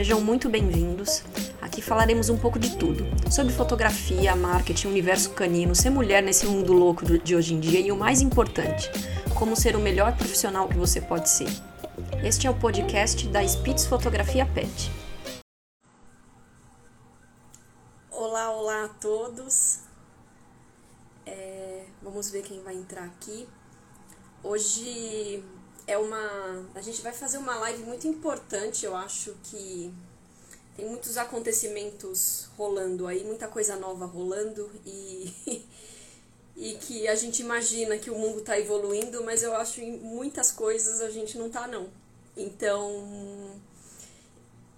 [0.00, 1.22] Sejam muito bem-vindos.
[1.60, 6.72] Aqui falaremos um pouco de tudo: sobre fotografia, marketing, universo canino, ser mulher nesse mundo
[6.72, 8.90] louco de hoje em dia e o mais importante,
[9.38, 11.50] como ser o melhor profissional que você pode ser.
[12.24, 14.90] Este é o podcast da Spitz Fotografia Pet.
[18.10, 19.80] Olá, olá a todos.
[21.26, 23.46] É, vamos ver quem vai entrar aqui.
[24.42, 25.44] Hoje
[25.90, 26.64] é uma.
[26.74, 29.92] A gente vai fazer uma live muito importante, eu acho que
[30.76, 35.34] tem muitos acontecimentos rolando aí, muita coisa nova rolando e,
[36.56, 39.98] e que a gente imagina que o mundo está evoluindo, mas eu acho que em
[39.98, 41.88] muitas coisas a gente não está não.
[42.36, 43.60] Então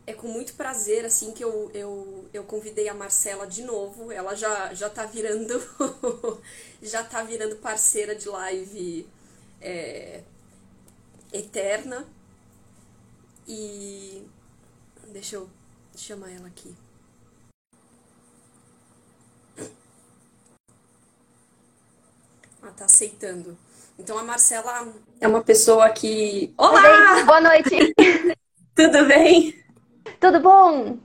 [0.07, 4.11] é com muito prazer assim que eu, eu, eu convidei a Marcela de novo.
[4.11, 5.63] Ela já, já tá virando
[6.83, 9.07] já tá virando parceira de live
[9.61, 10.23] é,
[11.33, 12.07] eterna.
[13.47, 14.23] E
[15.09, 15.49] deixa eu
[15.97, 16.75] chamar ela aqui.
[22.63, 23.59] Ah, tá aceitando.
[23.99, 26.55] Então a Marcela é uma pessoa que.
[26.57, 27.25] Olá!
[27.25, 27.95] Boa noite!
[28.75, 29.63] Tudo bem?
[30.19, 30.99] Tudo bom?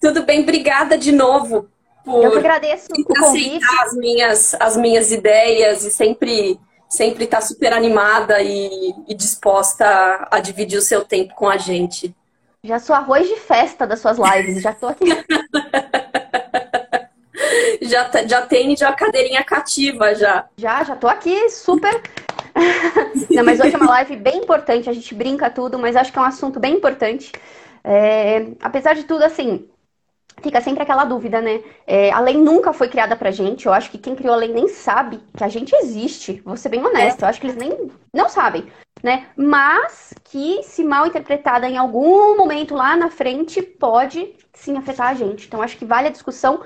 [0.00, 1.68] Tudo bem, obrigada de novo
[2.04, 6.58] por Eu agradeço o aceitar as minhas, as minhas ideias e sempre
[6.92, 11.56] sempre estar tá super animada e, e disposta a dividir o seu tempo com a
[11.56, 12.14] gente.
[12.62, 15.06] Já sou arroz de festa das suas lives, já tô aqui.
[17.80, 20.44] já, tá, já tem já cadeirinha cativa já.
[20.58, 22.02] Já, já tô aqui super.
[23.30, 26.18] Não, mas hoje é uma live bem importante, a gente brinca tudo, mas acho que
[26.18, 27.32] é um assunto bem importante.
[27.82, 29.66] É, apesar de tudo, assim,
[30.42, 31.62] fica sempre aquela dúvida, né?
[31.86, 33.66] É, a lei nunca foi criada pra gente.
[33.66, 36.42] Eu acho que quem criou a lei nem sabe que a gente existe.
[36.44, 37.24] Vou ser bem honesta.
[37.24, 38.66] Eu acho que eles nem não sabem,
[39.02, 39.26] né?
[39.36, 45.14] Mas que, se mal interpretada em algum momento lá na frente, pode sim afetar a
[45.14, 45.46] gente.
[45.46, 46.60] Então, acho que vale a discussão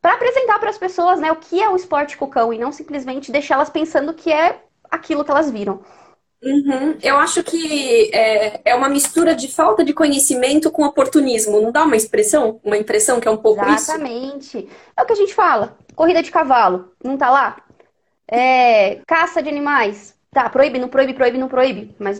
[0.00, 3.30] para apresentar para as pessoas, né, o que é o esporte cucão e não simplesmente
[3.30, 5.82] deixá-las pensando que é aquilo que elas viram.
[6.42, 6.96] Uhum.
[7.02, 11.60] Eu acho que é, é, uma mistura de falta de conhecimento com oportunismo.
[11.60, 12.58] Não dá uma expressão?
[12.64, 14.46] Uma impressão que é um pouco Exatamente.
[14.46, 14.58] isso?
[14.58, 14.68] Exatamente.
[14.96, 15.76] É o que a gente fala.
[15.94, 16.92] Corrida de cavalo.
[17.04, 17.56] Não tá lá?
[18.26, 20.14] É, caça de animais.
[20.32, 21.94] Tá, proíbe, não proíbe, proíbe, não proíbe.
[21.98, 22.18] Mas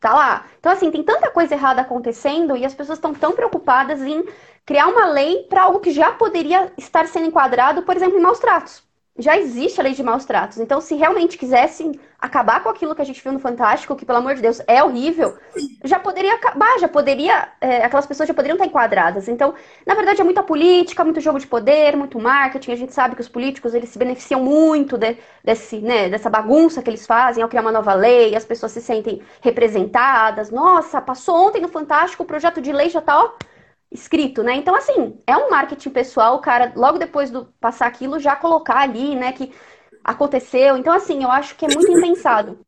[0.00, 0.46] tá lá.
[0.58, 4.24] Então, assim, tem tanta coisa errada acontecendo e as pessoas estão tão preocupadas em
[4.66, 8.40] criar uma lei para algo que já poderia estar sendo enquadrado, por exemplo, em maus
[8.40, 8.89] tratos
[9.20, 10.58] já existe a lei de maus tratos.
[10.58, 14.18] Então, se realmente quisessem acabar com aquilo que a gente viu no Fantástico, que, pelo
[14.18, 15.36] amor de Deus, é horrível,
[15.84, 17.48] já poderia acabar, já poderia.
[17.60, 19.28] É, aquelas pessoas já poderiam estar enquadradas.
[19.28, 19.54] Então,
[19.86, 22.72] na verdade, é muita política, muito jogo de poder, muito marketing.
[22.72, 26.82] A gente sabe que os políticos eles se beneficiam muito de, desse, né, dessa bagunça
[26.82, 30.50] que eles fazem ao criar uma nova lei, as pessoas se sentem representadas.
[30.50, 33.49] Nossa, passou ontem no Fantástico, o projeto de lei já está, ó
[33.90, 34.54] escrito, né?
[34.54, 38.78] Então, assim, é um marketing pessoal, o cara, logo depois do passar aquilo, já colocar
[38.78, 39.52] ali, né, que
[40.04, 40.76] aconteceu.
[40.76, 42.58] Então, assim, eu acho que é muito impensado.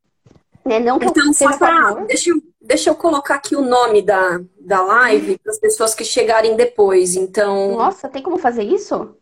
[0.65, 0.78] Né?
[0.78, 4.81] Não que então, só pra, deixa, eu, deixa eu colocar aqui o nome da, da
[4.82, 7.16] live para as pessoas que chegarem depois.
[7.16, 7.77] Então.
[7.77, 9.16] Nossa, tem como fazer isso?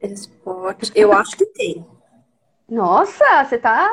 [0.00, 0.90] Esporte.
[0.94, 1.86] Eu acho que tem.
[2.68, 3.90] Nossa, você tá.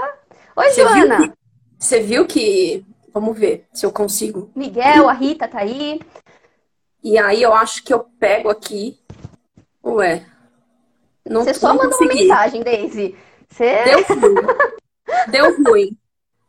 [0.56, 1.18] Oi, você Joana!
[1.18, 1.38] Viu que,
[1.78, 2.86] você viu que.
[3.14, 4.52] Vamos ver se eu consigo.
[4.56, 6.00] Miguel, a Rita tá aí.
[7.06, 9.00] E aí eu acho que eu pego aqui.
[9.84, 10.26] Ué.
[11.24, 13.16] Não, Você só mandou uma mensagem, Daisy.
[13.48, 13.84] Você...
[13.84, 14.36] Deu ruim.
[15.28, 15.98] Deu ruim.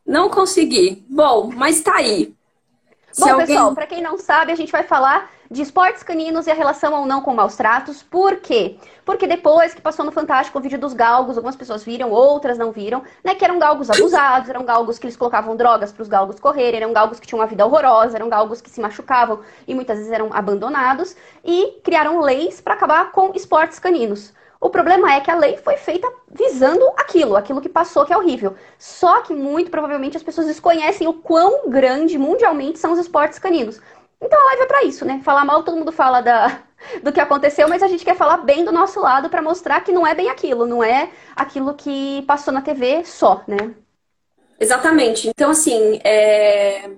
[0.03, 1.05] Não consegui.
[1.07, 2.33] Bom, mas tá aí.
[3.19, 6.53] Bom, pessoal, para quem não sabe, a gente vai falar de esportes caninos e a
[6.53, 8.03] relação ou não com maus tratos.
[8.03, 8.77] Por quê?
[9.05, 12.71] Porque depois que passou no Fantástico o vídeo dos galgos, algumas pessoas viram, outras não
[12.71, 13.35] viram, né?
[13.35, 16.93] Que eram galgos abusados, eram galgos que eles colocavam drogas para os galgos correrem, eram
[16.93, 20.29] galgos que tinham uma vida horrorosa, eram galgos que se machucavam e muitas vezes eram
[20.33, 24.33] abandonados e criaram leis para acabar com esportes caninos.
[24.59, 28.17] O problema é que a lei foi feita visando aquilo, aquilo que passou que é
[28.17, 28.55] horrível.
[28.79, 33.79] Só que muito provavelmente as pessoas desconhecem o quão grande mundialmente são os esportes caninos.
[34.21, 35.21] Então a live é para isso, né?
[35.23, 36.61] Falar mal, todo mundo fala da,
[37.03, 39.91] do que aconteceu, mas a gente quer falar bem do nosso lado para mostrar que
[39.91, 43.75] não é bem aquilo, não é aquilo que passou na TV só, né?
[44.59, 45.29] Exatamente.
[45.29, 46.89] Então, assim, é...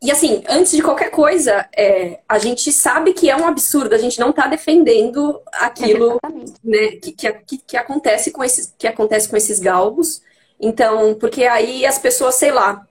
[0.00, 3.98] E assim, antes de qualquer coisa, é, a gente sabe que é um absurdo, a
[3.98, 6.18] gente não está defendendo aquilo
[6.64, 10.20] né, que, que, que, acontece com esses, que acontece com esses galgos.
[10.58, 12.84] Então, porque aí as pessoas, sei lá,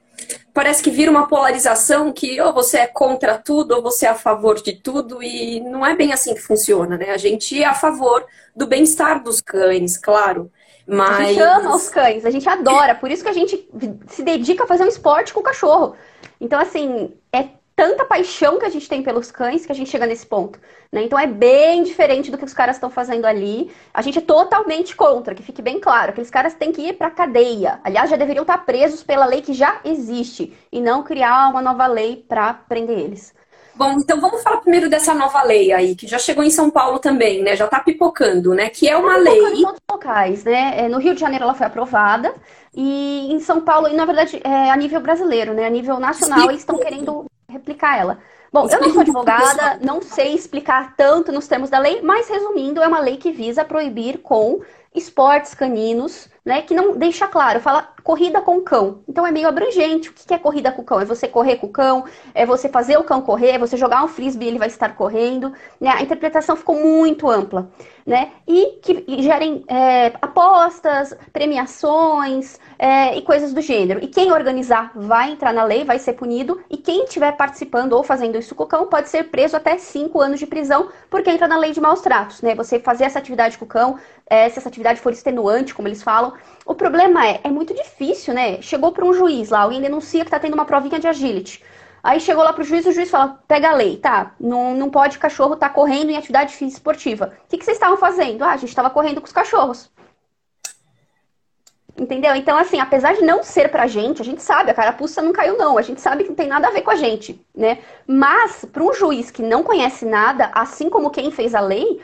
[0.54, 4.16] parece que vira uma polarização que ou você é contra tudo ou você é a
[4.16, 7.12] favor de tudo, e não é bem assim que funciona, né?
[7.12, 8.26] A gente é a favor
[8.56, 10.52] do bem-estar dos cães, claro.
[10.86, 11.20] Mas...
[11.20, 13.70] A gente ama os cães, a gente adora, por isso que a gente
[14.08, 15.96] se dedica a fazer um esporte com o cachorro.
[16.40, 17.48] Então, assim, é
[17.82, 20.60] tanta paixão que a gente tem pelos cães que a gente chega nesse ponto.
[20.92, 21.02] Né?
[21.02, 23.72] Então é bem diferente do que os caras estão fazendo ali.
[23.92, 26.12] A gente é totalmente contra, que fique bem claro.
[26.12, 27.80] Aqueles caras têm que ir para cadeia.
[27.84, 31.88] Aliás, já deveriam estar presos pela lei que já existe e não criar uma nova
[31.88, 33.34] lei para prender eles.
[33.74, 37.00] Bom, então vamos falar primeiro dessa nova lei aí, que já chegou em São Paulo
[37.00, 37.56] também, né?
[37.56, 38.70] Já está pipocando, né?
[38.70, 39.40] Que é uma tá lei.
[39.40, 40.74] Em todos os locais, né?
[40.78, 42.32] É, no Rio de Janeiro ela foi aprovada.
[42.76, 45.66] E em São Paulo, e na verdade, é a nível brasileiro, né?
[45.66, 46.52] A nível nacional, Explica.
[46.52, 48.20] eles estão querendo replicar ela.
[48.52, 52.82] Bom, eu não sou advogada, não sei explicar tanto nos termos da lei, mas resumindo,
[52.82, 54.62] é uma lei que visa proibir com
[54.94, 56.62] esportes caninos, né?
[56.62, 59.02] Que não deixa claro, fala corrida com cão.
[59.08, 60.10] Então é meio abrangente.
[60.10, 61.00] O que é corrida com cão?
[61.00, 64.04] É você correr com o cão, é você fazer o cão correr, é você jogar
[64.04, 65.54] um frisbee ele vai estar correndo.
[65.80, 65.90] Né?
[65.90, 67.70] A interpretação ficou muito ampla,
[68.06, 68.32] né?
[68.48, 74.04] E que gerem é, apostas, premiações, é, e coisas do gênero.
[74.04, 78.04] E quem organizar vai entrar na lei, vai ser punido, e quem estiver participando ou
[78.04, 81.48] fazendo isso com o cão pode ser preso até 5 anos de prisão, porque entra
[81.48, 82.56] na lei de maus tratos, né?
[82.56, 83.98] Você fazer essa atividade com o cão,
[84.28, 86.34] é, se essa atividade for extenuante, como eles falam.
[86.66, 88.62] O problema é, é muito difícil, né?
[88.62, 91.64] Chegou para um juiz lá, alguém denuncia que está tendo uma provinha de agility.
[92.04, 94.34] Aí chegou lá pro juiz, o juiz fala: pega a lei, tá?
[94.40, 97.34] Não, não pode cachorro estar tá correndo em atividade física esportiva.
[97.46, 98.44] O que, que vocês estavam fazendo?
[98.44, 99.92] Ah, a gente estava correndo com os cachorros.
[101.98, 102.34] Entendeu?
[102.36, 105.58] Então, assim, apesar de não ser pra gente, a gente sabe, a carapuça não caiu,
[105.58, 105.78] não.
[105.78, 107.80] A gente sabe que não tem nada a ver com a gente, né?
[108.08, 112.02] Mas, para um juiz que não conhece nada, assim como quem fez a lei,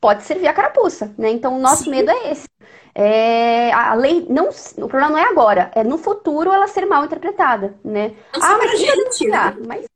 [0.00, 1.30] pode servir a carapuça, né?
[1.30, 1.90] Então, o nosso Sim.
[1.90, 2.48] medo é esse.
[2.94, 4.48] É, a lei não.
[4.48, 8.12] O problema não é agora, é no futuro ela ser mal interpretada, né?
[8.36, 9.56] Não ah, mas gente, né?
[9.66, 9.86] mas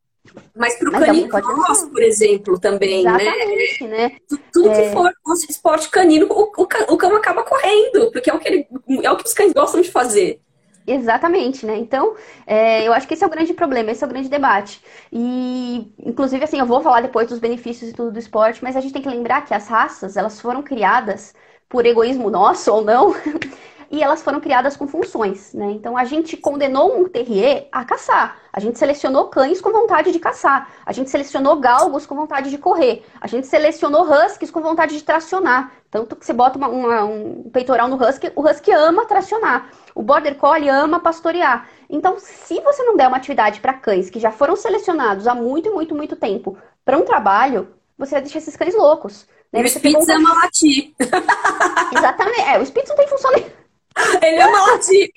[0.54, 3.22] mas para o canino cross, por exemplo, também, né?
[3.22, 4.08] Exatamente, né?
[4.08, 4.16] né?
[4.52, 4.82] Tudo é...
[4.82, 5.12] que for
[5.48, 8.68] esporte canino, o, o, o cão acaba correndo, porque é o, que ele,
[9.02, 10.40] é o que os cães gostam de fazer.
[10.86, 11.76] Exatamente, né?
[11.78, 12.14] Então,
[12.46, 14.82] é, eu acho que esse é o grande problema, esse é o grande debate.
[15.10, 18.80] E, inclusive, assim, eu vou falar depois dos benefícios e tudo do esporte, mas a
[18.80, 21.34] gente tem que lembrar que as raças, elas foram criadas
[21.68, 23.14] por egoísmo nosso ou não,
[23.90, 25.70] e elas foram criadas com funções, né?
[25.70, 30.18] Então a gente condenou um terrier a caçar, a gente selecionou cães com vontade de
[30.18, 34.96] caçar, a gente selecionou galgos com vontade de correr, a gente selecionou huskies com vontade
[34.96, 35.72] de tracionar.
[35.90, 40.02] Tanto que você bota uma, uma, um peitoral no husky, o husky ama tracionar, o
[40.02, 41.68] border collie ama pastorear.
[41.88, 45.72] Então, se você não der uma atividade para cães que já foram selecionados há muito,
[45.72, 49.28] muito, muito tempo para um trabalho, você vai deixar esses cães loucos.
[49.60, 50.12] O Spitz um...
[50.12, 50.92] ama latir.
[51.96, 52.40] Exatamente.
[52.40, 53.52] É, o Spitz não tem função nenhuma.
[54.22, 55.10] Ele é uma latir.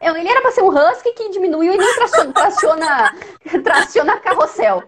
[0.00, 3.14] Ele era para ser um husky que diminuiu e não traciona, traciona,
[3.62, 4.82] traciona carrossel.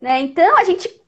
[0.00, 0.20] né?
[0.20, 1.02] Então a gente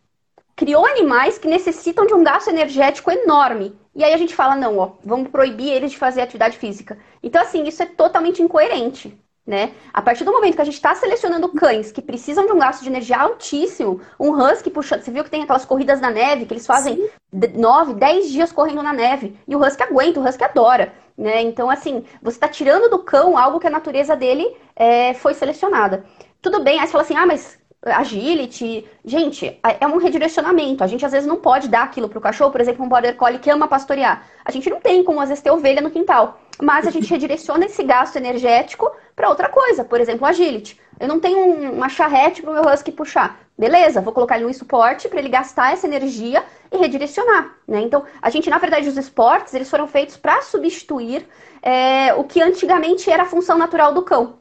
[0.54, 3.78] criou animais que necessitam de um gasto energético enorme.
[3.94, 6.98] E aí a gente fala, não, ó, vamos proibir eles de fazer atividade física.
[7.22, 9.72] Então, assim, isso é totalmente incoerente né?
[9.92, 12.82] A partir do momento que a gente está selecionando cães que precisam de um gasto
[12.82, 16.52] de energia altíssimo, um husky puxando, você viu que tem aquelas corridas na neve, que
[16.52, 17.08] eles fazem
[17.54, 21.40] nove, dez dias correndo na neve, e o husky aguenta, o husky adora, né?
[21.42, 26.04] Então, assim, você está tirando do cão algo que a natureza dele é, foi selecionada.
[26.42, 27.58] Tudo bem, aí você fala assim, ah, mas
[27.92, 28.86] agility.
[29.04, 30.82] Gente, é um redirecionamento.
[30.82, 33.38] A gente às vezes não pode dar aquilo pro cachorro, por exemplo, um border collie
[33.38, 34.26] que ama pastorear.
[34.44, 37.66] A gente não tem como às vezes ter ovelha no quintal, mas a gente redireciona
[37.66, 40.78] esse gasto energético para outra coisa, por exemplo, agility.
[40.98, 43.38] Eu não tenho uma charrete pro meu husky puxar.
[43.58, 47.80] Beleza, vou colocar ele no suporte para ele gastar essa energia e redirecionar, né?
[47.80, 51.26] Então, a gente, na verdade, os esportes, eles foram feitos para substituir
[51.62, 54.34] é, o que antigamente era a função natural do cão.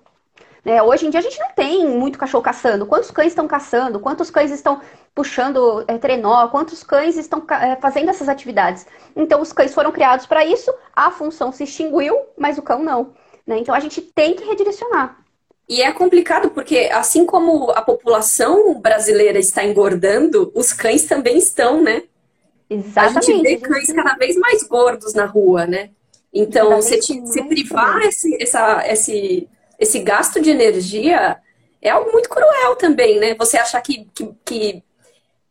[0.65, 2.88] É, hoje em dia a gente não tem muito cachorro caçando.
[2.88, 4.00] Quantos cães estão caçando?
[4.00, 4.81] Quantos cães estão
[5.13, 6.48] puxando é, trenó?
[6.48, 8.88] Quantos cães estão é, fazendo essas atividades?
[9.15, 13.13] Então os cães foram criados para isso, a função se extinguiu, mas o cão não.
[13.45, 13.60] Né?
[13.60, 15.24] Então a gente tem que redirecionar.
[15.69, 21.81] E é complicado porque, assim como a população brasileira está engordando, os cães também estão,
[21.81, 22.03] né?
[22.69, 23.17] Exatamente.
[23.17, 25.89] A gente vê cães cada vez mais gordos na rua, né?
[26.31, 29.48] Então, você, você privar esse, essa, esse,
[29.79, 31.38] esse gasto de energia
[31.82, 33.36] é algo muito cruel também, né?
[33.36, 34.84] Você achar que, que, que,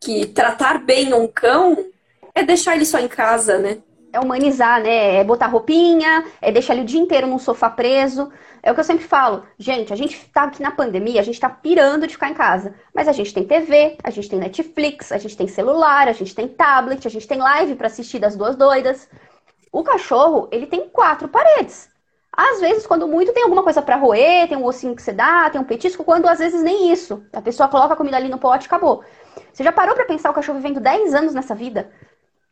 [0.01, 1.87] que tratar bem um cão
[2.35, 3.79] é deixar ele só em casa, né?
[4.15, 5.17] é humanizar, né?
[5.17, 8.31] É botar roupinha, é deixar ele o dia inteiro num sofá preso.
[8.63, 9.45] É o que eu sempre falo.
[9.59, 12.75] Gente, a gente tá aqui na pandemia, a gente tá pirando de ficar em casa.
[12.95, 16.35] Mas a gente tem TV, a gente tem Netflix, a gente tem celular, a gente
[16.35, 19.09] tem tablet, a gente tem live para assistir das duas doidas.
[19.73, 21.89] O cachorro, ele tem quatro paredes.
[22.37, 25.49] Às vezes, quando muito, tem alguma coisa para roer, tem um ossinho que você dá,
[25.51, 27.25] tem um petisco, quando às vezes nem isso.
[27.33, 29.05] A pessoa coloca a comida ali no pote e acabou.
[29.53, 31.91] Você já parou para pensar o cachorro vivendo 10 anos nessa vida?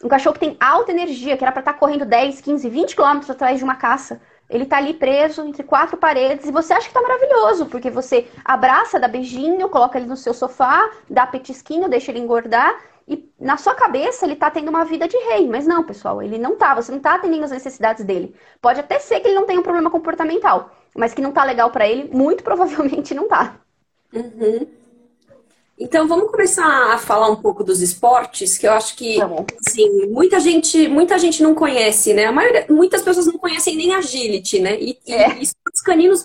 [0.03, 2.95] Um cachorro que tem alta energia, que era para estar tá correndo 10, 15, 20
[2.95, 4.21] quilômetros atrás de uma caça.
[4.53, 8.29] Ele tá ali preso entre quatro paredes e você acha que tá maravilhoso, porque você
[8.45, 12.79] abraça, dá beijinho, coloca ele no seu sofá, dá petisquinho, deixa ele engordar
[13.09, 15.49] e na sua cabeça ele tá tendo uma vida de rei.
[15.49, 16.75] Mas não, pessoal, ele não tá.
[16.75, 18.35] Você não tá atendendo as necessidades dele.
[18.61, 21.71] Pode até ser que ele não tenha um problema comportamental, mas que não tá legal
[21.71, 23.57] para ele, muito provavelmente não tá.
[24.13, 24.82] Uhum.
[25.79, 29.19] Então vamos começar a falar um pouco dos esportes, que eu acho que
[29.67, 32.27] assim, muita gente, muita gente não conhece, né?
[32.27, 34.79] A maioria, muitas pessoas não conhecem nem agility, né?
[34.79, 35.39] E, é.
[35.39, 36.25] e esportes caninos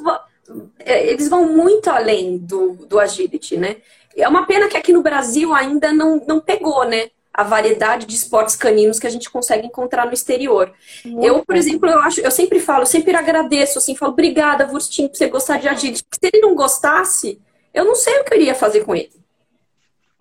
[0.79, 3.77] é, eles vão muito além do, do agility, né?
[4.15, 7.09] É uma pena que aqui no Brasil ainda não, não pegou, né?
[7.33, 10.73] A variedade de esportes caninos que a gente consegue encontrar no exterior.
[11.05, 14.65] Muito eu, por exemplo, eu acho, eu sempre falo, eu sempre agradeço, assim, falo, obrigada,
[14.65, 16.03] Vurstin, por você gostar de agility.
[16.11, 17.39] Se ele não gostasse,
[17.73, 19.16] eu não sei o que eu iria fazer com ele.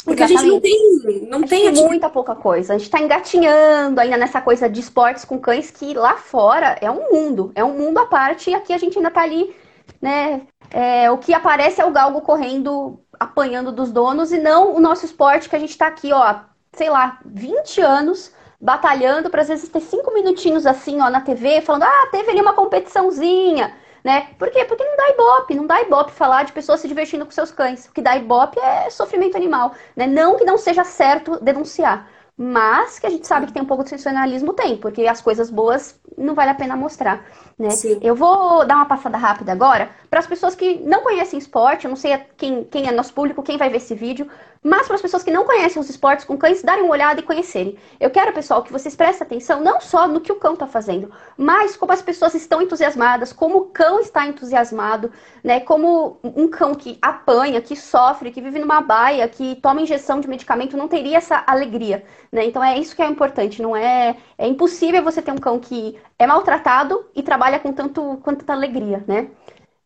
[0.06, 0.38] Porque Exatamente.
[0.38, 1.28] a gente não tem.
[1.28, 2.74] Não tem, tem muita pouca coisa.
[2.74, 6.88] A gente está engatinhando ainda nessa coisa de esportes com cães que lá fora é
[6.88, 7.50] um mundo.
[7.56, 9.52] É um mundo à parte e aqui a gente ainda está ali,
[10.00, 10.42] né?
[10.70, 15.04] É, o que aparece é o galgo correndo apanhando dos donos e não o nosso
[15.04, 16.36] esporte que a gente está aqui, ó,
[16.72, 21.62] sei lá, 20 anos batalhando para às vezes ter cinco minutinhos assim, ó, na TV,
[21.62, 23.74] falando, ah, teve ali uma competiçãozinha,
[24.06, 24.28] né?
[24.38, 24.64] Por quê?
[24.64, 27.86] Porque não dá ibope, não dá ibope falar de pessoas se divertindo com seus cães.
[27.86, 30.06] O que dá ibope é sofrimento animal, né?
[30.06, 32.08] Não que não seja certo denunciar,
[32.38, 35.50] mas que a gente sabe que tem um pouco de sensacionalismo, tem, porque as coisas
[35.50, 37.26] boas não vale a pena mostrar.
[37.58, 37.68] Né?
[38.02, 41.88] Eu vou dar uma passada rápida agora para as pessoas que não conhecem esporte, eu
[41.88, 44.28] não sei quem, quem é nosso público, quem vai ver esse vídeo,
[44.62, 47.22] mas para as pessoas que não conhecem os esportes com cães, darem uma olhada e
[47.22, 47.78] conhecerem.
[48.00, 51.10] Eu quero, pessoal, que vocês prestem atenção não só no que o cão está fazendo,
[51.36, 55.60] mas como as pessoas estão entusiasmadas, como o cão está entusiasmado, né?
[55.60, 60.28] Como um cão que apanha, que sofre, que vive numa baia, que toma injeção de
[60.28, 62.44] medicamento, não teria essa alegria, né?
[62.44, 64.16] Então é isso que é importante, não é...
[64.36, 68.52] É impossível você ter um cão que é maltratado e trabalha com tanto, com tanta
[68.52, 69.28] alegria, né?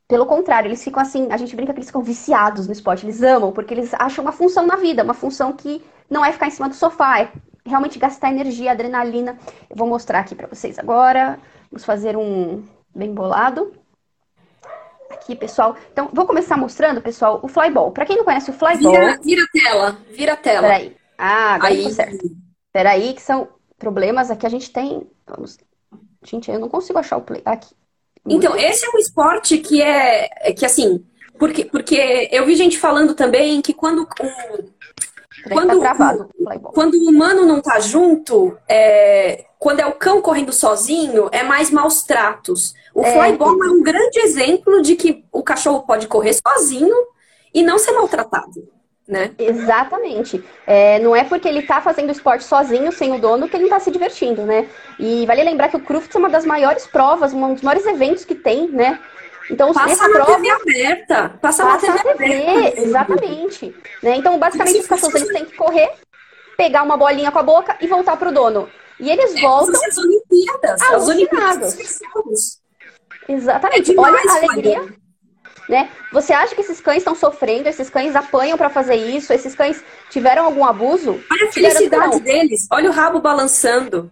[0.08, 3.22] Pelo contrário, eles ficam assim, a gente brinca que eles ficam viciados no esporte, eles
[3.22, 6.50] amam, porque eles acham uma função na vida, uma função que não é ficar em
[6.50, 7.30] cima do sofá, é
[7.64, 9.38] realmente gastar energia, adrenalina.
[9.68, 11.38] Eu vou mostrar aqui para vocês agora.
[11.70, 12.64] Vamos fazer um
[12.94, 13.72] bem bolado.
[15.10, 15.76] Aqui, pessoal.
[15.92, 17.92] Então, vou começar mostrando, pessoal, o flyball.
[17.92, 18.92] Para quem não conhece o flyball...
[18.92, 20.62] Vira, vira a tela, vira a tela.
[20.62, 20.96] Peraí.
[21.18, 21.92] Ah, agora Aí.
[21.92, 22.18] certo.
[22.72, 23.48] Peraí, que são
[23.78, 24.46] problemas aqui.
[24.46, 25.06] A gente tem...
[25.26, 25.58] Vamos...
[26.22, 27.42] Gente, eu não consigo achar o play.
[27.44, 27.74] Aqui.
[28.26, 31.04] Então, esse é um esporte que é, é, que assim,
[31.38, 34.06] porque, porque eu vi gente falando também que quando
[35.50, 36.28] quando, tá travado,
[36.74, 41.70] quando o humano não tá junto, é, quando é o cão correndo sozinho, é mais
[41.70, 42.74] maus tratos.
[42.94, 46.94] O é, flyball é um grande exemplo de que o cachorro pode correr sozinho
[47.54, 48.68] e não ser maltratado
[49.06, 49.32] né?
[49.38, 50.42] Exatamente.
[50.66, 53.80] É, não é porque ele está fazendo esporte sozinho, sem o dono, que ele está
[53.80, 54.68] se divertindo, né?
[54.98, 58.24] E vale lembrar que o Crufts é uma das maiores provas, um dos maiores eventos
[58.24, 58.98] que tem, né?
[59.50, 61.38] Então, passa na prova, TV aberta.
[61.40, 62.80] Passa, passa na TV, TV aberta.
[62.80, 63.76] Exatamente.
[64.00, 64.16] Né?
[64.16, 65.90] Então, basicamente, os cachorros eles têm que correr,
[66.56, 68.68] pegar uma bolinha com a boca e voltar pro dono.
[69.00, 69.80] E eles é, voltam.
[69.84, 70.82] As Olimpíadas.
[70.82, 71.78] As Olimpíadas.
[73.28, 73.80] Exatamente.
[73.80, 75.00] É demais, Olha a alegria
[75.70, 75.88] né?
[76.12, 77.68] Você acha que esses cães estão sofrendo?
[77.68, 79.32] Esses cães apanham para fazer isso?
[79.32, 81.22] Esses cães tiveram algum abuso?
[81.30, 82.66] Olha a felicidade deles.
[82.72, 84.10] Olha o rabo balançando.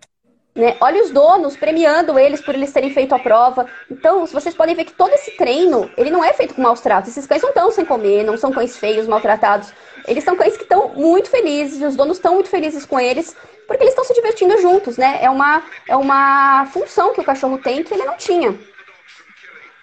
[0.55, 0.77] Né?
[0.81, 3.67] Olha os donos premiando eles por eles terem feito a prova.
[3.91, 7.11] Então, vocês podem ver que todo esse treino, ele não é feito com maus tratos.
[7.11, 9.73] Esses cães não estão sem comer, não são cães feios, maltratados.
[10.07, 13.37] Eles são cães que estão muito felizes, os donos estão muito felizes com eles,
[13.67, 15.19] porque eles estão se divertindo juntos, né?
[15.21, 18.57] É uma, é uma função que o cachorro tem que ele não tinha.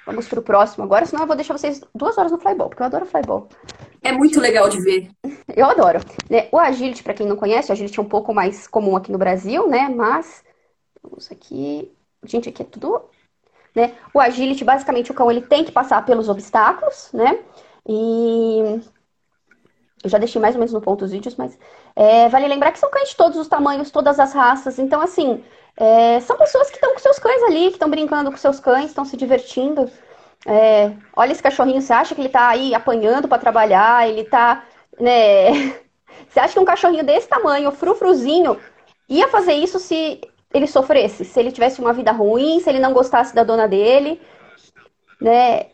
[0.06, 2.86] Vamos pro próximo agora, senão eu vou deixar vocês duas horas no flyball, porque eu
[2.86, 3.48] adoro flyball.
[4.04, 5.10] É muito legal de ver.
[5.56, 6.00] Eu adoro.
[6.52, 9.18] O agility, para quem não conhece, o agility é um pouco mais comum aqui no
[9.18, 9.88] Brasil, né?
[9.88, 10.44] Mas
[11.02, 11.92] vamos aqui,
[12.26, 13.02] gente, aqui é tudo,
[13.74, 13.94] né?
[14.14, 17.40] O agility, basicamente, o cão ele tem que passar pelos obstáculos, né?
[17.88, 18.82] E
[20.04, 21.58] eu já deixei mais ou menos no ponto os vídeos, mas
[21.96, 24.78] é, vale lembrar que são cães de todos os tamanhos, todas as raças.
[24.78, 25.44] Então, assim,
[25.78, 28.86] é, são pessoas que estão com seus cães ali, que estão brincando com seus cães,
[28.86, 29.92] estão se divertindo.
[30.46, 34.08] É, olha esse cachorrinho, você acha que ele está aí apanhando para trabalhar?
[34.08, 34.64] Ele está,
[35.00, 35.52] né?
[36.30, 38.58] Você acha que um cachorrinho desse tamanho, frufruzinho,
[39.08, 40.22] ia fazer isso se
[40.54, 44.22] ele sofresse, se ele tivesse uma vida ruim, se ele não gostasse da dona dele,
[45.20, 45.68] né?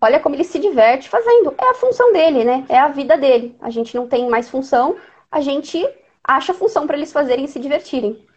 [0.00, 1.54] Olha como ele se diverte fazendo.
[1.58, 2.64] É a função dele, né?
[2.68, 3.56] É a vida dele.
[3.60, 4.96] A gente não tem mais função,
[5.30, 5.84] a gente
[6.22, 8.27] acha função para eles fazerem e se divertirem.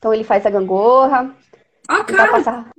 [0.00, 1.36] Então ele faz a gangorra.
[1.86, 2.32] Ah, cara!
[2.32, 2.70] Passar...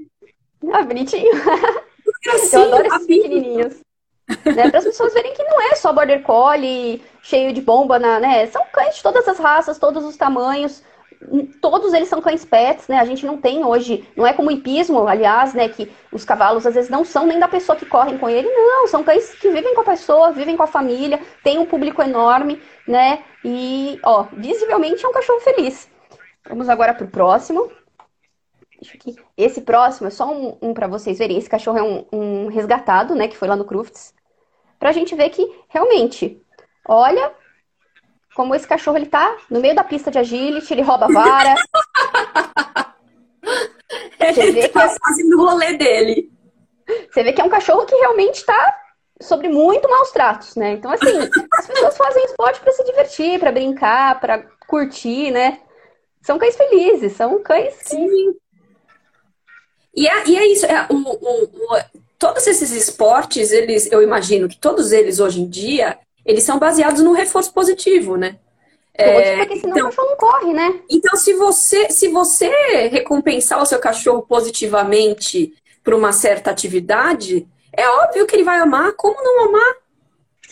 [0.74, 1.32] Ah, bonitinho.
[2.34, 3.80] Assim, Eu adoro esses pequenininhos.
[4.46, 8.20] né, para as pessoas verem que não é só border collie cheio de bomba, na,
[8.20, 8.48] né?
[8.48, 10.84] São cães de todas as raças, todos os tamanhos
[11.62, 13.00] todos eles são cães pets, né?
[13.00, 15.70] A gente não tem hoje, não é como o hipismo, aliás, né?
[15.70, 18.88] Que os cavalos às vezes não são nem da pessoa que correm com ele, não,
[18.88, 22.62] são cães que vivem com a pessoa, vivem com a família, tem um público enorme,
[22.88, 23.24] né?
[23.46, 25.91] E, ó, visivelmente é um cachorro feliz.
[26.48, 27.72] Vamos agora pro próximo.
[28.80, 29.16] Deixa aqui.
[29.38, 31.38] Esse próximo é só um, um para vocês verem.
[31.38, 33.28] Esse cachorro é um, um resgatado, né?
[33.28, 34.14] Que foi lá no Crufts.
[34.80, 36.42] Pra gente ver que realmente,
[36.88, 37.32] olha,
[38.34, 41.56] como esse cachorro ele tá no meio da pista de agility, ele rouba a vara.
[44.20, 44.98] Você vê tá que é...
[45.00, 46.32] fazendo o rolê dele.
[47.12, 48.78] Você vê que é um cachorro que realmente tá
[49.22, 50.74] sobre muito maus tratos, né?
[50.74, 51.18] Então, assim,
[51.54, 55.60] as pessoas fazem esporte para se divertir, para brincar, para curtir, né?
[56.22, 57.74] São cães felizes, são cães.
[57.82, 58.36] Sim.
[59.96, 61.82] E é, e é isso, é, o, o, o,
[62.18, 67.02] todos esses esportes, eles, eu imagino que todos eles hoje em dia, eles são baseados
[67.02, 68.38] no reforço positivo, né?
[68.94, 70.80] É, porque senão então, o cachorro não corre, né?
[70.90, 72.50] Então, se você, se você
[72.90, 78.94] recompensar o seu cachorro positivamente por uma certa atividade, é óbvio que ele vai amar.
[78.94, 79.76] Como não amar?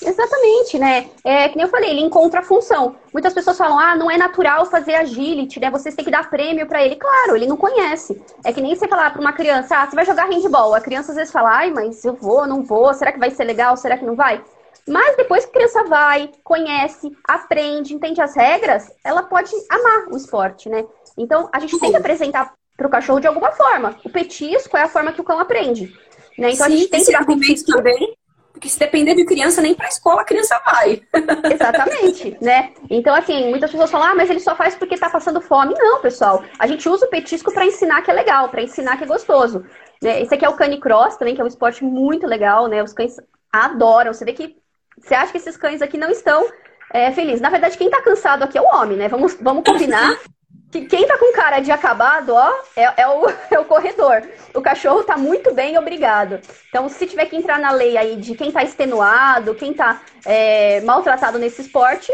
[0.02, 1.10] Exatamente, né?
[1.24, 2.96] É que nem eu falei, ele encontra a função.
[3.14, 5.70] Muitas pessoas falam, ah, não é natural fazer agility, né?
[5.70, 6.96] Vocês têm que dar prêmio para ele.
[6.96, 8.22] Claro, ele não conhece.
[8.44, 10.74] É que nem você falar para uma criança, ah, você vai jogar handball.
[10.74, 13.44] A criança às vezes fala, ai, mas eu vou, não vou, será que vai ser
[13.44, 14.44] legal, será que não vai?
[14.88, 20.18] Mas depois que a criança vai, conhece, aprende, entende as regras, ela pode amar o
[20.18, 20.86] esporte, né?
[21.18, 21.80] Então a gente Sim.
[21.80, 23.96] tem que apresentar para o cachorro de alguma forma.
[24.04, 25.94] O petisco é a forma que o cão aprende.
[26.38, 26.52] Né?
[26.54, 28.16] Então Sim, a gente tem que dar também.
[28.60, 31.02] Porque se depender de criança, nem para a escola a criança vai.
[31.50, 32.74] Exatamente, né?
[32.90, 35.74] Então, assim, muitas pessoas falam, ah, mas ele só faz porque tá passando fome.
[35.78, 36.44] Não, pessoal.
[36.60, 39.64] A gente usa o petisco para ensinar que é legal, para ensinar que é gostoso.
[40.04, 40.22] Né?
[40.22, 42.84] Esse aqui é o canicross também, que é um esporte muito legal, né?
[42.84, 43.16] Os cães
[43.50, 44.14] adoram.
[44.14, 44.58] Você vê que
[45.00, 46.46] você acha que esses cães aqui não estão
[46.94, 47.40] é, felizes.
[47.40, 49.08] Na verdade, quem tá cansado aqui é o homem, né?
[49.08, 50.20] Vamos, vamos combinar
[50.72, 54.24] que quem tá com cara de acabado, ó, é, é, o, é o corredor.
[54.54, 56.40] O cachorro tá muito bem, obrigado.
[56.70, 60.82] Então, se tiver que entrar na lei aí de quem tá extenuado, quem tá é,
[60.82, 62.12] maltratado nesse esporte,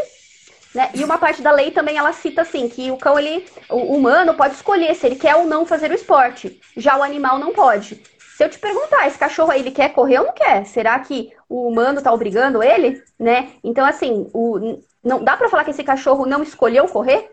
[0.74, 0.90] né?
[0.94, 4.34] E uma parte da lei também ela cita assim que o cão ele, o humano
[4.34, 6.60] pode escolher se ele quer ou não fazer o esporte.
[6.76, 8.02] Já o animal não pode.
[8.36, 10.66] Se eu te perguntar, esse cachorro aí, ele quer correr ou não quer?
[10.66, 13.48] Será que o humano tá obrigando ele, né?
[13.64, 17.30] Então, assim, o, não dá para falar que esse cachorro não escolheu correr?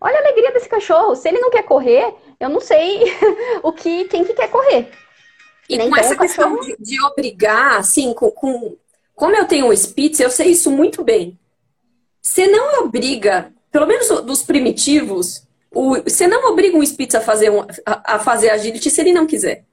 [0.00, 1.14] Olha a alegria desse cachorro.
[1.14, 3.04] Se ele não quer correr, eu não sei
[3.62, 4.90] o que quem que quer correr.
[5.68, 5.84] E né?
[5.84, 8.76] com então, essa questão de, de, obrigar, assim, com, com,
[9.14, 11.38] como eu tenho um Spitz, eu sei isso muito bem.
[12.20, 17.50] Você não obriga, pelo menos dos primitivos, o, você não obriga um Spitz a fazer,
[17.50, 19.64] um, a, a fazer agility se ele não quiser.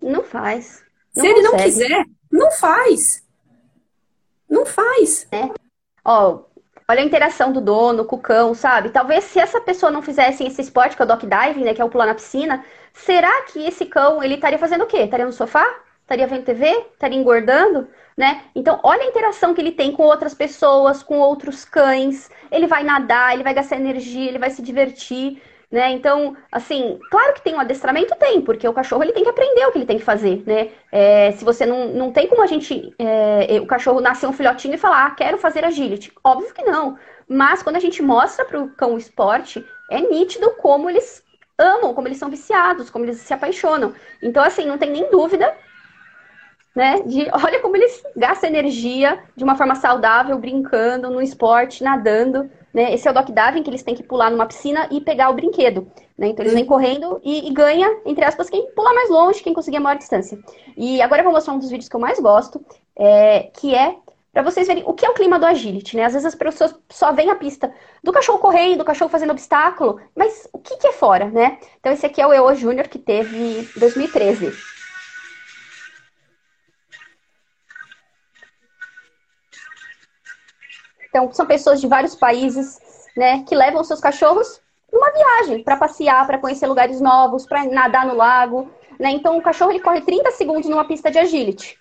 [0.00, 0.82] Não faz.
[1.16, 3.22] Não Se ele não quiser, não faz.
[4.48, 5.26] Não faz.
[5.32, 5.48] É.
[6.04, 6.44] Ó,
[6.88, 8.90] olha a interação do dono com o cão, sabe?
[8.90, 11.80] Talvez se essa pessoa não fizesse esse esporte, que é o dock diving, né, que
[11.80, 14.98] é o pular na piscina, será que esse cão, ele estaria fazendo o quê?
[14.98, 15.66] Estaria no sofá?
[16.02, 16.66] Estaria vendo TV?
[16.92, 17.88] Estaria engordando?
[18.16, 18.42] Né?
[18.54, 22.30] Então, olha a interação que ele tem com outras pessoas, com outros cães.
[22.50, 25.40] Ele vai nadar, ele vai gastar energia, ele vai se divertir.
[25.72, 25.90] Né?
[25.92, 29.64] Então, assim, claro que tem um adestramento, tem, porque o cachorro ele tem que aprender
[29.64, 30.68] o que ele tem que fazer, né?
[30.92, 34.74] É, se você não, não tem como a gente, é, o cachorro nascer um filhotinho
[34.74, 36.12] e falar, ah, quero fazer agility.
[36.22, 36.98] Óbvio que não.
[37.26, 41.24] Mas quando a gente mostra para o cão o esporte, é nítido como eles
[41.58, 43.94] amam, como eles são viciados, como eles se apaixonam.
[44.22, 45.56] Então, assim, não tem nem dúvida
[46.74, 47.00] né?
[47.02, 52.50] De, olha como eles gastam energia de uma forma saudável, brincando no esporte, nadando.
[52.72, 52.94] Né?
[52.94, 55.34] Esse é o Doc Davin, que eles têm que pular numa piscina e pegar o
[55.34, 55.86] brinquedo.
[56.16, 56.28] Né?
[56.28, 59.76] Então eles vêm correndo e, e, ganha, entre aspas, quem pular mais longe, quem conseguir
[59.78, 60.38] a maior distância.
[60.76, 62.64] E agora eu vou mostrar um dos vídeos que eu mais gosto,
[62.96, 63.96] é, que é
[64.32, 66.06] para vocês verem o que é o clima do agility, né?
[66.06, 67.70] Às vezes as pessoas só veem a pista
[68.02, 71.58] do cachorro correndo, do cachorro fazendo obstáculo, mas o que, que é fora, né?
[71.78, 74.52] Então esse aqui é o EO Júnior que teve 2013.
[81.12, 82.80] Então, são pessoas de vários países,
[83.14, 88.06] né, que levam seus cachorros numa viagem para passear, para conhecer lugares novos, para nadar
[88.06, 89.10] no lago, né?
[89.10, 91.78] Então, o cachorro ele corre 30 segundos numa pista de agility.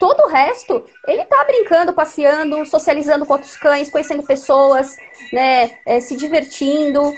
[0.00, 4.96] Todo o resto, ele tá brincando, passeando, socializando com outros cães, conhecendo pessoas,
[5.30, 7.12] né, é, se divertindo,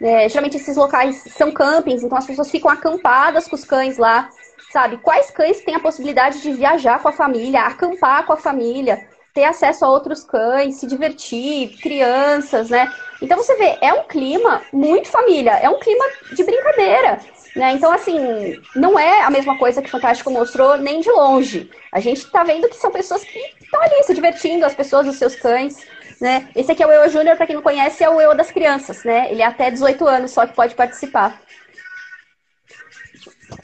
[0.00, 4.28] É, geralmente esses locais são campings, então as pessoas ficam acampadas com os cães lá,
[4.72, 4.98] sabe?
[4.98, 9.44] Quais cães têm a possibilidade de viajar com a família, acampar com a família, ter
[9.44, 12.90] acesso a outros cães, se divertir, crianças, né?
[13.20, 17.18] Então você vê, é um clima muito família, é um clima de brincadeira.
[17.56, 17.72] Né?
[17.72, 21.70] Então, assim, não é a mesma coisa que o Fantástico mostrou nem de longe.
[21.92, 25.16] A gente está vendo que são pessoas que estão ali se divertindo, as pessoas, os
[25.16, 25.76] seus cães.
[26.20, 26.48] Né?
[26.54, 29.04] Esse aqui é o Eu Júnior, para quem não conhece, é o Eu das crianças,
[29.04, 29.30] né?
[29.30, 31.40] Ele é até 18 anos só que pode participar.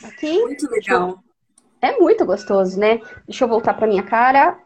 [0.04, 0.40] Aqui.
[0.40, 1.18] Muito legal.
[1.82, 3.00] É muito gostoso, né?
[3.26, 4.56] Deixa eu voltar para minha cara.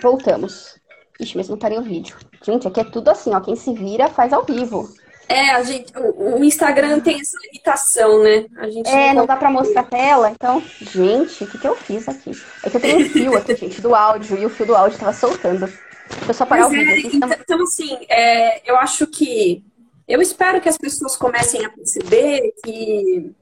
[0.00, 0.78] Voltamos.
[1.20, 2.16] Ixi, mas não parei o vídeo.
[2.42, 3.40] Gente, aqui é tudo assim, ó.
[3.40, 4.88] Quem se vira faz ao vivo.
[5.28, 8.44] É, a gente, o, Instagram tem essa limitação, né?
[8.58, 10.30] A gente é, não, não dá pra mostrar a tela.
[10.30, 12.32] Então, gente, o que, que eu fiz aqui?
[12.62, 14.98] É que eu tenho um fio aqui, gente, do áudio, e o fio do áudio
[14.98, 15.66] tava soltando.
[15.66, 17.10] Deixa eu só parar Mas o vídeo.
[17.10, 19.64] É, então, então, assim, é, eu acho que.
[20.06, 23.32] Eu espero que as pessoas comecem a perceber que,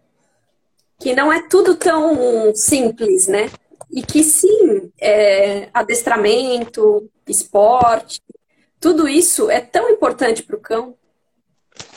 [1.01, 3.51] que não é tudo tão simples, né?
[3.93, 8.23] E que sim, é, adestramento, esporte,
[8.81, 10.97] tudo isso é tão importante para o cão.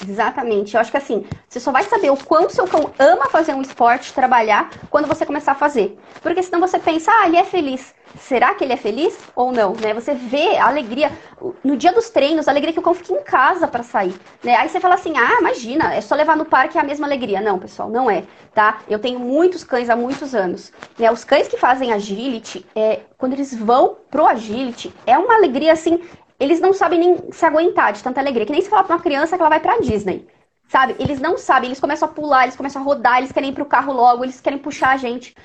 [0.07, 0.75] Exatamente.
[0.75, 3.61] Eu acho que assim, você só vai saber o quanto seu cão ama fazer um
[3.61, 5.97] esporte, trabalhar, quando você começar a fazer.
[6.21, 7.93] Porque senão você pensa, ah, ele é feliz.
[8.19, 9.73] Será que ele é feliz ou não?
[9.73, 9.93] Né?
[9.93, 11.11] Você vê a alegria,
[11.63, 14.15] no dia dos treinos, a alegria que o cão fica em casa para sair.
[14.43, 14.55] Né?
[14.55, 17.41] Aí você fala assim, ah, imagina, é só levar no parque é a mesma alegria.
[17.41, 18.23] Não, pessoal, não é.
[18.53, 18.79] Tá?
[18.89, 20.71] Eu tenho muitos cães há muitos anos.
[20.97, 21.11] Né?
[21.11, 26.01] Os cães que fazem agility, é, quando eles vão pro agility, é uma alegria assim
[26.39, 28.45] eles não sabem nem se aguentar de tanta alegria.
[28.45, 30.27] Que nem se falar pra uma criança que ela vai pra Disney.
[30.67, 30.95] Sabe?
[30.99, 33.65] Eles não sabem, eles começam a pular, eles começam a rodar, eles querem ir pro
[33.65, 35.35] carro logo, eles querem puxar a gente.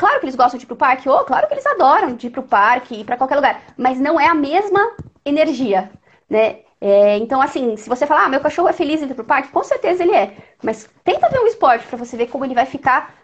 [0.00, 2.30] Claro que eles gostam de ir pro parque, ou claro que eles adoram de ir
[2.30, 3.60] pro parque, ir pra qualquer lugar.
[3.76, 4.92] Mas não é a mesma
[5.26, 5.90] energia,
[6.26, 6.60] né?
[6.80, 9.62] É, então, assim, se você falar, ah, meu cachorro é feliz ir pro parque, com
[9.62, 10.32] certeza ele é.
[10.62, 13.14] Mas tenta ver um esporte para você ver como ele vai ficar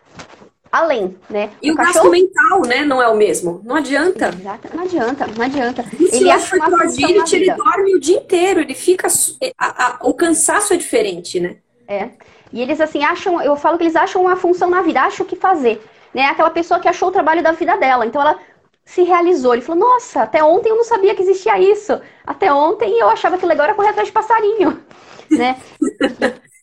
[0.70, 1.48] além, né?
[1.62, 1.94] E o, o cachorro...
[1.94, 2.84] gasto mental, né?
[2.84, 3.62] Não é o mesmo.
[3.64, 4.28] Não adianta.
[4.28, 5.84] Exato, não adianta, não adianta.
[5.98, 9.08] Isso ele acha uma agility, ele dorme o dia inteiro, ele fica.
[9.56, 11.56] A, a, o cansaço é diferente, né?
[11.88, 12.10] É.
[12.52, 15.28] E eles assim acham, eu falo que eles acham uma função na vida, acham o
[15.28, 15.82] que fazer.
[16.16, 16.24] Né?
[16.24, 18.06] Aquela pessoa que achou o trabalho da vida dela.
[18.06, 18.38] Então ela
[18.86, 19.52] se realizou.
[19.52, 22.00] Ele falou, nossa, até ontem eu não sabia que existia isso.
[22.26, 24.82] Até ontem eu achava que legal era correr atrás de passarinho.
[25.30, 25.60] né?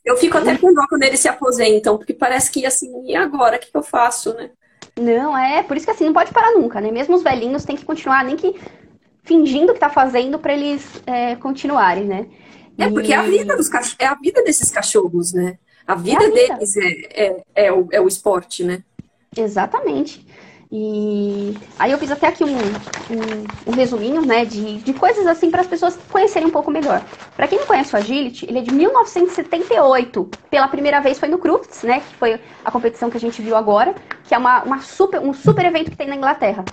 [0.03, 3.57] Eu fico até com dó quando eles se aposentam, porque parece que assim, e agora?
[3.57, 4.49] O que, que eu faço, né?
[4.99, 6.89] Não, é, por isso que assim, não pode parar nunca, né?
[6.89, 8.59] Mesmo os velhinhos têm que continuar, nem que
[9.23, 12.25] fingindo que tá fazendo para eles é, continuarem, né?
[12.75, 15.59] É, porque é a vida dos cachorros, é a vida desses cachorros, né?
[15.85, 16.53] A vida, é a vida.
[16.55, 18.83] deles é, é, é, o, é o esporte, né?
[19.37, 20.25] Exatamente.
[20.75, 25.51] E aí eu fiz até aqui um, um, um resuminho, né, de, de coisas assim
[25.51, 26.99] para as pessoas conhecerem um pouco melhor.
[27.35, 30.29] Para quem não conhece o Agility, ele é de 1978.
[30.49, 33.55] Pela primeira vez foi no Crufts, né, que foi a competição que a gente viu
[33.55, 33.93] agora,
[34.23, 36.65] que é uma, uma super, um super evento que tem na Inglaterra.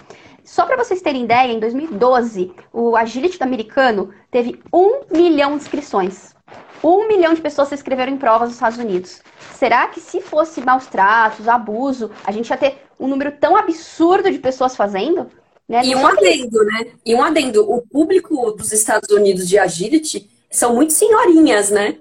[0.44, 5.56] Só para vocês terem ideia, em 2012, o Agility do americano teve um milhão de
[5.56, 6.34] inscrições.
[6.82, 9.20] Um milhão de pessoas se inscreveram em provas nos Estados Unidos.
[9.54, 14.30] Será que se fosse maus tratos, abuso, a gente ia ter um número tão absurdo
[14.30, 15.26] de pessoas fazendo?
[15.68, 15.82] Né?
[15.84, 16.86] E um adendo, né?
[17.04, 17.70] E um adendo.
[17.70, 21.98] O público dos Estados Unidos de agility são muito senhorinhas, né?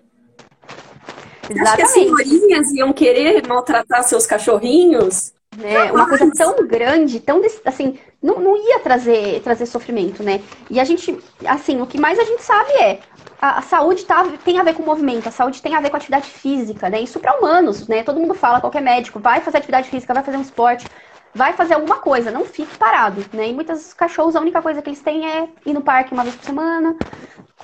[1.49, 1.61] Exatamente.
[1.61, 5.33] Acho que as senhorinhas iam querer maltratar seus cachorrinhos.
[5.57, 5.91] Né?
[5.91, 10.41] Uma coisa tão grande, tão assim, não, não ia trazer, trazer sofrimento, né?
[10.69, 12.99] E a gente, assim, o que mais a gente sabe é
[13.41, 16.29] a, saúde tá, tem a ver com movimento, a saúde tem a ver com atividade
[16.29, 16.99] física, né?
[16.99, 18.03] Isso para humanos, né?
[18.03, 20.85] Todo mundo fala, qualquer médico, vai fazer atividade física, vai fazer um esporte,
[21.33, 23.47] vai fazer alguma coisa, não fique parado, né?
[23.47, 26.35] E muitos cachorros, a única coisa que eles têm é ir no parque uma vez
[26.35, 26.95] por semana,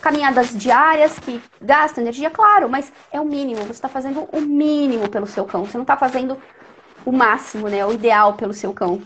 [0.01, 3.61] caminhadas diárias que gastam energia, claro, mas é o mínimo.
[3.61, 5.65] Você está fazendo o mínimo pelo seu cão.
[5.65, 6.37] Você não está fazendo
[7.05, 7.85] o máximo, né?
[7.85, 9.01] O ideal pelo seu cão.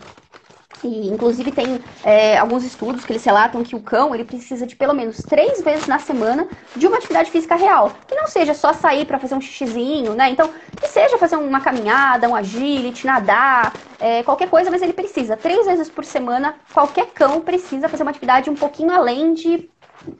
[0.82, 4.74] E, inclusive, tem é, alguns estudos que eles relatam que o cão ele precisa de
[4.74, 7.92] pelo menos três vezes na semana de uma atividade física real.
[8.08, 10.30] Que não seja só sair para fazer um xixizinho, né?
[10.30, 15.36] Então, que seja fazer uma caminhada, um agility, nadar, é, qualquer coisa, mas ele precisa.
[15.36, 19.68] Três vezes por semana, qualquer cão precisa fazer uma atividade um pouquinho além de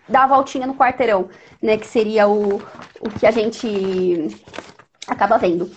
[0.06, 1.30] dar a voltinha no quarteirão,
[1.62, 1.78] né?
[1.78, 2.60] Que seria o,
[3.00, 4.36] o que a gente
[5.06, 5.70] acaba vendo.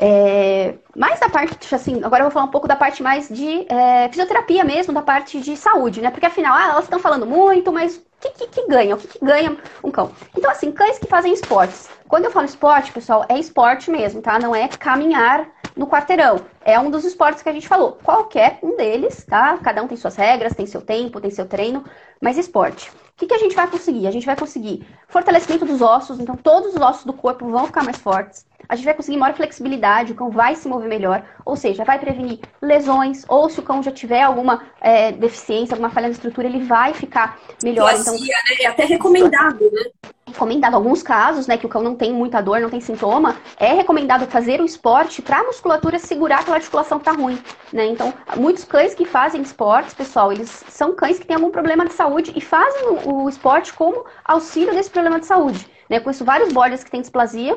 [0.00, 3.66] É, mais da parte, assim, agora eu vou falar um pouco da parte mais de
[3.68, 6.10] é, fisioterapia mesmo, da parte de saúde, né?
[6.10, 8.94] Porque afinal, ah, elas estão falando muito, mas o que, que, que ganha?
[8.94, 10.12] O que, que ganha um cão?
[10.36, 11.88] Então, assim, cães que fazem esportes.
[12.06, 14.38] Quando eu falo esporte, pessoal, é esporte mesmo, tá?
[14.38, 16.40] Não é caminhar no quarteirão.
[16.64, 17.98] É um dos esportes que a gente falou.
[18.02, 19.58] Qualquer um deles, tá?
[19.58, 21.84] Cada um tem suas regras, tem seu tempo, tem seu treino,
[22.20, 22.90] mas esporte.
[22.90, 24.06] O que, que a gente vai conseguir?
[24.06, 27.82] A gente vai conseguir fortalecimento dos ossos, então todos os ossos do corpo vão ficar
[27.82, 28.47] mais fortes.
[28.68, 31.98] A gente vai conseguir maior flexibilidade, o cão vai se mover melhor, ou seja, vai
[31.98, 36.46] prevenir lesões, ou se o cão já tiver alguma é, deficiência, alguma falha na estrutura,
[36.46, 37.92] ele vai ficar melhor.
[37.94, 38.26] Então, né?
[38.60, 39.90] É até recomendado, né?
[40.28, 43.72] recomendado alguns casos, né, que o cão não tem muita dor, não tem sintoma, é
[43.72, 47.38] recomendado fazer o esporte para a musculatura segurar aquela articulação que tá ruim,
[47.72, 47.86] né?
[47.86, 51.92] Então, muitos cães que fazem esportes, pessoal, eles são cães que têm algum problema de
[51.92, 55.66] saúde e fazem o, o esporte como auxílio desse problema de saúde.
[55.88, 56.00] Né?
[56.00, 57.56] Conheço vários borders que têm displasia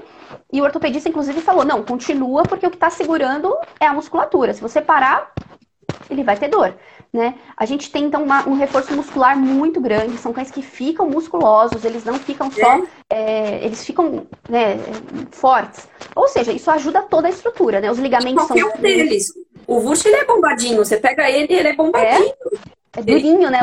[0.52, 4.54] e o ortopedista, inclusive, falou: não, continua porque o que está segurando é a musculatura.
[4.54, 5.32] Se você parar,
[6.10, 6.74] ele vai ter dor
[7.14, 7.36] né?
[7.58, 11.84] A gente tem então uma, um reforço muscular muito grande, são cães que ficam musculosos,
[11.84, 12.84] eles não ficam só, é.
[13.10, 14.78] É, eles ficam né,
[15.32, 15.90] fortes.
[16.16, 17.92] Ou seja, isso ajuda toda a estrutura, né?
[17.92, 18.78] Os ligamentos Qualquer são.
[18.78, 19.28] um deles.
[19.68, 22.34] O Wurst ele é bombadinho, você pega ele, ele é bombadinho.
[22.96, 23.62] É, é durinho, né?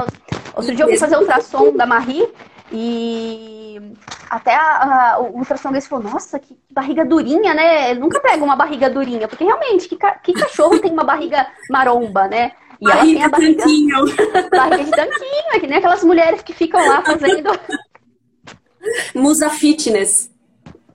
[0.55, 2.29] Outro dia eu fui fazer o ultrassom da Marie
[2.73, 3.93] e
[4.29, 7.93] até a, a, o ultrassom desse falou, nossa, que barriga durinha, né?
[7.93, 12.29] Eu nunca pego uma barriga durinha, porque realmente, que, que cachorro tem uma barriga maromba,
[12.29, 12.53] né?
[12.81, 13.97] E barriga ela tem a barriga, tanquinho.
[14.51, 17.51] barriga de tanquinho, é que nem aquelas mulheres que ficam lá fazendo.
[19.15, 20.31] Musa Fitness.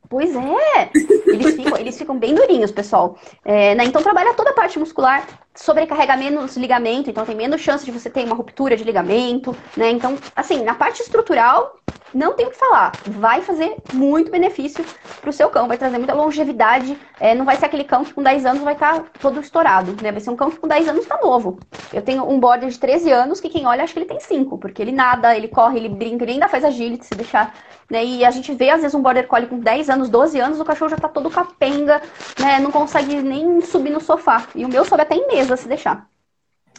[0.10, 0.92] Pois é,
[1.26, 3.18] eles ficam, eles ficam bem durinhos, pessoal.
[3.44, 3.86] É, né?
[3.86, 8.10] Então trabalha toda a parte muscular, sobrecarrega menos ligamento, então tem menos chance de você
[8.10, 9.90] ter uma ruptura de ligamento, né?
[9.92, 11.80] Então, assim, na parte estrutural,
[12.14, 12.92] não tem o que falar.
[13.08, 14.86] Vai fazer muito benefício
[15.20, 16.98] para o seu cão, vai trazer muita longevidade.
[17.20, 19.96] É, não vai ser aquele cão que com 10 anos vai estar tá todo estourado,
[20.02, 20.12] né?
[20.12, 21.60] Vai ser um cão que com 10 anos está novo.
[21.92, 24.58] Eu tenho um border de 13 anos que quem olha acha que ele tem 5,
[24.58, 27.54] porque ele nada, ele corre, ele brinca, ele ainda faz agility se deixar.
[27.90, 28.04] Né?
[28.04, 30.66] E a gente vê, às vezes, um border collie com 10 anos, 12 anos, o
[30.66, 32.02] cachorro já está todo capenga,
[32.40, 32.60] né?
[32.60, 34.48] Não consegue nem subir no sofá.
[34.56, 36.08] E o meu sobe até em mesa se deixar.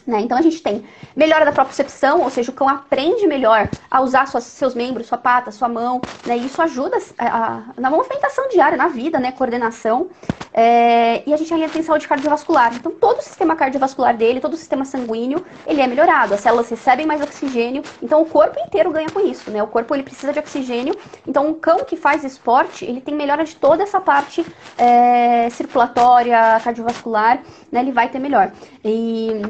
[0.05, 0.21] Né?
[0.21, 4.27] Então a gente tem melhora da propriocepção, ou seja, o cão aprende melhor a usar
[4.27, 6.37] suas, seus membros, sua pata, sua mão, né?
[6.37, 9.31] E isso ajuda a, a, na movimentação diária, na vida, né?
[9.31, 10.07] Coordenação.
[10.53, 12.75] É, e a gente ainda tem saúde cardiovascular.
[12.75, 16.35] Então todo o sistema cardiovascular dele, todo o sistema sanguíneo, ele é melhorado.
[16.35, 19.63] As células recebem mais oxigênio, então o corpo inteiro ganha com isso, né?
[19.63, 20.95] O corpo ele precisa de oxigênio.
[21.27, 24.45] Então um cão que faz esporte, ele tem melhora de toda essa parte
[24.77, 27.41] é, circulatória, cardiovascular,
[27.71, 27.79] né?
[27.79, 28.51] Ele vai ter melhor.
[28.83, 29.41] E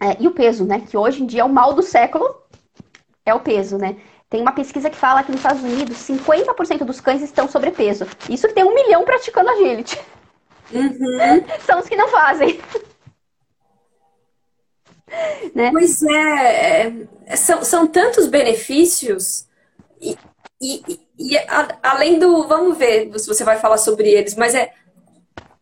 [0.00, 0.80] é, e o peso, né?
[0.88, 2.42] Que hoje em dia é o mal do século,
[3.24, 3.96] é o peso, né?
[4.30, 8.06] Tem uma pesquisa que fala que nos Estados Unidos 50% dos cães estão sobrepeso.
[8.28, 9.98] Isso que tem um milhão praticando agility.
[10.72, 11.44] Uhum.
[11.64, 12.60] São os que não fazem.
[15.54, 15.70] né?
[15.72, 16.92] Pois é,
[17.26, 19.46] é, são, são tantos benefícios
[20.00, 20.16] e,
[20.60, 24.72] e, e a, além do, vamos ver se você vai falar sobre eles, mas é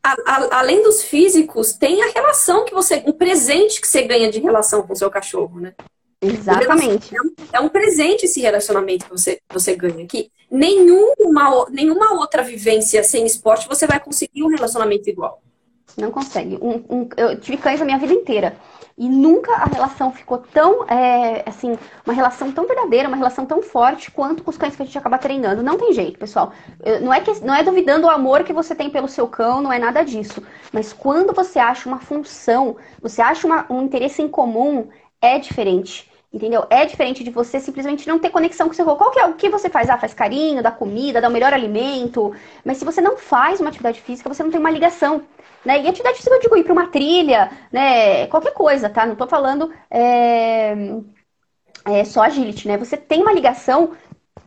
[0.07, 3.03] a, a, além dos físicos, tem a relação que você.
[3.07, 5.75] um presente que você ganha de relação com o seu cachorro, né?
[6.23, 7.15] Exatamente.
[7.15, 10.31] É um, é um, presente esse relacionamento que você, você ganha aqui.
[10.51, 15.43] Nenhuma, nenhuma outra vivência sem esporte você vai conseguir um relacionamento igual.
[15.97, 16.59] Não consegue.
[16.61, 18.57] Um, um, eu tive cães a minha vida inteira.
[18.99, 23.63] E nunca a relação ficou tão, é, assim, uma relação tão verdadeira, uma relação tão
[23.63, 25.63] forte quanto com os cães que a gente acaba treinando.
[25.63, 26.53] Não tem jeito, pessoal.
[27.03, 29.73] Não é, que, não é duvidando o amor que você tem pelo seu cão, não
[29.73, 30.43] é nada disso.
[30.73, 34.89] Mas quando você acha uma função, você acha uma, um interesse em comum,
[35.21, 36.11] é diferente.
[36.33, 36.67] Entendeu?
[36.69, 38.97] É diferente de você simplesmente não ter conexão com o seu cão.
[38.97, 39.89] Qual que é o que você faz?
[39.89, 42.35] Ah, faz carinho, dá comida, dá o melhor alimento.
[42.65, 45.23] Mas se você não faz uma atividade física, você não tem uma ligação.
[45.67, 45.83] Né?
[45.83, 48.27] E atividade física eu digo ir para uma trilha, né?
[48.29, 49.05] Qualquer coisa, tá?
[49.07, 50.75] Não estou falando é...
[51.85, 52.77] É só agility, né?
[52.77, 53.93] Você tem uma ligação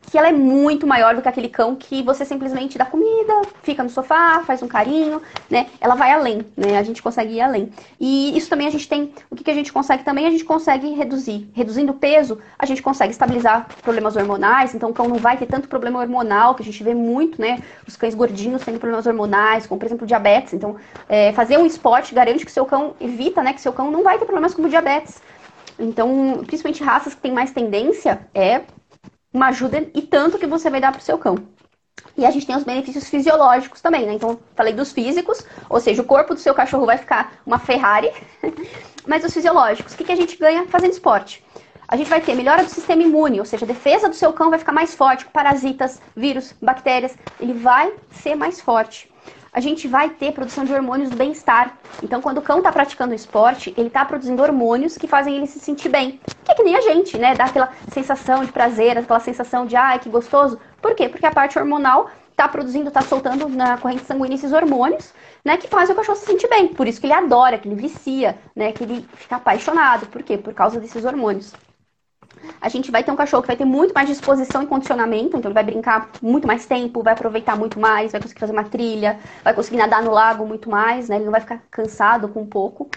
[0.10, 3.84] que ela é muito maior do que aquele cão que você simplesmente dá comida, fica
[3.84, 5.68] no sofá, faz um carinho, né?
[5.80, 6.78] Ela vai além, né?
[6.78, 7.72] A gente consegue ir além.
[8.00, 10.26] E isso também a gente tem, o que, que a gente consegue também?
[10.26, 11.50] A gente consegue reduzir.
[11.54, 15.46] Reduzindo o peso, a gente consegue estabilizar problemas hormonais, então o cão não vai ter
[15.46, 17.62] tanto problema hormonal, que a gente vê muito, né?
[17.88, 20.54] Os cães gordinhos tendo problemas hormonais, como por exemplo diabetes.
[20.54, 20.76] Então,
[21.08, 23.54] é, fazer um esporte garante que seu cão evita, né?
[23.54, 25.22] Que seu cão não vai ter problemas como diabetes.
[25.78, 28.64] Então, principalmente raças que têm mais tendência, é
[29.34, 31.38] uma ajuda e tanto que você vai dar para o seu cão.
[32.18, 34.14] E a gente tem os benefícios fisiológicos também, né?
[34.14, 38.12] Então, falei dos físicos, ou seja, o corpo do seu cachorro vai ficar uma Ferrari,
[39.08, 41.44] mas os fisiológicos, o que, que a gente ganha fazendo esporte?
[41.88, 44.50] A gente vai ter melhora do sistema imune, ou seja, a defesa do seu cão
[44.50, 49.09] vai ficar mais forte, parasitas, vírus, bactérias, ele vai ser mais forte
[49.52, 51.78] a gente vai ter produção de hormônios do bem-estar.
[52.04, 55.60] Então, quando o cão está praticando esporte, ele está produzindo hormônios que fazem ele se
[55.60, 56.20] sentir bem.
[56.44, 57.36] Que é que nem a gente, né?
[57.36, 60.60] Dá aquela sensação de prazer, aquela sensação de, ai, que gostoso.
[60.82, 61.10] Por quê?
[61.10, 65.68] Porque a parte hormonal tá produzindo, tá soltando na corrente sanguínea esses hormônios, né, que
[65.68, 66.70] fazem o cachorro se sentir bem.
[66.70, 70.06] Por isso que ele adora, que ele vicia, né, que ele fica apaixonado.
[70.08, 70.38] Por quê?
[70.38, 71.54] Por causa desses hormônios.
[72.62, 75.50] A gente vai ter um cachorro que vai ter muito mais disposição e condicionamento, então
[75.50, 79.20] ele vai brincar muito mais tempo, vai aproveitar muito mais, vai conseguir fazer uma trilha,
[79.44, 81.16] vai conseguir nadar no lago muito mais, né?
[81.16, 82.90] Ele não vai ficar cansado com pouco.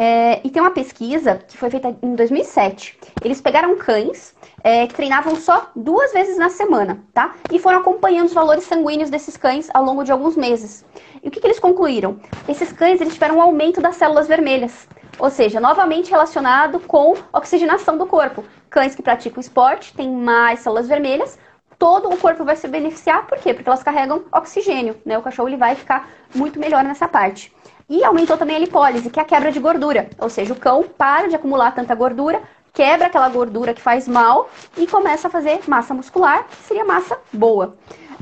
[0.00, 2.96] É, e tem uma pesquisa que foi feita em 2007.
[3.24, 7.34] Eles pegaram cães é, que treinavam só duas vezes na semana, tá?
[7.50, 10.84] E foram acompanhando os valores sanguíneos desses cães ao longo de alguns meses.
[11.20, 12.20] E o que, que eles concluíram?
[12.48, 14.86] Esses cães eles tiveram um aumento das células vermelhas,
[15.18, 18.44] ou seja, novamente relacionado com oxigenação do corpo.
[18.70, 21.38] Cães que praticam esporte têm mais células vermelhas,
[21.78, 23.54] todo o corpo vai se beneficiar, por quê?
[23.54, 25.16] Porque elas carregam oxigênio, né?
[25.16, 27.52] O cachorro ele vai ficar muito melhor nessa parte.
[27.88, 30.10] E aumentou também a lipólise, que é a quebra de gordura.
[30.18, 32.42] Ou seja, o cão para de acumular tanta gordura,
[32.74, 37.18] quebra aquela gordura que faz mal e começa a fazer massa muscular, que seria massa
[37.32, 37.76] boa.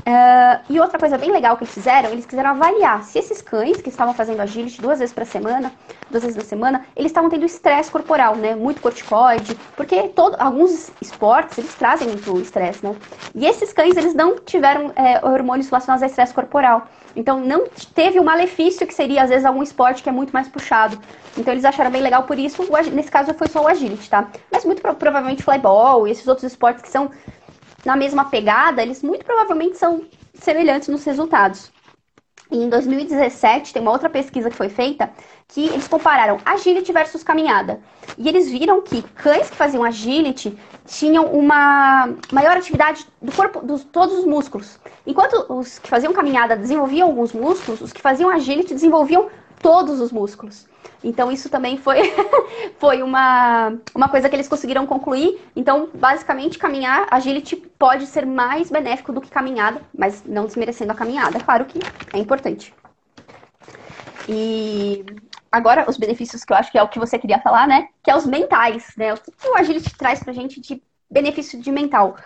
[0.07, 3.81] Uh, e outra coisa bem legal que eles fizeram, eles quiseram avaliar se esses cães
[3.81, 5.69] que estavam fazendo agility duas vezes para semana,
[6.09, 8.55] duas vezes na semana, eles estavam tendo estresse corporal, né?
[8.55, 12.95] Muito corticoide, porque todo, alguns esportes eles trazem muito estresse, né?
[13.35, 16.87] E esses cães eles não tiveram é, hormônios relacionados a estresse corporal.
[17.13, 20.47] Então não teve o malefício que seria às vezes algum esporte que é muito mais
[20.47, 20.97] puxado.
[21.37, 22.65] Então eles acharam bem legal por isso.
[22.93, 24.29] Nesse caso foi só o agility, tá?
[24.49, 27.11] Mas muito provavelmente flyball e esses outros esportes que são
[27.87, 31.71] na mesma pegada, eles muito provavelmente são semelhantes nos resultados.
[32.51, 35.09] E em 2017, tem uma outra pesquisa que foi feita
[35.47, 37.79] que eles compararam agility versus caminhada.
[38.17, 43.85] E eles viram que cães que faziam agility tinham uma maior atividade do corpo, dos
[43.85, 44.77] todos os músculos.
[45.05, 49.29] Enquanto os que faziam caminhada desenvolviam alguns músculos, os que faziam agility desenvolviam
[49.61, 50.67] todos os músculos.
[51.03, 52.13] Então isso também foi,
[52.79, 55.39] foi uma, uma coisa que eles conseguiram concluir.
[55.55, 60.95] Então, basicamente, caminhar, agility pode ser mais benéfico do que caminhada, mas não desmerecendo a
[60.95, 61.79] caminhada, claro que
[62.13, 62.73] é importante.
[64.27, 65.05] E
[65.51, 67.87] agora os benefícios que eu acho que é o que você queria falar, né?
[68.03, 69.13] Que é os mentais, né?
[69.13, 72.17] O que o agility traz pra gente de benefício de mental?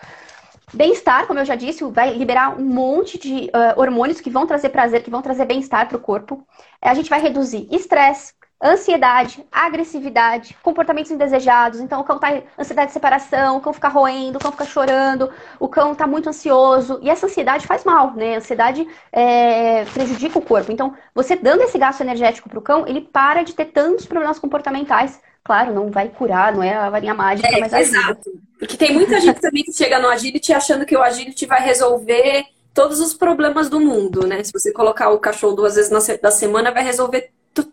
[0.74, 4.70] Bem-estar, como eu já disse, vai liberar um monte de uh, hormônios que vão trazer
[4.70, 6.46] prazer, que vão trazer bem-estar para o corpo.
[6.80, 8.32] A gente vai reduzir estresse,
[8.62, 11.78] ansiedade, agressividade, comportamentos indesejados.
[11.78, 15.30] Então, o cão tá ansiedade de separação, o cão fica roendo, o cão fica chorando,
[15.60, 16.98] o cão tá muito ansioso.
[17.02, 18.34] E essa ansiedade faz mal, né?
[18.34, 20.72] A ansiedade é, prejudica o corpo.
[20.72, 25.20] Então, você dando esse gasto energético pro cão, ele para de ter tantos problemas comportamentais.
[25.44, 27.98] Claro, não vai curar, não é a varinha mágica, é, mas ajuda.
[27.98, 28.30] Exato.
[28.58, 32.44] Porque tem muita gente também que chega no Agility achando que o Agility vai resolver
[32.72, 34.42] todos os problemas do mundo, né?
[34.44, 37.30] Se você colocar o cachorro duas vezes na semana, vai resolver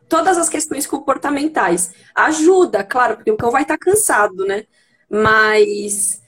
[0.09, 1.93] todas as questões comportamentais.
[2.13, 4.65] Ajuda, claro, porque o cão vai estar cansado, né?
[5.09, 6.21] Mas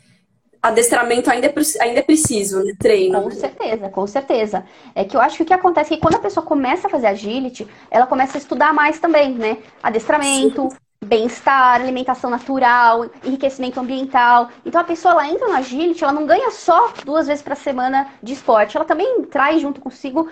[0.62, 2.74] adestramento ainda é, ainda é preciso, né?
[2.78, 3.24] Treino.
[3.24, 4.66] Com certeza, com certeza.
[4.94, 6.90] É que eu acho que o que acontece é que quando a pessoa começa a
[6.90, 9.58] fazer agility, ela começa a estudar mais também, né?
[9.82, 10.70] Adestramento,
[11.04, 14.50] bem-estar, alimentação natural, enriquecimento ambiental.
[14.64, 18.08] Então a pessoa ela entra no agility, ela não ganha só duas vezes para semana
[18.22, 20.30] de esporte, ela também traz junto consigo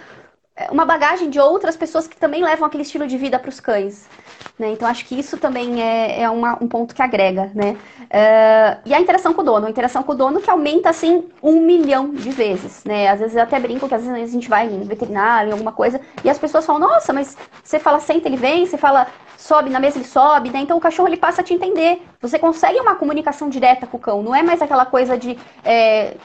[0.72, 4.08] uma bagagem de outras pessoas que também levam aquele estilo de vida para os cães.
[4.58, 4.72] Né?
[4.74, 7.50] Então, acho que isso também é, é uma, um ponto que agrega.
[7.56, 7.78] Né?
[8.02, 9.67] Uh, e a interação com o dono.
[9.67, 12.84] A interação com o dono que aumenta, assim, um milhão de vezes.
[12.84, 13.08] Né?
[13.08, 15.72] Às vezes eu até brinco que às vezes a gente vai em veterinário, em alguma
[15.72, 19.69] coisa, e as pessoas falam, nossa, mas você fala senta, ele vem, você fala sobe
[19.69, 20.60] na mesa, ele sobe, né?
[20.60, 22.02] Então o cachorro ele passa a te entender.
[22.22, 24.22] Você consegue uma comunicação direta com o cão.
[24.22, 25.38] Não é mais aquela coisa de...
[25.63, 26.15] É,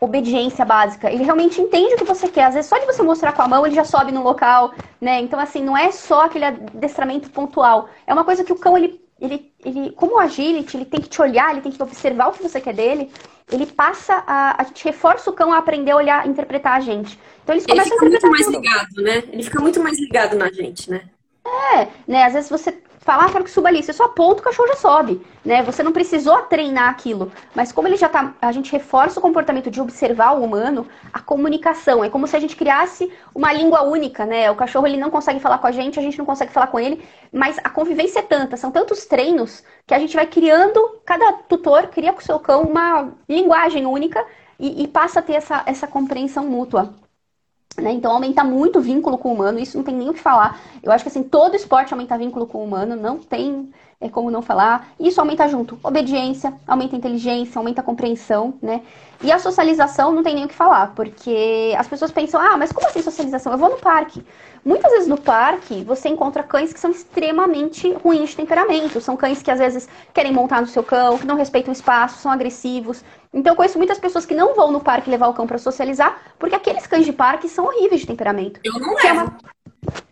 [0.00, 1.10] obediência básica.
[1.10, 2.44] Ele realmente entende o que você quer.
[2.44, 5.20] Às vezes, só de você mostrar com a mão, ele já sobe no local, né?
[5.20, 7.88] Então, assim, não é só aquele adestramento pontual.
[8.06, 11.08] É uma coisa que o cão, ele, ele, ele como o agility, ele tem que
[11.08, 13.10] te olhar, ele tem que observar o que você quer dele.
[13.50, 14.60] Ele passa a.
[14.60, 17.18] A gente reforça o cão a aprender a olhar, interpretar a gente.
[17.42, 18.60] Então, eles começam ele fica a muito mais tudo.
[18.60, 19.22] ligado, né?
[19.32, 21.02] Ele fica muito mais ligado na gente, né?
[21.74, 22.24] É, né?
[22.24, 22.72] Às vezes você
[23.04, 23.82] falar, quero que suba ali.
[23.82, 25.62] Você só aponta, o cachorro já sobe, né?
[25.62, 27.30] Você não precisou treinar aquilo.
[27.54, 31.20] Mas como ele já tá, a gente reforça o comportamento de observar o humano, a
[31.20, 32.02] comunicação.
[32.02, 34.50] É como se a gente criasse uma língua única, né?
[34.50, 36.80] O cachorro ele não consegue falar com a gente, a gente não consegue falar com
[36.80, 41.32] ele, mas a convivência é tanta, são tantos treinos que a gente vai criando, cada
[41.48, 44.24] tutor cria com o seu cão uma linguagem única
[44.58, 46.94] e, e passa a ter essa, essa compreensão mútua.
[47.76, 47.92] Né?
[47.92, 50.60] Então aumenta muito o vínculo com o humano, isso não tem nem o que falar.
[50.82, 53.70] Eu acho que assim, todo esporte aumenta vínculo com o humano, não tem
[54.04, 54.88] é como não falar.
[55.00, 55.78] E isso aumenta junto.
[55.82, 58.82] Obediência, aumenta a inteligência, aumenta a compreensão, né?
[59.22, 62.70] E a socialização não tem nem o que falar, porque as pessoas pensam, ah, mas
[62.70, 63.52] como assim socialização?
[63.52, 64.22] Eu vou no parque.
[64.62, 69.00] Muitas vezes no parque você encontra cães que são extremamente ruins de temperamento.
[69.00, 72.18] São cães que às vezes querem montar no seu cão, que não respeitam o espaço,
[72.18, 73.02] são agressivos.
[73.32, 76.20] Então eu conheço muitas pessoas que não vão no parque levar o cão para socializar,
[76.38, 78.60] porque aqueles cães de parque são horríveis de temperamento.
[78.62, 79.06] Eu não levo.
[79.06, 79.38] É uma...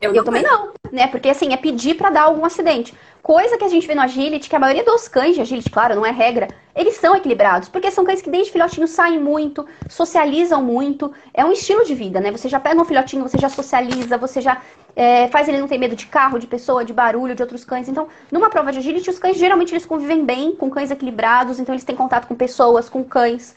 [0.00, 1.06] Eu, eu também não, né?
[1.06, 2.94] Porque assim, é pedir para dar algum acidente.
[3.22, 5.94] Coisa que a gente vê no agility, que a maioria dos cães de agility, claro,
[5.94, 10.60] não é regra, eles são equilibrados, porque são cães que desde filhotinho saem muito, socializam
[10.60, 12.32] muito, é um estilo de vida, né?
[12.32, 14.60] Você já pega um filhotinho, você já socializa, você já
[14.96, 17.88] é, faz ele não ter medo de carro, de pessoa, de barulho, de outros cães.
[17.88, 21.72] Então, numa prova de agility, os cães geralmente eles convivem bem com cães equilibrados, então
[21.72, 23.54] eles têm contato com pessoas, com cães.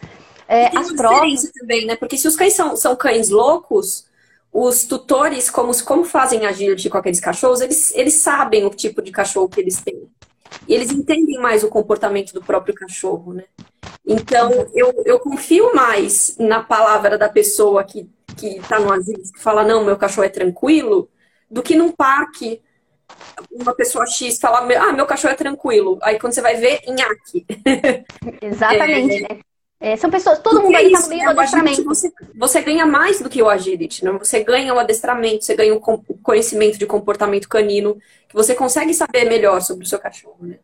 [0.48, 1.52] É, tem as uma provas...
[1.60, 1.96] também, né?
[1.96, 4.05] Porque se os cães são, são cães loucos,
[4.58, 9.12] os tutores, como, como fazem agility com aqueles cachorros, eles, eles sabem o tipo de
[9.12, 10.08] cachorro que eles têm.
[10.66, 13.44] E eles entendem mais o comportamento do próprio cachorro, né?
[14.08, 19.42] Então, eu, eu confio mais na palavra da pessoa que, que tá no asilo, que
[19.42, 21.10] fala, não, meu cachorro é tranquilo,
[21.52, 22.62] do que num parque
[23.52, 26.00] uma pessoa X falar, ah, meu cachorro é tranquilo.
[26.02, 27.46] Aí quando você vai ver, nhaque.
[28.42, 29.40] Exatamente, é, né?
[29.80, 31.84] É, são pessoas, todo mundo aí tá no meio do adestramento.
[31.84, 34.12] Você, você ganha mais do que o agility, né?
[34.14, 35.80] Você ganha o adestramento, você ganha o
[36.24, 37.98] conhecimento de comportamento canino,
[38.28, 40.60] que você consegue saber melhor sobre o seu cachorro, né?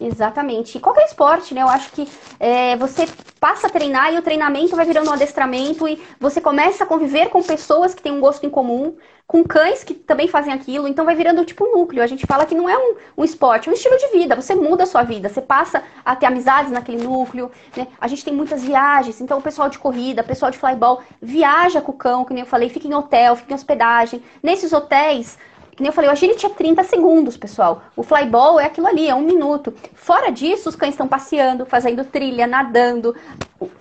[0.00, 0.78] Exatamente.
[0.78, 1.62] E qualquer esporte, né?
[1.62, 3.06] Eu acho que é, você
[3.40, 7.28] passa a treinar e o treinamento vai virando um adestramento e você começa a conviver
[7.30, 8.96] com pessoas que têm um gosto em comum,
[9.26, 12.02] com cães que também fazem aquilo, então vai virando tipo um núcleo.
[12.02, 14.34] A gente fala que não é um, um esporte, é um estilo de vida.
[14.36, 17.88] Você muda a sua vida, você passa a ter amizades naquele núcleo, né?
[18.00, 21.80] A gente tem muitas viagens, então o pessoal de corrida, o pessoal de flyball viaja
[21.80, 24.22] com o cão, que nem eu falei, fica em hotel, fica em hospedagem.
[24.42, 25.36] Nesses hotéis,
[25.78, 27.84] que nem eu falei, o agility é 30 segundos, pessoal.
[27.94, 29.72] O flyball é aquilo ali, é um minuto.
[29.94, 33.14] Fora disso, os cães estão passeando, fazendo trilha, nadando.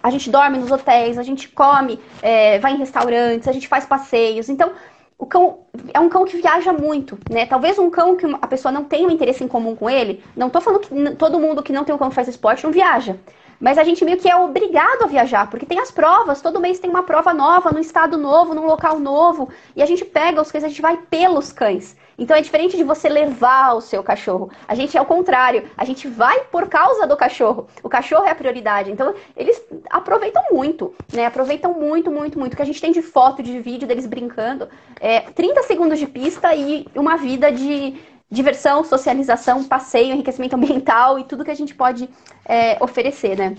[0.03, 3.83] A gente dorme nos hotéis, a gente come, é, vai em restaurantes, a gente faz
[3.83, 4.47] passeios.
[4.47, 4.73] Então,
[5.17, 7.47] o cão é um cão que viaja muito, né?
[7.47, 10.23] Talvez um cão que a pessoa não tenha um interesse em comum com ele.
[10.35, 12.71] Não tô falando que todo mundo que não tem um cão que faz esporte não
[12.71, 13.17] viaja.
[13.59, 16.79] Mas a gente meio que é obrigado a viajar, porque tem as provas, todo mês
[16.79, 20.51] tem uma prova nova, num estado novo, num local novo, e a gente pega os
[20.51, 21.95] cães, a gente vai pelos cães.
[22.17, 24.49] Então é diferente de você levar o seu cachorro.
[24.67, 27.67] A gente é o contrário, a gente vai por causa do cachorro.
[27.83, 28.91] O cachorro é a prioridade.
[28.91, 31.27] Então eles aproveitam muito, né?
[31.27, 32.53] Aproveitam muito, muito, muito.
[32.53, 34.67] O que a gente tem de foto, de vídeo deles brincando,
[34.99, 37.95] é 30 segundos de pista e uma vida de
[38.29, 42.09] diversão, socialização, passeio, enriquecimento ambiental e tudo que a gente pode
[42.45, 43.55] é, oferecer, né?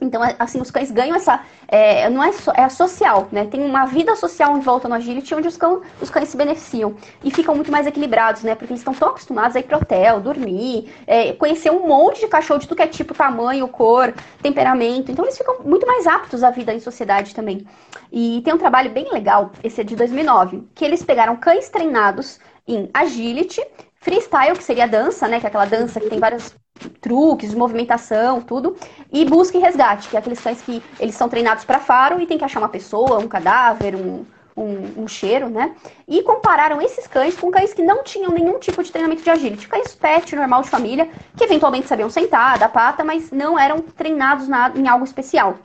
[0.00, 1.42] Então, assim, os cães ganham essa.
[1.66, 3.46] É, não é, so, é social, né?
[3.46, 6.94] Tem uma vida social em volta no agility onde os, cão, os cães se beneficiam
[7.22, 8.54] e ficam muito mais equilibrados, né?
[8.54, 12.28] Porque eles estão tão acostumados a ir pro hotel, dormir, é, conhecer um monte de
[12.28, 15.10] cachorro de tudo que é tipo, tamanho, cor, temperamento.
[15.10, 17.66] Então, eles ficam muito mais aptos à vida em sociedade também.
[18.12, 22.38] E tem um trabalho bem legal, esse é de 2009, que eles pegaram cães treinados
[22.66, 23.62] em agility
[24.08, 25.38] freestyle, que seria dança, né?
[25.38, 26.54] Que é aquela dança que tem vários
[27.00, 28.74] truques, movimentação, tudo.
[29.12, 32.26] E busca e resgate, que é aqueles cães que eles são treinados para faro e
[32.26, 34.24] tem que achar uma pessoa, um cadáver, um,
[34.56, 35.74] um, um, cheiro, né?
[36.06, 39.68] E compararam esses cães com cães que não tinham nenhum tipo de treinamento de agility.
[39.68, 44.48] Cães pet, normal de família, que eventualmente sabiam sentar, dar pata, mas não eram treinados
[44.48, 45.58] na, em algo especial.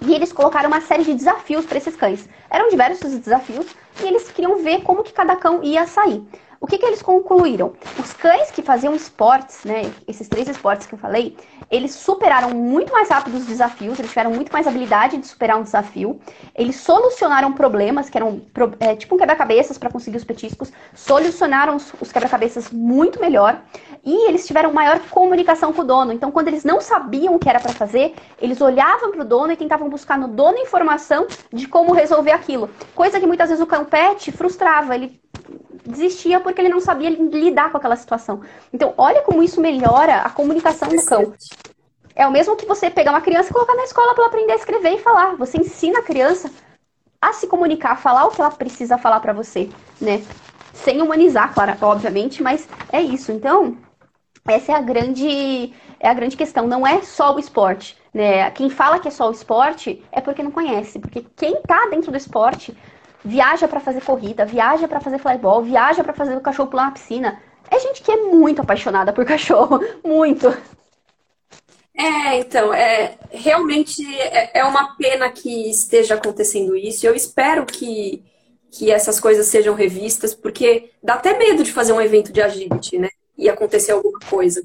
[0.00, 2.26] E eles colocaram uma série de desafios para esses cães.
[2.50, 3.66] Eram diversos desafios
[4.02, 6.22] e eles queriam ver como que cada cão ia sair.
[6.60, 7.74] O que, que eles concluíram?
[7.98, 11.36] Os cães que faziam esportes, né, esses três esportes que eu falei,
[11.70, 15.62] eles superaram muito mais rápido os desafios, eles tiveram muito mais habilidade de superar um
[15.62, 16.20] desafio,
[16.54, 18.42] eles solucionaram problemas, que eram
[18.80, 23.60] é, tipo um quebra-cabeças para conseguir os petiscos, solucionaram os, os quebra-cabeças muito melhor
[24.04, 26.12] e eles tiveram maior comunicação com o dono.
[26.12, 29.52] Então, quando eles não sabiam o que era para fazer, eles olhavam para o dono
[29.52, 32.68] e tentavam buscar no dono informação de como resolver aquilo.
[32.94, 35.18] Coisa que muitas vezes o cão pet frustrava, ele
[35.86, 38.42] desistia porque ele não sabia lidar com aquela situação.
[38.72, 41.32] Então, olha como isso melhora a comunicação do cão.
[42.14, 44.52] É o mesmo que você pegar uma criança e colocar na escola para ela aprender
[44.52, 45.34] a escrever e falar.
[45.36, 46.50] Você ensina a criança
[47.20, 50.22] a se comunicar, a falar o que ela precisa falar para você, né?
[50.74, 53.32] Sem humanizar, claro, obviamente, mas é isso.
[53.32, 53.76] Então,
[54.46, 56.66] essa é a grande é a grande questão.
[56.66, 58.50] Não é só o esporte, né?
[58.50, 62.10] Quem fala que é só o esporte é porque não conhece, porque quem tá dentro
[62.10, 62.76] do esporte
[63.24, 66.92] viaja para fazer corrida, viaja para fazer flyball, viaja para fazer o cachorro pular na
[66.92, 67.40] piscina.
[67.70, 70.54] É gente que é muito apaixonada por cachorro, muito.
[71.96, 77.06] É, então, é, realmente é, é uma pena que esteja acontecendo isso.
[77.06, 78.22] Eu espero que,
[78.70, 82.98] que essas coisas sejam revistas, porque dá até medo de fazer um evento de agility,
[82.98, 83.08] né?
[83.36, 84.62] E acontecer alguma coisa.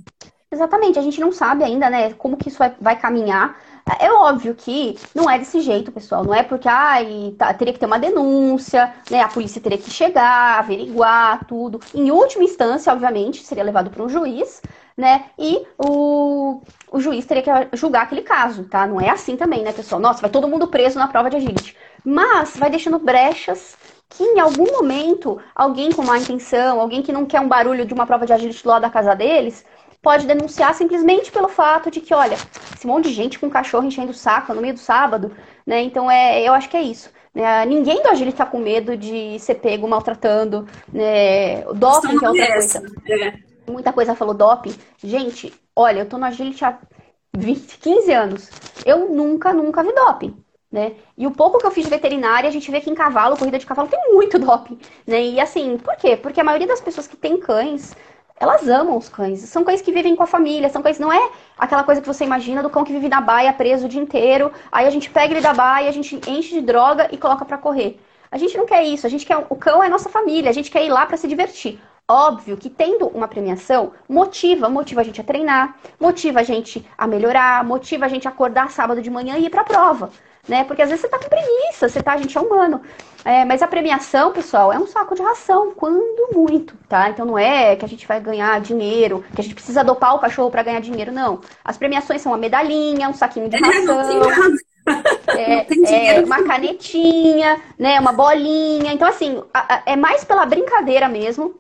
[0.52, 3.56] Exatamente, a gente não sabe ainda, né, como que isso vai, caminhar.
[4.00, 6.24] É óbvio que não é desse jeito, pessoal.
[6.24, 9.22] Não é porque ai, tá, teria que ter uma denúncia, né?
[9.22, 11.80] A polícia teria que chegar, averiguar tudo.
[11.94, 14.62] Em última instância, obviamente, seria levado para um juiz,
[14.98, 15.26] né?
[15.38, 16.62] E o,
[16.92, 18.86] o juiz teria que julgar aquele caso, tá?
[18.86, 20.02] Não é assim também, né, pessoal?
[20.02, 21.76] Nossa, vai todo mundo preso na prova de agility.
[22.04, 23.76] Mas vai deixando brechas
[24.10, 27.94] que em algum momento alguém com má intenção, alguém que não quer um barulho de
[27.94, 29.64] uma prova de agility lá da casa deles,
[30.02, 32.38] pode denunciar simplesmente pelo fato de que, olha,
[32.76, 35.32] esse monte de gente com cachorro enchendo o saco no meio do sábado,
[35.66, 35.82] né?
[35.82, 37.10] Então é, eu acho que é isso.
[37.34, 37.66] Né?
[37.66, 41.68] Ninguém do agility tá com medo de ser pego maltratando, né?
[41.68, 42.86] O doping que é outra coisa.
[43.08, 43.34] É.
[43.72, 44.74] Muita coisa falou doping.
[45.04, 46.80] Gente, olha, eu tô no agility há
[47.38, 48.50] 20, 15 anos.
[48.86, 50.36] Eu nunca, nunca vi doping.
[50.72, 50.94] Né?
[51.18, 53.58] E o pouco que eu fiz de veterinária, a gente vê que em cavalo, corrida
[53.58, 54.78] de cavalo, tem muito doping.
[55.06, 55.22] Né?
[55.22, 56.16] E assim, por quê?
[56.16, 57.96] Porque a maioria das pessoas que tem cães
[58.40, 59.42] elas amam os cães.
[59.42, 60.98] São cães que vivem com a família, são cães.
[60.98, 63.90] Não é aquela coisa que você imagina do cão que vive na baia preso o
[63.90, 64.52] dia inteiro.
[64.72, 67.58] Aí a gente pega ele da baia, a gente enche de droga e coloca para
[67.58, 68.00] correr.
[68.32, 69.06] A gente não quer isso.
[69.06, 70.50] A gente quer o cão é nossa família.
[70.50, 71.80] A gente quer ir lá para se divertir.
[72.08, 77.06] Óbvio que tendo uma premiação motiva, motiva a gente a treinar, motiva a gente a
[77.06, 80.10] melhorar, motiva a gente a acordar sábado de manhã e ir para a prova
[80.48, 80.64] né?
[80.64, 82.82] Porque às vezes você tá com preguiça, você tá, a gente é humano.
[83.26, 87.10] É, mas a premiação, pessoal, é um saco de ração, quando muito, tá?
[87.10, 90.20] Então não é que a gente vai ganhar dinheiro, que a gente precisa dopar o
[90.20, 91.42] cachorro para ganhar dinheiro, não.
[91.64, 94.22] As premiações são uma medalhinha, um saquinho de é, ração.
[95.28, 98.00] É, é, uma canetinha, né?
[98.00, 98.92] Uma bolinha.
[98.92, 99.42] Então, assim,
[99.86, 101.56] é mais pela brincadeira mesmo.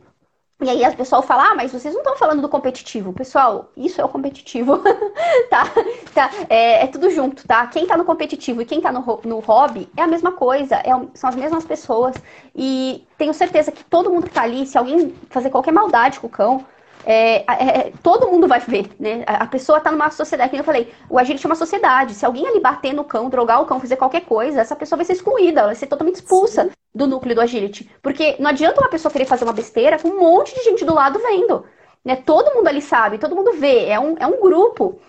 [0.62, 3.14] E aí o pessoal fala, ah, mas vocês não estão falando do competitivo.
[3.14, 4.78] Pessoal, isso é o competitivo,
[5.50, 5.64] tá?
[6.14, 6.30] tá?
[6.50, 7.66] É, é, tudo junto, tá?
[7.68, 10.90] Quem tá no competitivo e quem tá no, no hobby é a mesma coisa, é,
[11.14, 12.14] são as mesmas pessoas.
[12.54, 16.28] E tenho certeza que todo mundo que tá ali, se alguém fazer qualquer maldade com
[16.28, 16.66] o cão,
[17.12, 19.24] é, é, todo mundo vai ver, né?
[19.26, 22.14] A pessoa está numa sociedade, como eu falei, o agility é uma sociedade.
[22.14, 25.06] Se alguém ali bater no cão, drogar o cão, fazer qualquer coisa, essa pessoa vai
[25.06, 26.72] ser excluída, ela vai ser totalmente expulsa Sim.
[26.94, 27.90] do núcleo do agility.
[28.04, 30.94] Porque não adianta uma pessoa querer fazer uma besteira com um monte de gente do
[30.94, 31.66] lado vendo.
[32.06, 32.16] Né?
[32.16, 35.00] Todo mundo ali sabe, todo mundo vê, é um, é um grupo.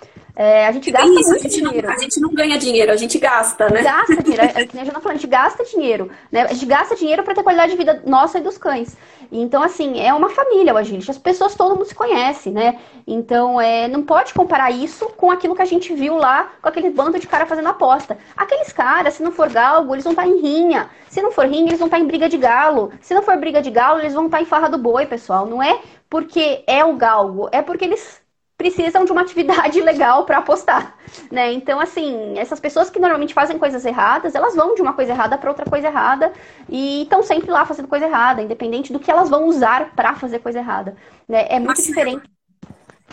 [0.41, 1.87] É, a gente gasta isso, muito a dinheiro.
[1.87, 3.83] Não, a gente não ganha dinheiro, a gente gasta, né?
[3.83, 4.43] Gasta dinheiro.
[4.43, 6.11] É, é que nem a Jana falou, a gente gasta dinheiro.
[6.33, 6.41] Né?
[6.45, 8.97] A gente gasta dinheiro para ter qualidade de vida nossa e dos cães.
[9.31, 11.11] Então, assim, é uma família o agility.
[11.11, 12.79] As pessoas, todo mundo se conhece, né?
[13.07, 16.89] Então, é, não pode comparar isso com aquilo que a gente viu lá, com aquele
[16.89, 18.17] bando de cara fazendo aposta.
[18.35, 20.89] Aqueles caras, se não for galgo, eles vão estar tá em rinha.
[21.11, 22.91] Se não for rinha, eles vão estar tá em briga de galo.
[23.03, 25.45] Se não for briga de galo, eles vão estar tá em farra do boi, pessoal.
[25.45, 25.79] Não é
[26.09, 28.23] porque é o galgo, é porque eles
[28.61, 30.95] precisam de uma atividade legal para apostar,
[31.33, 31.51] né?
[31.51, 35.39] Então, assim, essas pessoas que normalmente fazem coisas erradas, elas vão de uma coisa errada
[35.39, 36.31] para outra coisa errada
[36.69, 40.41] e estão sempre lá fazendo coisa errada, independente do que elas vão usar para fazer
[40.41, 40.95] coisa errada,
[41.27, 41.47] né?
[41.49, 42.31] É muito Mas, diferente.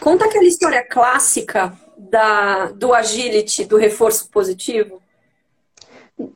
[0.02, 5.02] Conta aquela história clássica da do agility, do reforço positivo.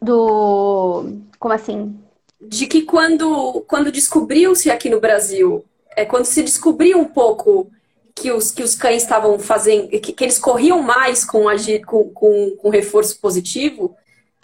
[0.02, 2.00] Do como assim?
[2.40, 5.66] De que quando quando descobriu-se aqui no Brasil,
[5.98, 7.70] é quando se descobriu um pouco
[8.16, 11.46] que os, que os cães estavam fazendo, que, que, eles corriam mais com,
[11.86, 13.96] com, com, com reforço positivo,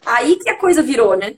[0.05, 1.35] aí que a coisa virou, né?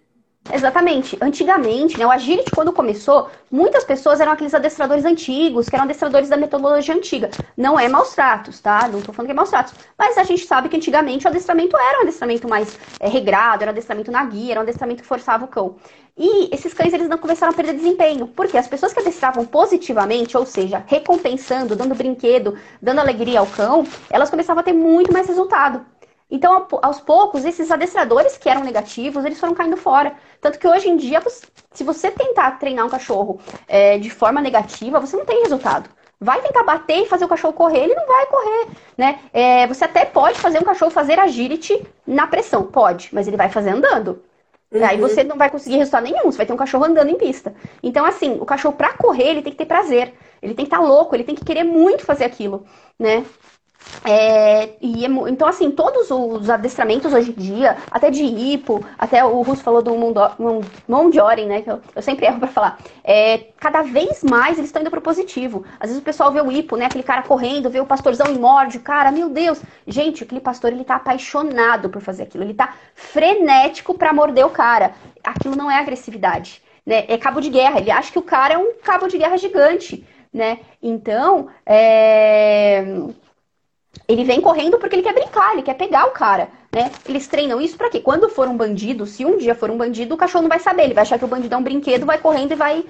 [0.51, 1.15] Exatamente.
[1.21, 6.27] Antigamente, né, o agility, quando começou, muitas pessoas eram aqueles adestradores antigos, que eram adestradores
[6.27, 7.31] da metodologia antiga.
[7.55, 8.87] Não é maus tratos, tá?
[8.87, 9.75] Não tô falando que é maus tratos.
[9.97, 13.69] Mas a gente sabe que antigamente o adestramento era um adestramento mais é, regrado, era
[13.69, 15.75] um adestramento na guia, era um adestramento que forçava o cão.
[16.17, 18.27] E esses cães, eles não começaram a perder desempenho.
[18.27, 23.87] Porque as pessoas que adestravam positivamente, ou seja, recompensando, dando brinquedo, dando alegria ao cão,
[24.09, 25.85] elas começavam a ter muito mais resultado.
[26.31, 30.13] Então, aos poucos, esses adestradores que eram negativos, eles foram caindo fora.
[30.39, 31.21] Tanto que hoje em dia,
[31.71, 35.89] se você tentar treinar um cachorro é, de forma negativa, você não tem resultado.
[36.21, 38.67] Vai tentar bater e fazer o cachorro correr, ele não vai correr,
[38.97, 39.19] né?
[39.31, 43.49] É, você até pode fazer um cachorro fazer agility na pressão, pode, mas ele vai
[43.49, 44.21] fazer andando.
[44.71, 44.85] Uhum.
[44.85, 47.55] Aí você não vai conseguir resultado nenhum, você vai ter um cachorro andando em pista.
[47.81, 50.13] Então, assim, o cachorro pra correr, ele tem que ter prazer.
[50.41, 52.65] Ele tem que estar tá louco, ele tem que querer muito fazer aquilo,
[52.97, 53.25] né?
[54.05, 59.23] É, e, é então, assim, todos os adestramentos hoje em dia, até de hipo, até
[59.23, 59.93] o Russo falou do
[60.87, 61.61] Mondioren, né?
[61.61, 62.79] Que eu, eu, sempre erro para falar.
[63.03, 65.65] É, cada vez mais eles estão indo pro positivo.
[65.79, 66.85] Às vezes o pessoal vê o hipo, né?
[66.85, 68.79] Aquele cara correndo, vê o pastorzão e morde.
[68.79, 69.61] Cara, meu Deus!
[69.87, 72.43] Gente, aquele pastor, ele tá apaixonado por fazer aquilo.
[72.43, 74.93] Ele tá frenético para morder o cara.
[75.23, 77.05] Aquilo não é agressividade, né?
[77.07, 77.79] É cabo de guerra.
[77.79, 80.59] Ele acha que o cara é um cabo de guerra gigante, né?
[80.81, 82.85] Então, é
[84.09, 86.91] ele vem correndo porque ele quer brincar, ele quer pegar o cara, né?
[87.07, 87.99] Eles treinam isso para quê?
[87.99, 90.85] Quando for um bandido, se um dia for um bandido, o cachorro não vai saber,
[90.85, 92.83] ele vai achar que o bandido é um brinquedo, vai correndo e vai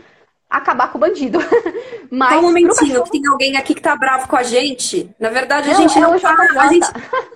[0.49, 1.39] acabar com o bandido.
[2.09, 3.03] Mas Só um momentinho, cachorro...
[3.03, 5.13] que tem alguém aqui que tá bravo com a gente.
[5.19, 6.87] Na verdade, a não, gente é não tá, a gente,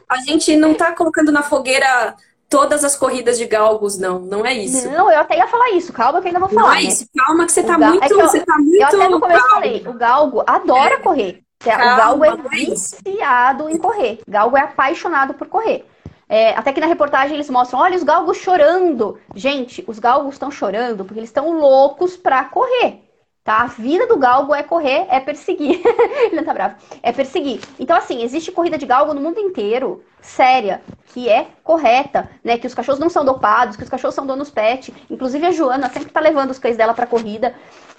[0.10, 2.16] a gente não tá colocando na fogueira
[2.50, 4.20] todas as corridas de galgos, não.
[4.20, 4.90] Não é isso.
[4.90, 5.92] Não, eu até ia falar isso.
[5.92, 6.62] Calma que eu ainda vou falar.
[6.62, 6.88] Não é né?
[6.88, 7.06] isso.
[7.18, 8.76] Calma que você tá, muito, é eu, você tá muito.
[8.76, 10.98] Eu até no começo falei, o galgo adora é.
[11.00, 11.44] correr.
[11.64, 14.20] Calma, o galgo é, é viciado em correr.
[14.28, 15.86] Galgo é apaixonado por correr.
[16.28, 19.20] É, até que na reportagem eles mostram, olha os galgos chorando.
[19.36, 23.02] Gente, os galgos estão chorando porque eles estão loucos para correr.
[23.44, 23.58] Tá?
[23.58, 25.82] A vida do galgo é correr, é perseguir.
[26.26, 26.76] Ele não tá bravo.
[27.02, 27.60] É perseguir.
[27.78, 32.58] Então, assim, existe corrida de galgo no mundo inteiro, séria, que é correta, né?
[32.58, 34.94] Que os cachorros não são dopados, que os cachorros são donos pet.
[35.10, 37.54] Inclusive a Joana sempre tá levando os cães dela pra corrida.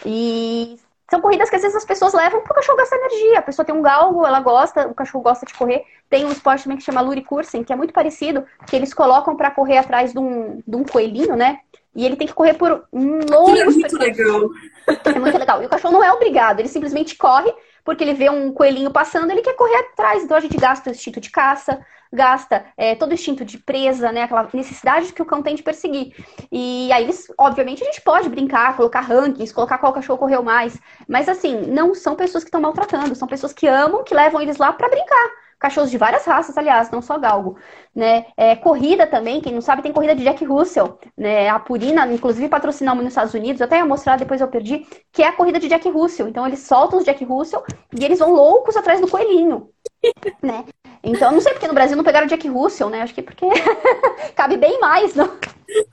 [0.05, 0.79] E
[1.11, 3.39] são corridas que às vezes as pessoas levam pro cachorro gastar energia.
[3.39, 5.85] A pessoa tem um galgo, ela gosta, o cachorro gosta de correr.
[6.09, 9.51] Tem um esporte também que chama luricursen, que é muito parecido, que eles colocam para
[9.51, 11.61] correr atrás de um, de um coelhinho, né?
[11.95, 13.57] E ele tem que correr por um longo.
[13.57, 14.51] É muito legal.
[15.05, 15.63] É muito legal.
[15.63, 17.51] E o cachorro não é obrigado, ele simplesmente corre,
[17.83, 20.23] porque ele vê um coelhinho passando, ele quer correr atrás.
[20.23, 21.81] Então a gente gasta o instinto de caça,
[22.15, 24.23] gasta é, todo o instinto de presa, né?
[24.23, 26.15] Aquela necessidade que o cão tem de perseguir.
[26.51, 27.09] E aí,
[27.39, 30.79] obviamente, a gente pode brincar, colocar rankings, colocar qual cachorro correu mais.
[31.09, 34.57] Mas assim, não são pessoas que estão maltratando, são pessoas que amam, que levam eles
[34.57, 37.57] lá para brincar cachorros de várias raças, aliás, não só galgo,
[37.95, 38.27] né?
[38.37, 41.49] É, corrida também, quem não sabe, tem corrida de Jack Russell, né?
[41.49, 45.23] A Purina, inclusive, patrocinamos nos Estados Unidos, eu até ia mostrar, depois eu perdi, que
[45.23, 46.29] é a corrida de Jack Russell.
[46.29, 47.65] Então, eles soltam os Jack Russell
[47.99, 49.71] e eles vão loucos atrás do coelhinho,
[50.43, 50.65] né?
[51.05, 53.03] Então, não sei porque no Brasil não pegaram Jack Russell, né?
[53.03, 53.47] Acho que porque
[54.35, 55.31] cabe bem mais, não?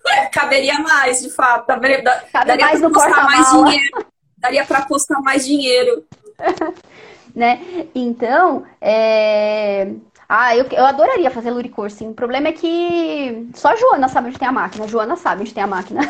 [0.07, 1.67] É, caberia mais, de fato.
[1.67, 2.01] Caberia,
[2.31, 4.05] Cabe daria mais no porta mais dinheiro.
[4.37, 6.05] Daria para apostar mais dinheiro.
[7.35, 7.59] né?
[7.93, 9.91] Então, é...
[10.27, 12.07] Ah, eu, eu adoraria fazer luricoursing.
[12.07, 14.85] O problema é que só a Joana sabe onde tem a máquina.
[14.85, 16.01] A Joana sabe onde tem a máquina.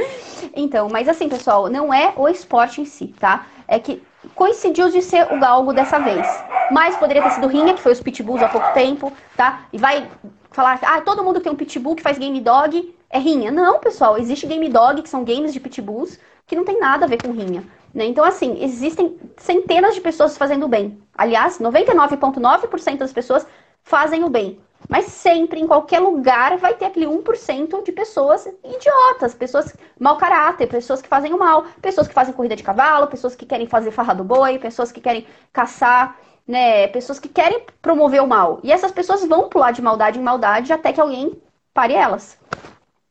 [0.56, 3.46] então, mas assim, pessoal, não é o esporte em si, tá?
[3.66, 4.02] É que
[4.34, 6.26] coincidiu de ser o galgo dessa vez.
[6.70, 9.62] Mas poderia ter sido rinha, que foi os pitbulls há pouco tempo, tá?
[9.72, 10.08] E vai
[10.50, 13.50] falar, ah, todo mundo tem um pitbull que faz game dog, é rinha.
[13.50, 17.08] Não, pessoal, existe game dog, que são games de pitbulls, que não tem nada a
[17.08, 17.64] ver com rinha.
[17.94, 18.06] Né?
[18.06, 20.98] Então, assim, existem centenas de pessoas fazendo o bem.
[21.16, 23.46] Aliás, 99,9% das pessoas
[23.82, 24.60] fazem o bem.
[24.88, 30.66] Mas sempre, em qualquer lugar, vai ter aquele 1% de pessoas idiotas, pessoas mau caráter,
[30.66, 33.90] pessoas que fazem o mal, pessoas que fazem corrida de cavalo, pessoas que querem fazer
[33.90, 36.16] farra do boi, pessoas que querem caçar,
[36.46, 36.86] né?
[36.88, 38.60] Pessoas que querem promover o mal.
[38.62, 41.40] E essas pessoas vão pular de maldade em maldade até que alguém
[41.74, 42.38] pare elas.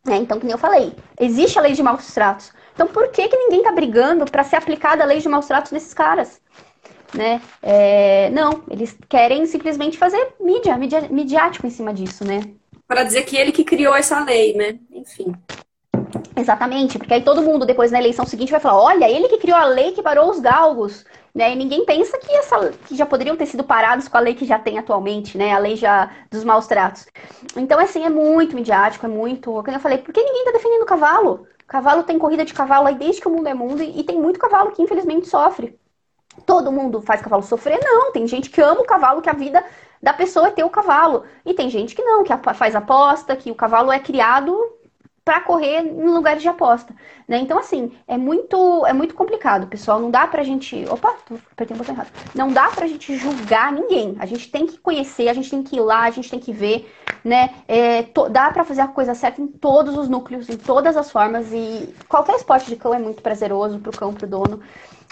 [0.07, 2.51] É, então, como eu falei, existe a lei de maus tratos.
[2.74, 5.72] Então, por que, que ninguém está brigando para ser aplicada a lei de maus tratos
[5.72, 6.41] nesses caras?
[7.14, 7.41] Né?
[7.62, 12.41] É, não, eles querem simplesmente fazer mídia, mídia, midiático em cima disso, né?
[12.88, 14.78] Para dizer que ele que criou essa lei, né?
[14.91, 15.34] Enfim.
[16.36, 19.58] Exatamente, porque aí todo mundo depois na eleição seguinte vai falar: olha, ele que criou
[19.58, 21.05] a lei que parou os galgos.
[21.34, 21.51] Né?
[21.51, 24.43] E ninguém pensa que, essa, que já poderiam ter sido parados com a lei que
[24.43, 25.53] já tem atualmente, né?
[25.53, 27.05] A lei já dos maus tratos.
[27.55, 29.51] Então, assim, é muito midiático, é muito.
[29.51, 31.47] Como eu falei, por que ninguém está defendendo o cavalo?
[31.68, 34.20] Cavalo tem corrida de cavalo aí desde que o mundo é mundo e, e tem
[34.20, 35.78] muito cavalo que infelizmente sofre.
[36.46, 37.80] Todo mundo faz cavalo sofrer?
[37.84, 38.12] Não.
[38.12, 39.64] Tem gente que ama o cavalo, que a vida
[40.02, 41.24] da pessoa é ter o cavalo.
[41.46, 44.56] E tem gente que não, que faz aposta, que o cavalo é criado
[45.28, 46.96] para correr em lugares de aposta,
[47.28, 47.38] né?
[47.40, 51.14] Então assim, é muito é muito complicado, pessoal, não dá pra gente, opa,
[51.52, 52.08] apertei um botão errado.
[52.34, 54.16] Não dá pra gente julgar ninguém.
[54.20, 56.54] A gente tem que conhecer, a gente tem que ir lá, a gente tem que
[56.54, 56.90] ver,
[57.26, 57.56] né?
[57.68, 61.12] É, to, dá para fazer a coisa certa em todos os núcleos, em todas as
[61.12, 64.62] formas e qualquer esporte de cão é muito prazeroso pro cão, pro dono.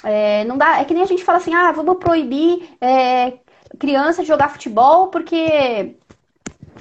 [0.05, 3.39] É, não dá, é que nem a gente fala assim, ah, vamos proibir é,
[3.79, 5.97] criança de jogar futebol porque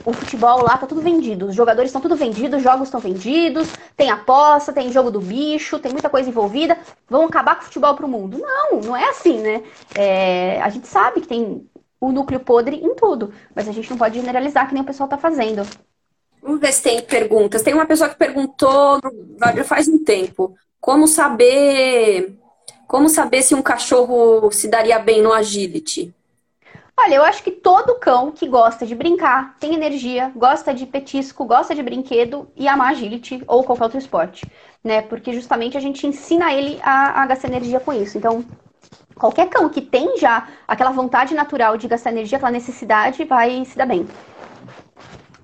[0.04, 1.46] o futebol lá tá tudo vendido.
[1.46, 5.78] Os jogadores estão tudo vendidos, os jogos estão vendidos, tem aposta, tem jogo do bicho,
[5.78, 6.76] tem muita coisa envolvida.
[7.08, 8.38] Vão acabar com o futebol pro mundo.
[8.38, 9.62] Não, não é assim, né?
[9.94, 11.66] É, a gente sabe que tem
[11.98, 15.08] o núcleo podre em tudo, mas a gente não pode generalizar que nem o pessoal
[15.08, 15.66] tá fazendo.
[16.42, 17.62] Vamos ver se tem perguntas.
[17.62, 19.00] Tem uma pessoa que perguntou
[19.64, 20.54] faz um tempo.
[20.78, 22.36] Como saber
[22.86, 26.14] como saber se um cachorro se daria bem no agility?
[26.96, 31.44] Olha, eu acho que todo cão que gosta de brincar, tem energia, gosta de petisco,
[31.44, 34.46] gosta de brinquedo e amar agility ou qualquer outro esporte,
[34.82, 35.02] né?
[35.02, 38.16] Porque justamente a gente ensina ele a, a gastar energia com isso.
[38.16, 38.44] Então,
[39.16, 43.76] qualquer cão que tem já aquela vontade natural de gastar energia, aquela necessidade, vai se
[43.76, 44.06] dar bem.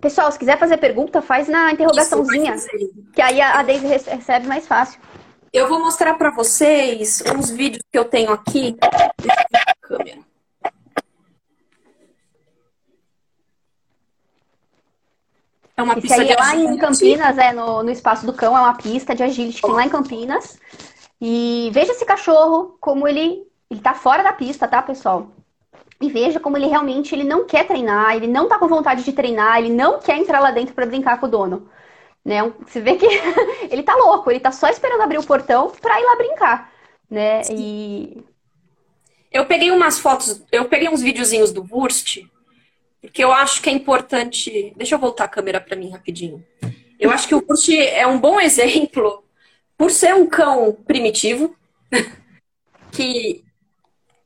[0.01, 2.55] Pessoal, se quiser fazer pergunta, faz na interrogaçãozinha,
[3.13, 5.01] que aí a Daisy recebe mais fácil.
[5.53, 8.77] Eu vou mostrar para vocês uns vídeos que eu tenho aqui.
[9.19, 10.19] Deixa eu a câmera.
[15.77, 18.33] É uma Esse pista aí de é lá em Campinas, é no, no Espaço do
[18.33, 20.59] Cão, é uma pista de agility que tem lá em Campinas.
[21.21, 25.29] E veja esse cachorro como ele ele tá fora da pista, tá, pessoal?
[26.01, 29.13] E veja como ele realmente ele não quer treinar, ele não tá com vontade de
[29.13, 31.69] treinar, ele não quer entrar lá dentro para brincar com o dono.
[32.25, 32.43] Né?
[32.67, 33.07] Você vê que
[33.71, 36.73] ele tá louco, ele tá só esperando abrir o portão para ir lá brincar,
[37.11, 37.43] né?
[37.43, 37.55] Sim.
[37.57, 38.25] E
[39.33, 42.19] eu peguei umas fotos, eu peguei uns videozinhos do Wurst,
[43.01, 44.73] porque eu acho que é importante.
[44.77, 46.45] Deixa eu voltar a câmera para mim rapidinho.
[46.99, 49.25] Eu acho que o Wurst é um bom exemplo
[49.79, 51.57] por ser um cão primitivo,
[52.93, 53.45] que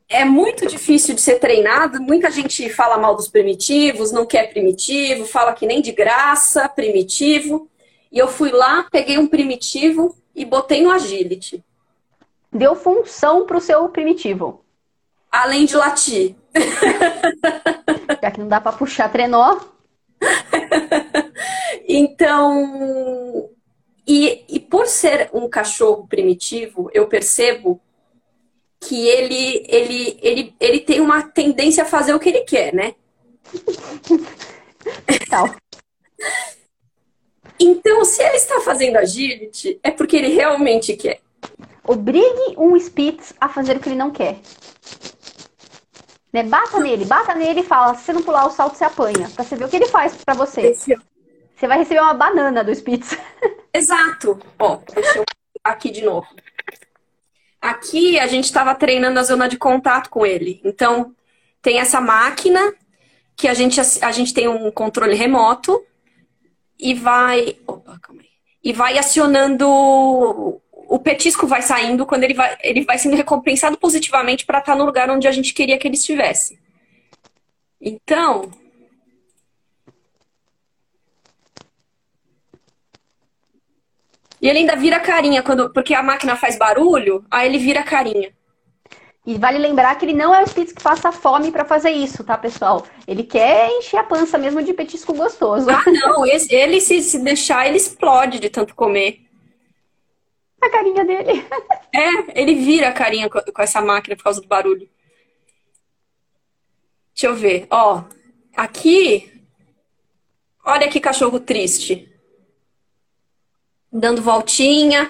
[0.09, 2.01] é muito difícil de ser treinado.
[2.01, 7.68] Muita gente fala mal dos primitivos, não quer primitivo, fala que nem de graça, primitivo.
[8.14, 11.64] E eu fui lá, peguei um primitivo e botei no agility.
[12.52, 14.64] Deu função para o seu primitivo.
[15.32, 16.36] Além de latir.
[18.22, 19.58] Já que não dá para puxar trenó.
[21.88, 23.50] então,
[24.06, 27.80] e, e por ser um cachorro primitivo, eu percebo
[28.78, 32.94] que ele, ele, ele, ele tem uma tendência a fazer o que ele quer, né?
[35.28, 35.52] Tal.
[37.64, 41.20] Então, se ele está fazendo agility, é porque ele realmente quer.
[41.82, 44.38] Obrigue um Spitz a fazer o que ele não quer.
[46.30, 46.42] Né?
[46.42, 49.30] Bata nele, bata nele e fala: se você não pular o salto, você apanha.
[49.34, 50.74] Pra você ver o que ele faz pra você.
[50.74, 53.16] Você vai receber uma banana do Spitz.
[53.72, 54.38] Exato.
[54.58, 55.24] Ó, deixa eu
[55.62, 56.26] aqui de novo.
[57.62, 60.60] Aqui a gente estava treinando a zona de contato com ele.
[60.64, 61.14] Então,
[61.62, 62.74] tem essa máquina
[63.34, 65.82] que a gente, a gente tem um controle remoto
[66.79, 67.57] e vai.
[67.66, 68.29] Opa, calma aí.
[68.62, 69.68] E vai acionando.
[70.87, 74.79] O petisco vai saindo quando ele vai, ele vai sendo recompensado positivamente para estar tá
[74.79, 76.59] no lugar onde a gente queria que ele estivesse.
[77.81, 78.51] Então,
[84.45, 88.31] E ele ainda vira carinha, quando, porque a máquina faz barulho, aí ele vira carinha.
[89.27, 92.22] E vale lembrar que ele não é o Spitz que passa fome para fazer isso,
[92.22, 92.87] tá, pessoal?
[93.09, 95.66] Ele quer encher a pança mesmo de petisco gostoso.
[95.70, 96.27] Ah, não.
[96.27, 99.20] Ele, se, se deixar, ele explode de tanto comer.
[100.61, 101.45] A carinha dele.
[101.97, 104.91] É, ele vira a carinha com, com essa máquina por causa do barulho.
[107.14, 107.68] Deixa eu ver.
[107.70, 108.03] Ó,
[108.57, 109.33] aqui.
[110.64, 112.12] Olha que cachorro triste
[113.95, 115.09] dando voltinha.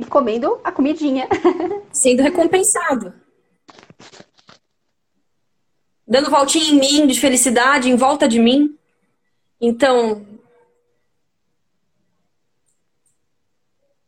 [0.00, 1.28] E comendo a comidinha.
[1.92, 3.12] Sendo recompensado.
[6.08, 8.78] Dando voltinha em mim, de felicidade, em volta de mim.
[9.60, 10.26] Então.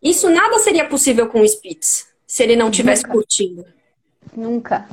[0.00, 3.66] Isso nada seria possível com o Spitz, se ele não tivesse curtindo.
[4.34, 4.88] Nunca.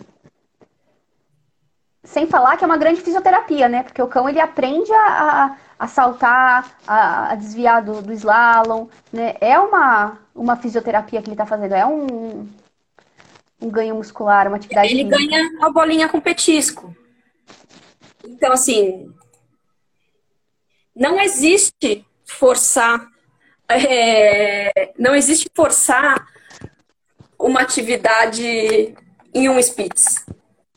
[2.03, 3.83] Sem falar que é uma grande fisioterapia, né?
[3.83, 5.57] Porque o cão ele aprende a, a
[5.87, 9.35] saltar, a, a desviar do, do, slalom, né?
[9.39, 12.47] É uma, uma fisioterapia que ele está fazendo, é um,
[13.61, 14.89] um ganho muscular, uma atividade.
[14.89, 15.17] Ele física.
[15.17, 16.95] ganha a bolinha com petisco.
[18.25, 19.13] Então, assim,
[20.95, 23.07] não existe forçar,
[23.69, 26.27] é, não existe forçar
[27.39, 28.93] uma atividade
[29.33, 30.25] em um Spitz?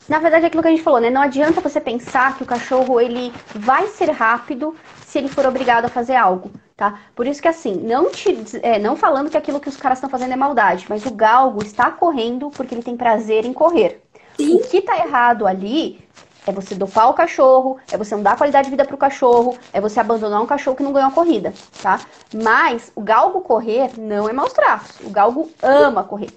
[0.07, 1.09] Na verdade, é aquilo que a gente falou, né?
[1.09, 4.75] Não adianta você pensar que o cachorro ele vai ser rápido
[5.05, 6.99] se ele for obrigado a fazer algo, tá?
[7.15, 10.09] Por isso que assim, não te, é, não falando que aquilo que os caras estão
[10.09, 14.01] fazendo é maldade, mas o galgo está correndo porque ele tem prazer em correr.
[14.37, 14.55] Sim.
[14.55, 16.03] O que tá errado ali
[16.45, 19.79] é você dopar o cachorro, é você não dar qualidade de vida pro cachorro, é
[19.79, 22.01] você abandonar um cachorro que não ganhou a corrida, tá?
[22.33, 24.99] Mas o galgo correr não é maus traços.
[25.05, 26.29] O galgo ama correr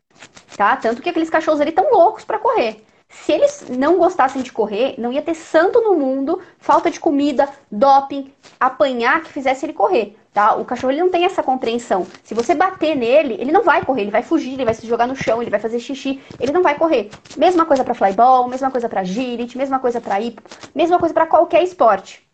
[0.57, 0.77] tá?
[0.77, 2.83] Tanto que aqueles cachorros ali tão loucos para correr.
[3.09, 7.49] Se eles não gostassem de correr, não ia ter santo no mundo, falta de comida,
[7.71, 10.55] doping, apanhar que fizesse ele correr, tá?
[10.55, 12.07] O cachorro ele não tem essa compreensão.
[12.23, 15.07] Se você bater nele, ele não vai correr, ele vai fugir, ele vai se jogar
[15.07, 17.11] no chão, ele vai fazer xixi, ele não vai correr.
[17.37, 20.43] Mesma coisa para flyball, mesma coisa para agility, mesma coisa para hipo,
[20.75, 22.27] mesma coisa para qualquer esporte.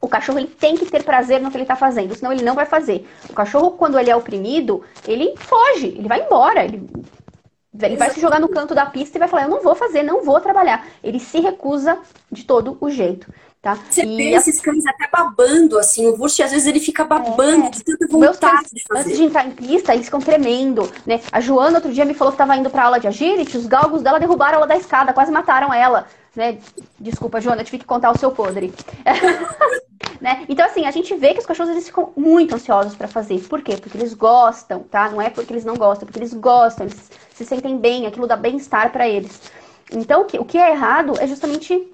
[0.00, 2.54] O cachorro ele tem que ter prazer no que ele está fazendo, senão ele não
[2.54, 3.08] vai fazer.
[3.28, 6.86] O cachorro, quando ele é oprimido, ele foge, ele vai embora, ele
[7.82, 10.02] ele vai se jogar no canto da pista e vai falar: Eu não vou fazer,
[10.02, 10.86] não vou trabalhar.
[11.02, 11.98] Ele se recusa
[12.30, 13.32] de todo o jeito.
[13.64, 13.78] Tá?
[13.88, 14.36] Você e vê a...
[14.36, 17.70] esses cães até babando, assim, o Wurst às vezes ele fica babando é.
[17.70, 19.00] de tanta vontade de fazer.
[19.00, 21.22] Antes de entrar em pista, eles ficam tremendo, né?
[21.32, 24.02] A Joana outro dia me falou que estava indo para aula de agility, os galgos
[24.02, 26.06] dela derrubaram ela da escada, quase mataram ela,
[26.36, 26.58] né?
[27.00, 28.70] Desculpa, Joana, eu tive que contar o seu podre.
[30.20, 30.44] né?
[30.48, 33.40] Então, assim, a gente vê que os cachorros eles ficam muito ansiosos para fazer.
[33.48, 33.76] Por quê?
[33.76, 35.10] Porque eles gostam, tá?
[35.10, 38.36] Não é porque eles não gostam, porque eles gostam, eles se sentem bem, aquilo dá
[38.36, 39.40] bem-estar para eles.
[39.92, 41.92] Então, o que, o que é errado é justamente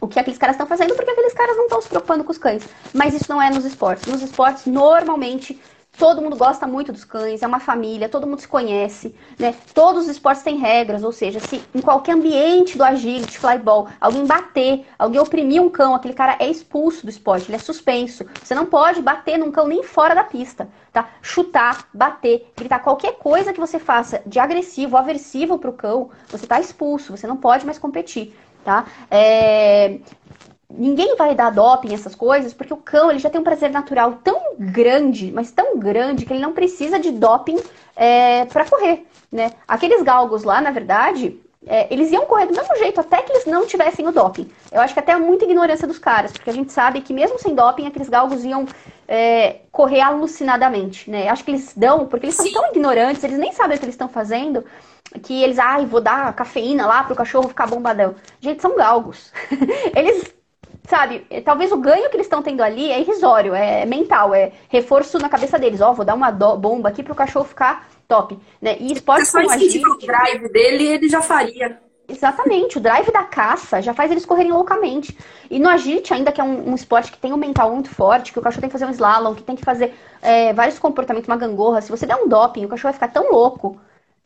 [0.00, 2.38] o que aqueles caras estão fazendo, porque aqueles caras não estão se preocupando com os
[2.38, 2.66] cães.
[2.92, 4.06] Mas isso não é nos esportes.
[4.06, 5.60] Nos esportes, normalmente,
[6.00, 9.54] todo mundo gosta muito dos cães, é uma família, todo mundo se conhece, né?
[9.74, 14.24] Todos os esportes têm regras, ou seja, se em qualquer ambiente do agility, flyball, alguém
[14.24, 18.24] bater, alguém oprimir um cão, aquele cara é expulso do esporte, ele é suspenso.
[18.42, 21.06] Você não pode bater num cão nem fora da pista, tá?
[21.20, 26.58] Chutar, bater, gritar, qualquer coisa que você faça de agressivo, aversivo pro cão, você tá
[26.58, 28.34] expulso, você não pode mais competir
[28.64, 28.84] tá?
[29.10, 29.98] É...
[30.70, 34.20] Ninguém vai dar doping essas coisas, porque o cão ele já tem um prazer natural
[34.22, 37.58] tão grande, mas tão grande, que ele não precisa de doping
[37.96, 39.52] é, para correr, né?
[39.66, 43.46] Aqueles galgos lá, na verdade, é, eles iam correr do mesmo jeito, até que eles
[43.46, 44.50] não tivessem o doping.
[44.72, 47.38] Eu acho que até é muita ignorância dos caras, porque a gente sabe que mesmo
[47.38, 48.66] sem doping, aqueles galgos iam
[49.06, 51.26] é, correr alucinadamente, né?
[51.26, 52.44] Eu acho que eles dão, porque eles Sim.
[52.44, 54.64] são tão ignorantes, eles nem sabem o que eles estão fazendo,
[55.22, 58.14] que eles, ai, vou dar cafeína lá pro cachorro ficar bombadão.
[58.40, 59.32] Gente, são galgos.
[59.94, 60.32] eles,
[60.90, 65.18] sabe, talvez o ganho que eles estão tendo ali é irrisório, é mental, é reforço
[65.18, 65.80] na cabeça deles.
[65.80, 68.76] Ó, oh, vou dar uma bomba aqui pro cachorro ficar top, né?
[68.80, 69.86] E esporte Se como agility...
[69.86, 71.80] o drive dele, ele já faria.
[72.08, 75.16] Exatamente, o drive da caça já faz eles correrem loucamente.
[75.48, 78.32] E no agility, ainda que é um, um, esporte que tem um mental muito forte,
[78.32, 81.28] que o cachorro tem que fazer um slalom, que tem que fazer é, vários comportamentos,
[81.28, 83.80] uma gangorra, se você der um doping, o cachorro vai ficar tão louco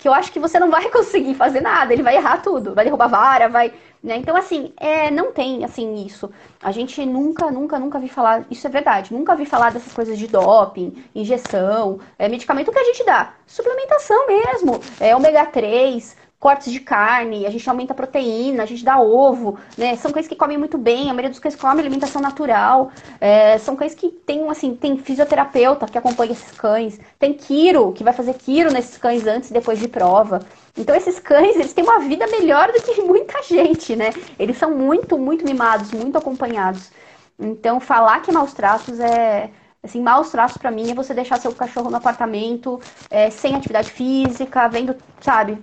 [0.04, 2.84] que eu acho que você não vai conseguir fazer nada, ele vai errar tudo, vai
[2.84, 3.72] derrubar vara, vai.
[4.02, 4.18] Né?
[4.18, 6.30] Então, assim, é, não tem assim isso.
[6.62, 10.18] A gente nunca, nunca, nunca vi falar, isso é verdade, nunca vi falar dessas coisas
[10.18, 13.32] de doping, injeção, é, medicamento que a gente dá.
[13.46, 16.14] Suplementação mesmo, é ômega 3,
[16.44, 19.96] cortes de carne, a gente aumenta a proteína, a gente dá ovo, né?
[19.96, 22.92] São cães que comem muito bem, a maioria dos cães come alimentação natural.
[23.18, 27.00] É, são cães que tem, assim, tem fisioterapeuta que acompanha esses cães.
[27.18, 30.40] Tem quiro, que vai fazer quiro nesses cães antes e depois de prova.
[30.76, 34.10] Então esses cães, eles têm uma vida melhor do que muita gente, né?
[34.38, 36.92] Eles são muito, muito mimados, muito acompanhados.
[37.38, 39.48] Então falar que maus tratos é
[39.84, 42.80] Assim, maus traços para mim é você deixar seu cachorro no apartamento,
[43.10, 45.58] é, sem atividade física, vendo, sabe,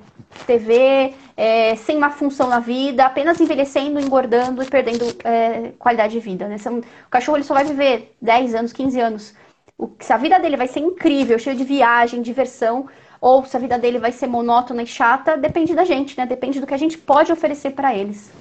[0.45, 6.19] TV, é, sem uma função na vida, apenas envelhecendo, engordando e perdendo é, qualidade de
[6.19, 6.47] vida.
[6.47, 6.57] Né?
[7.05, 9.33] O cachorro ele só vai viver 10 anos, 15 anos.
[9.77, 12.87] O, se a vida dele vai ser incrível, cheio de viagem, diversão,
[13.19, 16.25] ou se a vida dele vai ser monótona e chata, depende da gente, né?
[16.25, 18.31] Depende do que a gente pode oferecer para eles.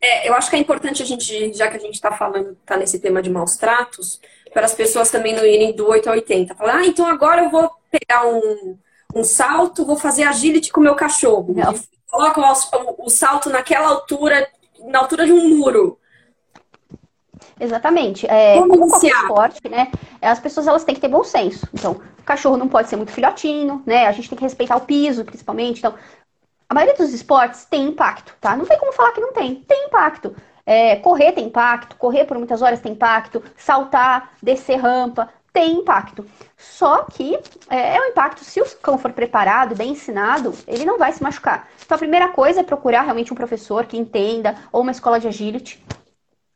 [0.00, 2.76] É, eu acho que é importante a gente, já que a gente está falando, está
[2.76, 4.20] nesse tema de maus tratos,
[4.52, 6.54] para as pessoas também não irem do 8 a 80.
[6.54, 8.78] Falar, ah, então agora eu vou pegar um,
[9.14, 11.54] um salto, vou fazer agility com o meu cachorro.
[12.10, 14.48] Coloca o, o, salto naquela altura,
[14.84, 15.98] na altura de um muro.
[17.58, 18.26] Exatamente.
[18.26, 19.90] É, como, como qualquer esporte, né?
[20.20, 21.66] As pessoas elas têm que ter bom senso.
[21.72, 24.06] Então, o cachorro não pode ser muito filhotinho, né?
[24.06, 25.78] A gente tem que respeitar o piso, principalmente.
[25.78, 25.94] Então,
[26.68, 28.56] a maioria dos esportes tem impacto, tá?
[28.56, 29.56] Não tem como falar que não tem.
[29.56, 30.34] Tem impacto.
[30.64, 36.26] É, correr tem impacto, correr por muitas horas tem impacto, saltar, descer rampa, tem impacto.
[36.56, 37.38] Só que
[37.68, 41.22] é, é um impacto, se o cão for preparado, bem ensinado, ele não vai se
[41.22, 41.68] machucar.
[41.84, 45.28] Então a primeira coisa é procurar realmente um professor que entenda, ou uma escola de
[45.28, 45.84] agility.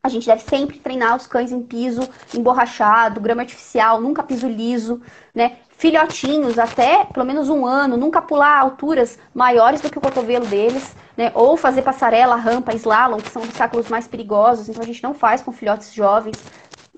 [0.02, 5.02] A gente deve sempre treinar os cães em piso emborrachado, grama artificial, nunca piso liso,
[5.34, 5.58] né?
[5.76, 10.94] Filhotinhos até pelo menos um ano, nunca pular alturas maiores do que o cotovelo deles
[11.20, 11.30] né?
[11.34, 14.70] Ou fazer passarela, rampa, slalom, que são obstáculos mais perigosos.
[14.70, 16.42] Então a gente não faz com filhotes jovens,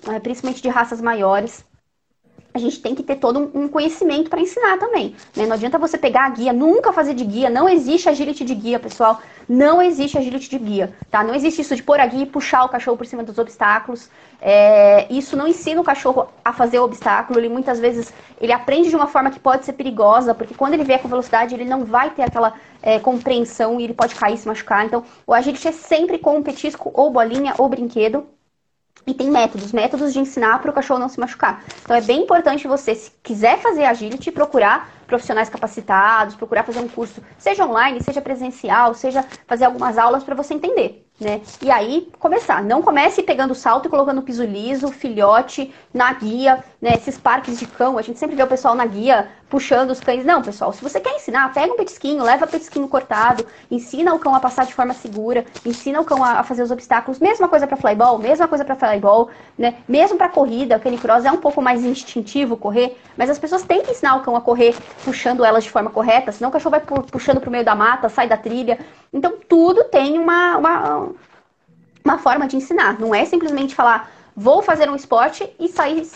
[0.06, 0.20] né?
[0.20, 1.64] principalmente de raças maiores
[2.54, 5.14] a gente tem que ter todo um conhecimento para ensinar também.
[5.34, 5.46] Né?
[5.46, 7.48] Não adianta você pegar a guia, nunca fazer de guia.
[7.48, 9.20] Não existe agility de guia, pessoal.
[9.48, 11.24] Não existe agility de guia, tá?
[11.24, 14.08] Não existe isso de pôr a guia e puxar o cachorro por cima dos obstáculos.
[14.40, 15.06] É...
[15.12, 17.38] isso não ensina o cachorro a fazer o obstáculo.
[17.38, 20.84] Ele muitas vezes ele aprende de uma forma que pode ser perigosa, porque quando ele
[20.84, 24.38] vier com velocidade ele não vai ter aquela é, compreensão e ele pode cair e
[24.38, 24.84] se machucar.
[24.84, 28.26] Então, o agility é sempre com um petisco ou bolinha ou brinquedo.
[29.06, 31.64] E tem métodos, métodos de ensinar para o cachorro não se machucar.
[31.82, 36.88] Então é bem importante você, se quiser fazer agility, procurar profissionais capacitados, procurar fazer um
[36.88, 41.40] curso, seja online, seja presencial, seja fazer algumas aulas para você entender né?
[41.62, 42.62] E aí começar.
[42.62, 46.94] Não comece pegando o salto e colocando o piso liso, filhote, na guia, né?
[46.94, 50.24] Esses parques de cão, a gente sempre vê o pessoal na guia puxando os cães.
[50.24, 54.34] Não, pessoal, se você quer ensinar, pega um petisquinho, leva petisquinho cortado, ensina o cão
[54.34, 57.18] a passar de forma segura, ensina o cão a fazer os obstáculos.
[57.18, 59.76] Mesma coisa para flyball, mesma coisa para flyball, né?
[59.86, 63.82] Mesmo para corrida, aquele cross é um pouco mais instintivo correr, mas as pessoas têm
[63.82, 64.74] que ensinar o cão a correr
[65.04, 68.28] puxando elas de forma correta, senão o cachorro vai puxando pro meio da mata, sai
[68.28, 68.78] da trilha.
[69.12, 71.08] Então tudo tem uma, uma
[72.04, 72.98] uma forma de ensinar.
[72.98, 76.06] Não é simplesmente falar, vou fazer um esporte e sair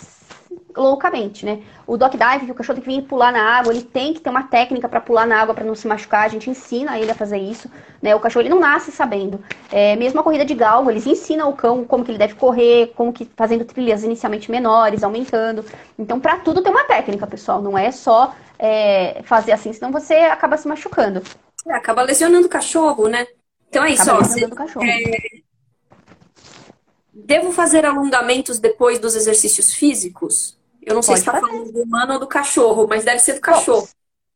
[0.77, 1.61] loucamente, né?
[1.87, 4.21] O dock dive, que o cachorro tem que vir pular na água, ele tem que
[4.21, 6.27] ter uma técnica para pular na água para não se machucar.
[6.27, 7.71] A gente ensina ele a fazer isso,
[8.03, 8.15] né?
[8.15, 9.41] O cachorro ele não nasce sabendo.
[9.73, 12.93] É, mesmo a corrida de galgo, eles ensinam o cão como que ele deve correr,
[12.95, 15.65] como que fazendo trilhas inicialmente menores, aumentando.
[15.99, 17.63] Então, para tudo tem uma técnica, pessoal.
[17.63, 21.23] Não é só é, fazer assim, senão você acaba se machucando.
[21.67, 23.27] É, acaba lesionando o cachorro, né?
[23.69, 24.23] Então é isso, acaba ó.
[24.23, 24.87] Lesionando o cachorro.
[24.87, 25.47] É
[27.19, 30.57] Devo fazer alongamentos depois dos exercícios físicos?
[30.83, 33.41] Eu não sei se está falando do humano ou do cachorro, mas deve ser do
[33.41, 33.81] cachorro.
[33.81, 33.89] Bom,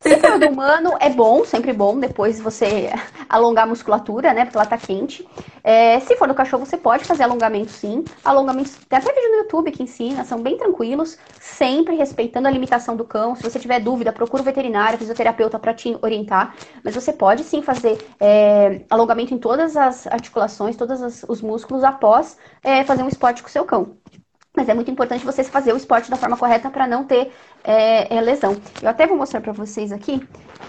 [0.03, 2.91] se for do humano, é bom, sempre bom, depois você
[3.29, 4.47] alongar a musculatura, né?
[4.47, 5.29] Porque ela tá quente.
[5.63, 8.03] É, se for do cachorro, você pode fazer alongamento sim.
[8.25, 12.97] Alongamentos, tem até vídeo no YouTube que ensina, são bem tranquilos, sempre respeitando a limitação
[12.97, 13.37] do cão.
[13.37, 16.55] Se você tiver dúvida, procura o veterinário, fisioterapeuta para te orientar.
[16.83, 22.39] Mas você pode sim fazer é, alongamento em todas as articulações, todos os músculos após
[22.63, 24.00] é, fazer um esporte com o seu cão.
[24.61, 27.33] Mas é muito importante você fazer o esporte da forma correta para não ter
[27.65, 28.55] é, é, lesão.
[28.83, 30.23] Eu até vou mostrar para vocês aqui.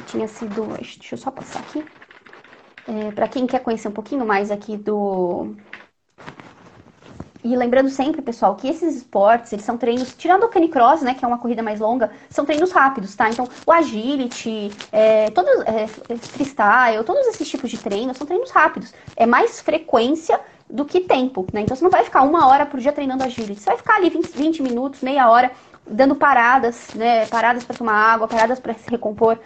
[0.08, 0.66] Tinha sido.
[0.78, 1.84] Deixa eu só passar aqui.
[2.88, 5.54] É, para quem quer conhecer um pouquinho mais aqui do.
[7.44, 11.26] E lembrando sempre, pessoal, que esses esportes, eles são treinos, tirando o canicross, né, que
[11.26, 13.30] é uma corrida mais longa, são treinos rápidos, tá?
[13.30, 18.94] Então, o agility, é, todos, é, freestyle, todos esses tipos de treinos são treinos rápidos.
[19.18, 20.40] É mais frequência
[20.72, 21.62] do que tempo, né?
[21.62, 23.60] Então você não vai ficar uma hora por dia treinando agility.
[23.60, 25.52] Você vai ficar ali 20, 20 minutos, meia hora,
[25.86, 27.26] dando paradas, né?
[27.28, 29.38] Paradas para tomar água, paradas para se recompor.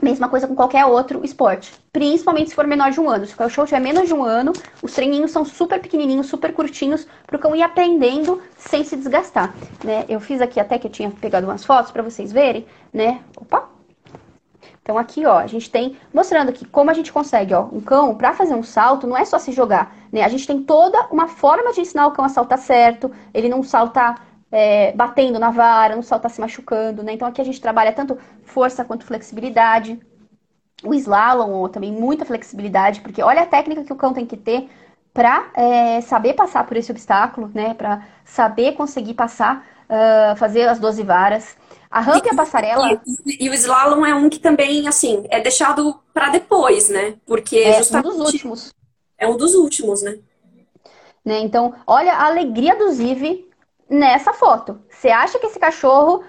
[0.00, 1.72] Mesma coisa com qualquer outro esporte.
[1.92, 3.26] Principalmente se for menor de um ano.
[3.26, 7.06] Se o cachorro tiver menos de um ano, os treininhos são super pequenininhos, super curtinhos,
[7.26, 9.52] para o cão ir aprendendo sem se desgastar.
[9.82, 10.04] Né?
[10.08, 13.20] Eu fiz aqui até que eu tinha pegado umas fotos para vocês verem, né?
[13.36, 13.77] Opa!
[14.88, 18.14] Então aqui, ó, a gente tem mostrando aqui como a gente consegue, ó, um cão
[18.14, 20.22] para fazer um salto não é só se jogar, né?
[20.22, 23.62] A gente tem toda uma forma de ensinar o cão a saltar certo, ele não
[23.62, 27.12] saltar é, batendo na vara, não saltar se machucando, né?
[27.12, 30.00] Então aqui a gente trabalha tanto força quanto flexibilidade.
[30.82, 34.70] O slalom também muita flexibilidade, porque olha a técnica que o cão tem que ter
[35.12, 37.74] para é, saber passar por esse obstáculo, né?
[37.74, 41.58] Para saber conseguir passar, uh, fazer as 12 varas.
[41.90, 43.00] A rampa e a passarela.
[43.26, 47.16] E, e, o slalom é um que também, assim, é deixado para depois, né?
[47.26, 48.74] Porque é um dos últimos.
[49.16, 50.18] É um dos últimos, né?
[51.24, 51.38] né?
[51.40, 53.48] Então, olha a alegria do Ziv
[53.88, 54.80] nessa foto.
[54.90, 56.22] Você acha que esse cachorro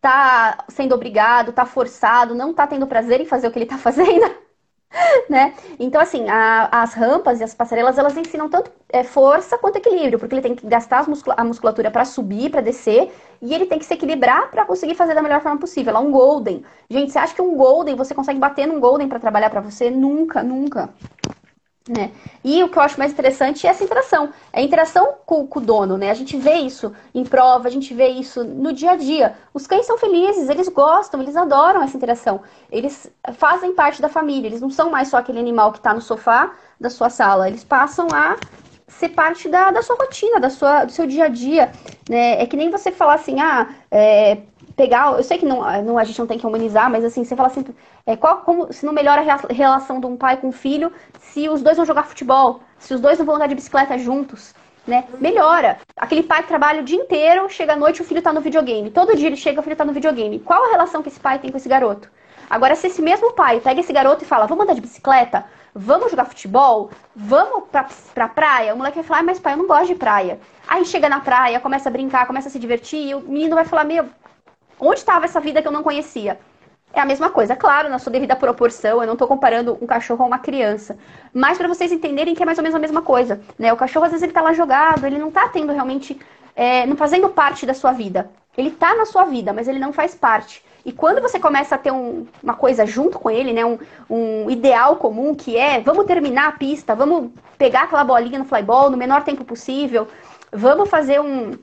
[0.00, 3.78] tá sendo obrigado, tá forçado, não tá tendo prazer em fazer o que ele tá
[3.78, 4.45] fazendo?
[5.28, 5.54] né?
[5.78, 10.18] Então, assim, a, as rampas e as passarelas, elas ensinam tanto é, força quanto equilíbrio,
[10.18, 13.12] porque ele tem que gastar muscula a musculatura para subir, para descer,
[13.42, 15.92] e ele tem que se equilibrar para conseguir fazer da melhor forma possível.
[15.92, 16.64] Lá um golden.
[16.88, 19.90] Gente, você acha que um golden, você consegue bater num golden para trabalhar para você?
[19.90, 20.90] Nunca, nunca.
[21.88, 22.10] Né?
[22.42, 24.30] E o que eu acho mais interessante é essa interação.
[24.52, 26.10] É a interação com, com, o dono, né?
[26.10, 29.36] A gente vê isso em prova, a gente vê isso no dia a dia.
[29.54, 32.40] Os cães são felizes, eles gostam, eles adoram essa interação.
[32.72, 36.00] Eles fazem parte da família, eles não são mais só aquele animal que está no
[36.00, 37.46] sofá da sua sala.
[37.46, 38.36] Eles passam a
[38.88, 41.70] ser parte da, da sua rotina, da sua, do seu dia a dia.
[42.08, 42.42] Né?
[42.42, 44.38] É que nem você falar assim, ah, é,
[44.76, 45.12] pegar.
[45.16, 47.48] Eu sei que não, não, a gente não tem que humanizar, mas assim, você fala
[47.48, 47.64] assim,
[48.04, 51.48] é, qual, como, se não melhora a relação de um pai com um filho, se
[51.48, 54.54] os dois vão jogar futebol, se os dois não vão andar de bicicleta juntos.
[54.86, 55.04] Né?
[55.20, 55.78] Melhora.
[55.96, 58.88] Aquele pai que trabalha o dia inteiro, chega à noite o filho está no videogame.
[58.88, 60.38] Todo dia ele chega, o filho está no videogame.
[60.38, 62.08] Qual a relação que esse pai tem com esse garoto?
[62.48, 66.10] Agora, se esse mesmo pai pega esse garoto e fala, vamos andar de bicicleta, vamos
[66.10, 69.88] jogar futebol, vamos pra, pra praia, o moleque vai falar, mas pai, eu não gosto
[69.88, 70.38] de praia.
[70.68, 73.64] Aí chega na praia, começa a brincar, começa a se divertir, e o menino vai
[73.64, 74.06] falar, meu,
[74.78, 76.38] Onde estava essa vida que eu não conhecia?
[76.92, 80.24] É a mesma coisa, claro, na sua devida proporção, eu não estou comparando um cachorro
[80.24, 80.96] a uma criança.
[81.32, 83.40] Mas para vocês entenderem que é mais ou menos a mesma coisa.
[83.58, 83.72] Né?
[83.72, 86.18] O cachorro, às vezes, ele está lá jogado, ele não está tendo realmente.
[86.54, 88.30] É, não fazendo parte da sua vida.
[88.56, 90.64] Ele está na sua vida, mas ele não faz parte.
[90.86, 93.76] E quando você começa a ter um, uma coisa junto com ele, né, um,
[94.08, 98.88] um, ideal comum que é vamos terminar a pista, vamos pegar aquela bolinha no flyball
[98.88, 100.06] no menor tempo possível,
[100.52, 101.58] vamos fazer um,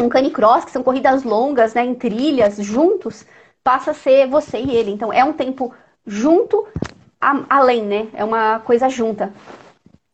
[0.00, 3.24] um canicross, que são corridas longas, né, em trilhas, juntos,
[3.64, 4.92] passa a ser você e ele.
[4.92, 5.74] Então é um tempo
[6.06, 6.66] junto,
[7.20, 8.08] a, além, né?
[8.14, 9.32] É uma coisa junta.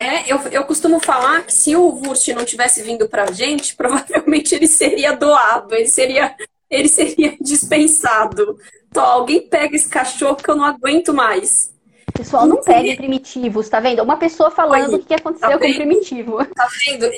[0.01, 4.55] É, eu, eu costumo falar que se o Wurst não tivesse vindo pra gente, provavelmente
[4.55, 6.35] ele seria doado, ele seria,
[6.71, 8.59] ele seria dispensado.
[8.89, 11.74] Então, alguém pega esse cachorro que eu não aguento mais.
[12.17, 14.01] Pessoal, não pegue primitivos, tá vendo?
[14.01, 16.45] Uma pessoa falando o que aconteceu tá com o primitivo.
[16.47, 17.11] Tá vendo?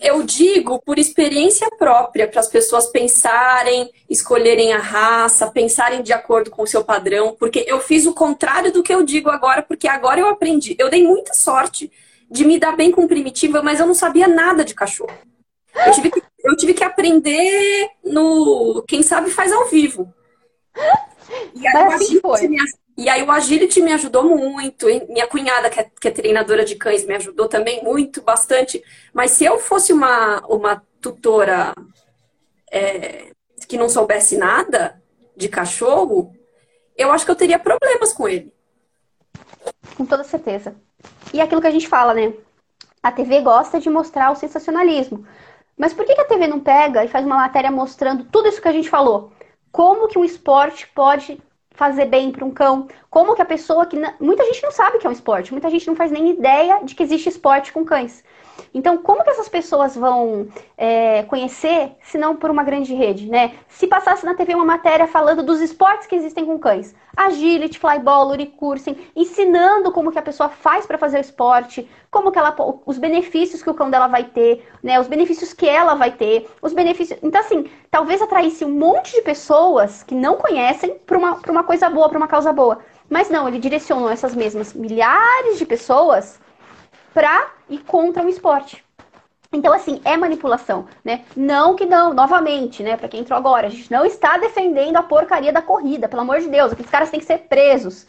[0.00, 6.52] Eu digo por experiência própria, para as pessoas pensarem, escolherem a raça, pensarem de acordo
[6.52, 9.88] com o seu padrão, porque eu fiz o contrário do que eu digo agora, porque
[9.88, 10.76] agora eu aprendi.
[10.78, 11.90] Eu dei muita sorte
[12.30, 15.18] de me dar bem com primitiva, mas eu não sabia nada de cachorro.
[15.84, 20.14] Eu tive que, eu tive que aprender no Quem Sabe Faz ao Vivo.
[21.56, 22.46] E aí, assim foi.
[22.46, 22.58] Me,
[22.98, 24.86] e aí o Agility me ajudou muito.
[25.08, 28.82] Minha cunhada, que é, que é, treinadora de cães, me ajudou também muito, bastante.
[29.14, 31.72] Mas se eu fosse uma, uma tutora
[32.72, 33.30] é,
[33.68, 35.00] que não soubesse nada
[35.36, 36.34] de cachorro,
[36.96, 38.52] eu acho que eu teria problemas com ele.
[39.96, 40.74] Com toda certeza.
[41.32, 42.34] E é aquilo que a gente fala, né?
[43.00, 45.24] A TV gosta de mostrar o sensacionalismo.
[45.76, 48.66] Mas por que a TV não pega e faz uma matéria mostrando tudo isso que
[48.66, 49.30] a gente falou?
[49.70, 51.40] Como que um esporte pode
[51.78, 52.88] fazer bem para um cão?
[53.08, 53.96] Como que a pessoa que.
[54.20, 56.94] Muita gente não sabe que é um esporte, muita gente não faz nem ideia de
[56.94, 58.24] que existe esporte com cães.
[58.72, 63.52] Então, como que essas pessoas vão é, conhecer se não por uma grande rede, né?
[63.68, 68.28] Se passasse na TV uma matéria falando dos esportes que existem com cães, agility, flyball,
[68.28, 72.54] luricursing, ensinando como que a pessoa faz para fazer o esporte, como que ela,
[72.86, 75.00] os benefícios que o cão dela vai ter, né?
[75.00, 77.18] Os benefícios que ela vai ter, os benefícios.
[77.22, 81.88] Então, assim, talvez atraísse um monte de pessoas que não conhecem para uma, uma coisa
[81.88, 82.78] boa, para uma causa boa.
[83.10, 86.38] Mas não, ele direcionou essas mesmas milhares de pessoas
[87.18, 88.84] para ir contra um esporte.
[89.52, 91.24] Então, assim, é manipulação, né?
[91.36, 92.96] Não que não, novamente, né?
[92.96, 96.38] Para quem entrou agora, a gente não está defendendo a porcaria da corrida, pelo amor
[96.38, 98.06] de Deus, aqueles caras têm que ser presos.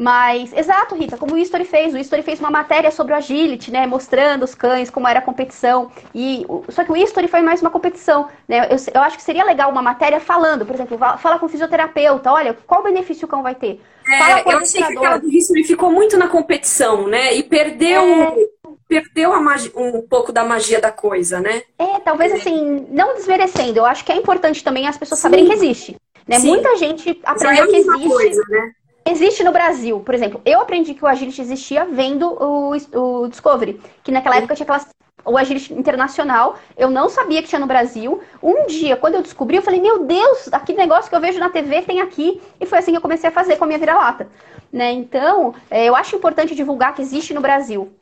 [0.00, 1.92] Mas, exato, Rita, como o History fez.
[1.92, 3.86] O History fez uma matéria sobre o agility, né?
[3.86, 5.90] Mostrando os cães, como era a competição.
[6.14, 8.66] E, só que o History foi mais uma competição, né?
[8.70, 12.32] Eu, eu acho que seria legal uma matéria falando, por exemplo, fala com o fisioterapeuta,
[12.32, 13.78] olha, qual benefício o cão vai ter.
[14.08, 17.34] É, eu achei que aquela do History ficou muito na competição, né?
[17.34, 18.02] E perdeu...
[18.02, 21.62] É perdeu magia, um pouco da magia da coisa, né?
[21.78, 23.78] É, talvez assim, não desmerecendo.
[23.78, 25.22] Eu acho que é importante também as pessoas Sim.
[25.22, 25.96] saberem que existe.
[26.26, 26.38] Né?
[26.40, 28.08] Muita gente aprendeu é que existe.
[28.08, 28.72] Coisa, né?
[29.10, 33.80] Existe no Brasil, por exemplo, eu aprendi que o Agility existia vendo o, o Discovery,
[34.04, 34.88] que naquela época tinha aquelas
[35.24, 38.22] o Agility Internacional, eu não sabia que tinha no Brasil.
[38.42, 41.50] Um dia, quando eu descobri, eu falei, meu Deus, aquele negócio que eu vejo na
[41.50, 42.40] TV tem aqui.
[42.58, 44.28] E foi assim que eu comecei a fazer com a minha vira-lata.
[44.72, 44.92] Né?
[44.92, 47.92] Então, é, eu acho importante divulgar que existe no Brasil.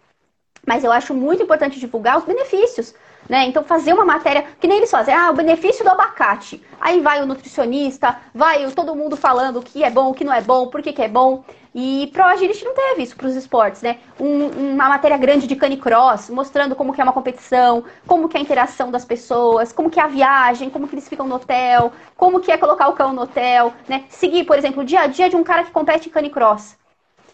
[0.67, 2.95] Mas eu acho muito importante divulgar os benefícios.
[3.29, 3.47] Né?
[3.47, 6.62] Então, fazer uma matéria, que nem eles fazem, ah, o benefício do abacate.
[6.81, 10.33] Aí vai o nutricionista, vai todo mundo falando o que é bom, o que não
[10.33, 11.45] é bom, por que, que é bom.
[11.75, 13.99] E pro Agility não teve isso para os esportes, né?
[14.19, 18.41] Um, uma matéria grande de canicross, mostrando como que é uma competição, como que é
[18.41, 21.93] a interação das pessoas, como que é a viagem, como que eles ficam no hotel,
[22.16, 24.05] como que é colocar o cão no hotel, né?
[24.09, 26.77] Seguir, por exemplo, o dia a dia de um cara que compete em canicross.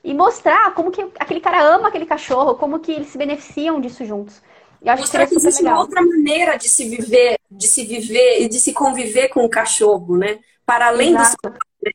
[0.02, 4.04] E mostrar como que aquele cara ama aquele cachorro, como que eles se beneficiam disso
[4.04, 4.42] juntos.
[4.84, 8.42] Eu acho Mostrar que, que existe uma outra maneira de se viver, de se viver
[8.42, 10.38] e de se conviver com o cachorro, né?
[10.66, 11.36] Para além Exato.
[11.42, 11.90] do né?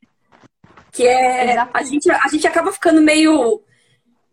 [0.92, 3.62] que é a gente, a gente acaba ficando meio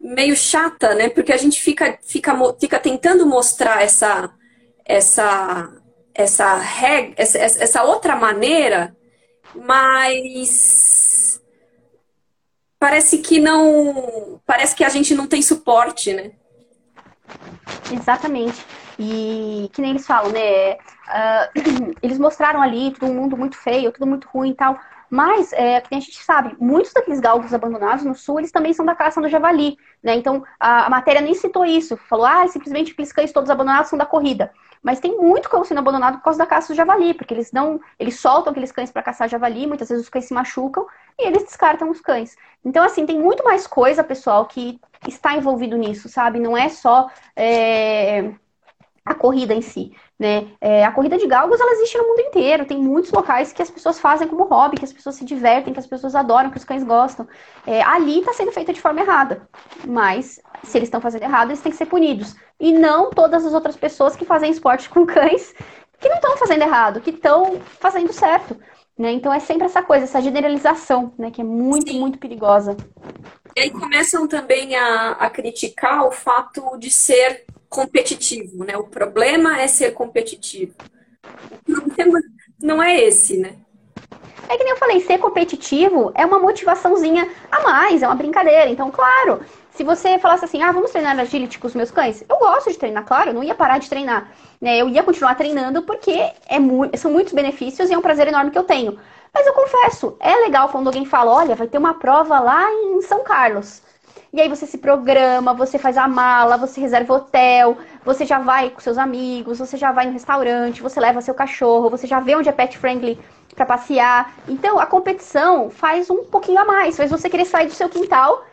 [0.01, 1.11] meio chata, né?
[1.11, 4.33] Porque a gente fica fica, fica tentando mostrar essa
[4.87, 5.71] essa
[6.15, 8.97] essa, reg, essa, essa outra maneira,
[9.55, 11.39] mas
[12.79, 16.33] parece que não parece que a gente não tem suporte, né?
[17.91, 18.65] Exatamente.
[18.99, 20.73] E que nem eles falam, né?
[20.73, 24.79] Uh, eles mostraram ali todo mundo muito feio, tudo muito ruim e tal.
[25.09, 28.85] Mas, é, que a gente sabe, muitos daqueles galgos abandonados no sul, eles também são
[28.85, 30.17] da caça do javali, né?
[30.17, 31.97] Então, a, a matéria nem citou isso.
[31.97, 34.53] Falou, ah, simplesmente aqueles cães todos abandonados são da corrida.
[34.87, 37.81] Mas tem muito cão sendo abandonado por causa da caça do javali, porque eles não,
[37.99, 40.87] eles soltam aqueles cães para caçar javali, muitas vezes os cães se machucam
[41.19, 42.37] e eles descartam os cães.
[42.65, 46.39] Então, assim, tem muito mais coisa, pessoal, que está envolvido nisso, sabe?
[46.39, 48.33] Não é só é,
[49.05, 49.93] a corrida em si.
[50.19, 50.49] Né?
[50.63, 52.65] É, a corrida de galgos ela existe no mundo inteiro.
[52.65, 55.79] Tem muitos locais que as pessoas fazem como hobby, que as pessoas se divertem, que
[55.79, 57.29] as pessoas adoram, que os cães gostam.
[57.67, 59.47] É, ali está sendo feita de forma errada.
[59.87, 62.35] Mas se eles estão fazendo errado, eles têm que ser punidos.
[62.59, 65.55] E não todas as outras pessoas que fazem esporte com cães
[65.99, 68.57] que não estão fazendo errado, que estão fazendo certo.
[68.99, 69.13] Né?
[69.13, 71.31] Então é sempre essa coisa, essa generalização, né?
[71.31, 72.01] que é muito, Sim.
[72.01, 72.77] muito perigosa.
[73.55, 78.77] E aí começam também a, a criticar o fato de ser competitivo, né?
[78.77, 80.75] O problema é ser competitivo.
[81.69, 82.21] O problema
[82.63, 83.57] não é esse, né?
[84.49, 88.71] É que nem eu falei, ser competitivo é uma motivaçãozinha a mais, é uma brincadeira.
[88.71, 89.41] Então, claro,
[89.71, 92.79] se você falasse assim, ah, vamos treinar agility com os meus cães, eu gosto de
[92.79, 94.33] treinar, claro, eu não ia parar de treinar.
[94.61, 94.79] Né?
[94.81, 98.51] Eu ia continuar treinando porque é mu são muitos benefícios e é um prazer enorme
[98.51, 98.99] que eu tenho.
[99.35, 103.03] Mas eu confesso, é legal quando alguém fala, olha, vai ter uma prova lá em
[103.03, 103.83] São Carlos.
[104.37, 108.69] E aí você se programa, você faz a mala, você reserva hotel, você já vai
[108.69, 112.37] com seus amigos, você já vai no restaurante, você leva seu cachorro, você já vê
[112.37, 113.19] onde é pet friendly
[113.55, 114.35] para passear.
[114.47, 118.45] Então a competição faz um pouquinho a mais, faz você querer sair do seu quintal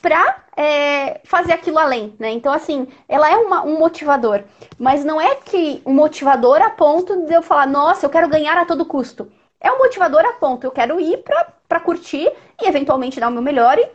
[0.00, 2.30] pra é, fazer aquilo além, né?
[2.30, 4.42] Então, assim, ela é uma, um motivador.
[4.78, 8.56] Mas não é que um motivador a ponto de eu falar, nossa, eu quero ganhar
[8.56, 9.30] a todo custo.
[9.60, 11.22] É um motivador a ponto, eu quero ir
[11.68, 13.86] pra curtir e eventualmente dar o meu melhor e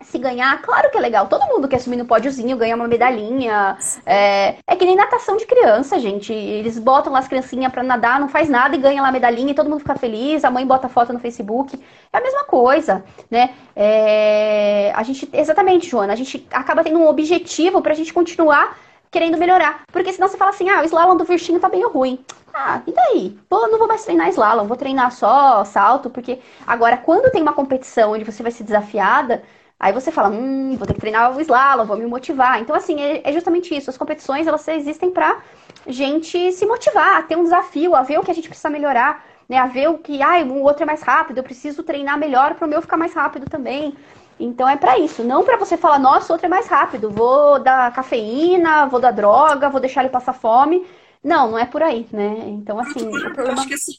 [0.00, 1.26] se ganhar, claro que é legal.
[1.26, 3.76] Todo mundo quer subir no pódiozinho, ganhar uma medalhinha.
[4.06, 6.32] É, é, que nem natação de criança, gente.
[6.32, 9.50] Eles botam lá as criancinhas pra nadar, não faz nada e ganha lá a medalhinha
[9.50, 10.44] e todo mundo fica feliz.
[10.44, 11.78] A mãe bota foto no Facebook.
[12.12, 13.50] É a mesma coisa, né?
[13.74, 16.12] É, a gente, exatamente, Joana.
[16.12, 18.78] A gente acaba tendo um objetivo pra gente continuar
[19.10, 19.82] querendo melhorar.
[19.90, 22.24] Porque senão você fala assim, ah, o slalom do Virchinho tá meio ruim.
[22.54, 23.38] Ah, e daí?
[23.48, 27.52] Pô, não vou mais treinar slalom, vou treinar só salto, porque agora quando tem uma
[27.52, 29.42] competição onde você vai ser desafiada,
[29.80, 32.60] Aí você fala, hum, vou ter que treinar o slalom, vou me motivar.
[32.60, 33.88] Então, assim, é, é justamente isso.
[33.88, 35.40] As competições, elas existem pra
[35.86, 39.24] gente se motivar, a ter um desafio, a ver o que a gente precisa melhorar,
[39.48, 39.56] né?
[39.56, 42.66] A ver o que, ai, o outro é mais rápido, eu preciso treinar melhor para
[42.66, 43.94] o meu ficar mais rápido também.
[44.38, 47.58] Então é para isso, não para você falar, nossa, o outro é mais rápido, vou
[47.58, 50.86] dar cafeína, vou dar droga, vou deixar ele passar fome.
[51.22, 52.44] Não, não é por aí, né?
[52.46, 53.48] Então, assim, problema...
[53.48, 53.92] eu acho que assim,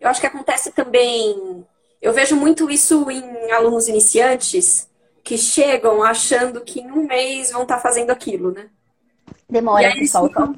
[0.00, 1.64] eu acho que acontece também.
[2.00, 4.88] Eu vejo muito isso em alunos iniciantes,
[5.30, 8.66] que chegam achando que em um mês vão estar tá fazendo aquilo, né?
[9.48, 10.26] Demora, aí, pessoal.
[10.26, 10.56] Ficam...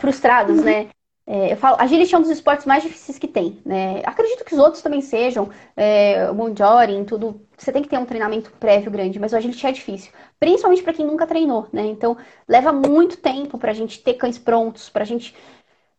[0.00, 0.64] Frustrados, uhum.
[0.64, 0.88] né?
[1.24, 4.02] É, eu falo, agility é um dos esportes mais difíceis que tem, né?
[4.04, 7.46] Acredito que os outros também sejam, é, o monitoring, tudo.
[7.56, 10.10] Você tem que ter um treinamento prévio grande, mas o agility é difícil,
[10.40, 11.86] principalmente para quem nunca treinou, né?
[11.86, 12.16] Então
[12.48, 15.32] leva muito tempo para a gente ter cães prontos, para a gente.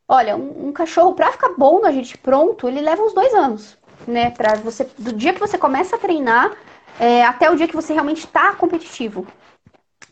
[0.10, 3.77] Olha, um, um cachorro para ficar bom no agility pronto, ele leva uns dois anos,
[4.06, 4.30] né?
[4.30, 6.52] Para você, do dia que você começa a treinar
[6.99, 9.26] é, até o dia que você realmente está competitivo.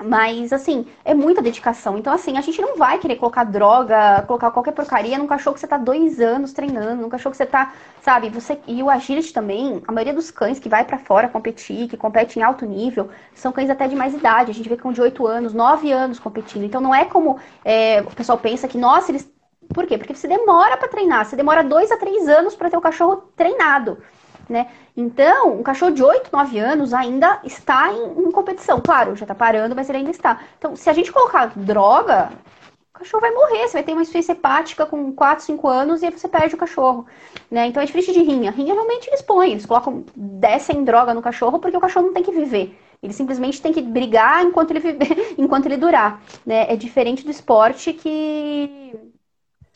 [0.01, 1.97] Mas, assim, é muita dedicação.
[1.97, 5.60] Então, assim, a gente não vai querer colocar droga, colocar qualquer porcaria num cachorro que
[5.60, 8.57] você tá dois anos treinando, num cachorro que você tá, sabe, você.
[8.65, 12.39] E o agility também, a maioria dos cães que vai para fora competir, que compete
[12.39, 14.51] em alto nível, são cães até de mais idade.
[14.51, 16.64] A gente vê cão de oito anos, nove anos competindo.
[16.64, 19.30] Então não é como é, o pessoal pensa que, nossa, eles.
[19.73, 19.97] Por quê?
[19.97, 23.18] Porque você demora para treinar, você demora dois a três anos para ter o cachorro
[23.35, 23.97] treinado
[24.49, 24.67] né?
[24.97, 28.81] Então, um cachorro de 8, 9 anos ainda está em, em competição.
[28.81, 30.39] Claro, já está parando, mas ele ainda está.
[30.57, 32.31] Então, se a gente colocar droga,
[32.95, 33.67] o cachorro vai morrer.
[33.67, 36.57] Você vai ter uma insuficiência hepática com 4, 5 anos e aí você perde o
[36.57, 37.05] cachorro.
[37.49, 37.67] Né?
[37.67, 38.51] Então, é diferente de rinha.
[38.51, 39.51] Rinha, realmente, eles põem.
[39.51, 42.77] Eles colocam, descem droga no cachorro porque o cachorro não tem que viver.
[43.01, 46.21] Ele simplesmente tem que brigar enquanto ele viver, enquanto ele durar.
[46.45, 46.65] Né?
[46.71, 48.93] É diferente do esporte que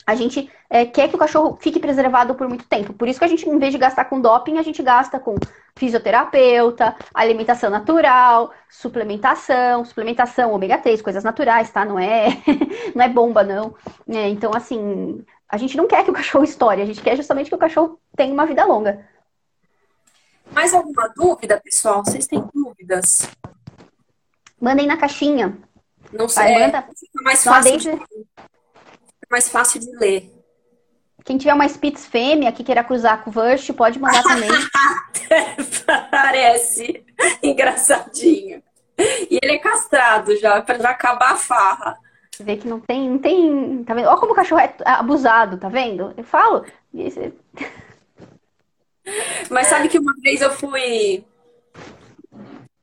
[0.06, 2.92] a gente é, quer que o cachorro fique preservado por muito tempo.
[2.92, 5.36] Por isso que a gente, em vez de gastar com doping, a gente gasta com
[5.76, 11.84] fisioterapeuta, alimentação natural, suplementação, suplementação ômega 3, coisas naturais, tá?
[11.84, 12.28] Não é,
[12.94, 13.74] não é bomba, não.
[14.08, 17.48] É, então, assim, a gente não quer que o cachorro estoure, a gente quer justamente
[17.48, 19.06] que o cachorro tenha uma vida longa.
[20.52, 22.04] Mais alguma dúvida, pessoal?
[22.04, 23.28] Vocês têm dúvidas?
[24.60, 25.56] Mandem na caixinha.
[26.12, 26.44] Não sei.
[26.44, 26.88] Vai, manda...
[27.22, 27.72] mais fácil.
[27.72, 27.98] Deixa
[29.34, 30.30] mais fácil de ler.
[31.24, 34.48] Quem tiver uma Spitz fêmea que queira cruzar com o Vust, pode mandar também.
[36.08, 37.04] Parece
[37.42, 38.62] engraçadinho.
[38.96, 41.98] E ele é castrado já, para acabar a farra.
[42.30, 43.82] Você vê que não tem, não tem.
[43.82, 44.06] Tá vendo?
[44.06, 46.14] Olha como o cachorro é abusado, tá vendo?
[46.16, 46.64] Eu falo.
[49.50, 51.24] Mas sabe que uma vez eu fui.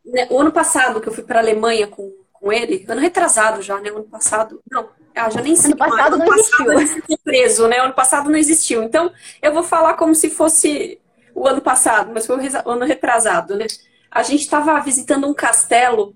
[0.05, 3.79] Né, o ano passado que eu fui para Alemanha com, com ele, ano retrasado já,
[3.79, 3.89] né?
[3.89, 4.61] O ano passado.
[4.69, 5.71] Não, ah, já nem sei.
[5.71, 7.17] Ano passado ano não passado existiu.
[7.23, 7.79] preso, né?
[7.79, 8.83] Ano passado não existiu.
[8.83, 9.11] Então,
[9.41, 10.99] eu vou falar como se fosse
[11.33, 13.65] o ano passado, mas foi o ano retrasado, né?
[14.09, 16.15] A gente estava visitando um castelo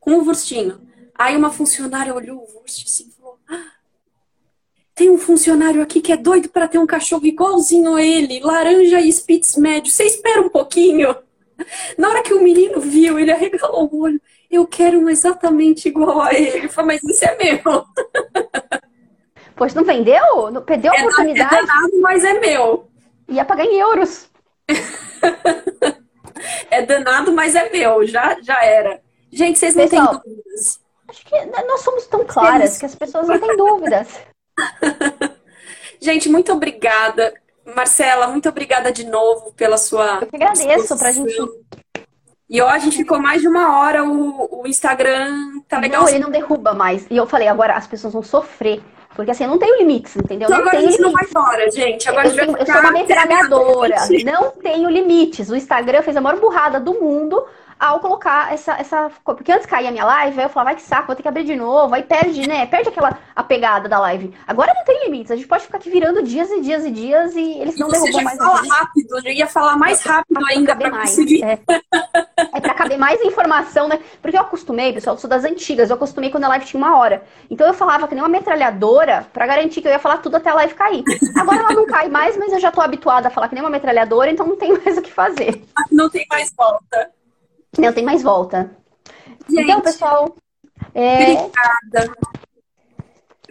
[0.00, 0.80] com o Vurstinho.
[1.14, 3.72] Aí uma funcionária olhou o Wurst assim e falou: ah,
[4.94, 9.00] tem um funcionário aqui que é doido para ter um cachorro igualzinho a ele, laranja
[9.00, 9.92] e Spitz médio.
[9.92, 11.14] Você espera um pouquinho.
[11.96, 14.20] Na hora que o menino viu, ele arregalou o olho
[14.56, 16.68] eu quero um exatamente igual a ele.
[16.68, 17.84] Falou, mas isso é meu.
[19.54, 20.50] Pois não vendeu?
[20.50, 21.54] Não perdeu a é oportunidade?
[21.54, 22.88] É danado, mas é meu.
[23.28, 24.28] Ia pagar em euros.
[26.70, 28.06] é danado, mas é meu.
[28.06, 29.00] Já, já era.
[29.30, 30.80] Gente, vocês não Pessoal, têm dúvidas.
[31.08, 34.20] Acho que nós somos tão claras que as pessoas não têm dúvidas.
[36.00, 37.32] Gente, muito obrigada.
[37.64, 40.20] Marcela, muito obrigada de novo pela sua.
[40.22, 41.36] Eu que agradeço pra gente
[42.52, 46.02] e ó, a gente ficou mais de uma hora, o, o Instagram tá legal.
[46.02, 47.06] Não, ele não derruba mais.
[47.10, 48.82] E eu falei, agora as pessoas vão sofrer.
[49.16, 50.48] Porque assim, eu não tenho limites, entendeu?
[50.48, 51.00] Então, não agora a gente limites.
[51.00, 52.08] não vai embora, gente.
[52.10, 53.96] Agora eu, tenho, eu sou uma metralhadora.
[54.24, 55.48] Não tenho limites.
[55.48, 57.42] O Instagram fez a maior burrada do mundo
[57.82, 59.10] ao colocar essa, essa.
[59.24, 61.28] Porque antes caía a minha live, aí eu falava, vai que saco, vou ter que
[61.28, 61.92] abrir de novo.
[61.92, 62.64] Aí perde, né?
[62.64, 64.32] Perde aquela a pegada da live.
[64.46, 65.32] Agora não tem limites.
[65.32, 68.22] A gente pode ficar aqui virando dias e dias e dias e eles não derrubam
[68.22, 68.38] mais.
[68.38, 71.10] Você fala rápido, eu ia falar mais rápido ainda pra mais.
[71.10, 71.42] conseguir.
[71.42, 71.58] É.
[72.54, 73.98] é pra caber mais informação, né?
[74.20, 76.96] Porque eu acostumei, pessoal, eu sou das antigas, eu acostumei quando a live tinha uma
[76.96, 77.24] hora.
[77.50, 80.50] Então eu falava que nem uma metralhadora pra garantir que eu ia falar tudo até
[80.50, 81.02] a live cair.
[81.36, 83.70] Agora ela não cai mais, mas eu já tô habituada a falar que nem uma
[83.70, 85.64] metralhadora, então não tem mais o que fazer.
[85.90, 87.10] Não tem mais volta.
[87.78, 88.70] Não tem mais volta.
[89.48, 90.34] Gente, então, pessoal.
[90.94, 91.32] É...
[91.32, 92.12] Obrigada.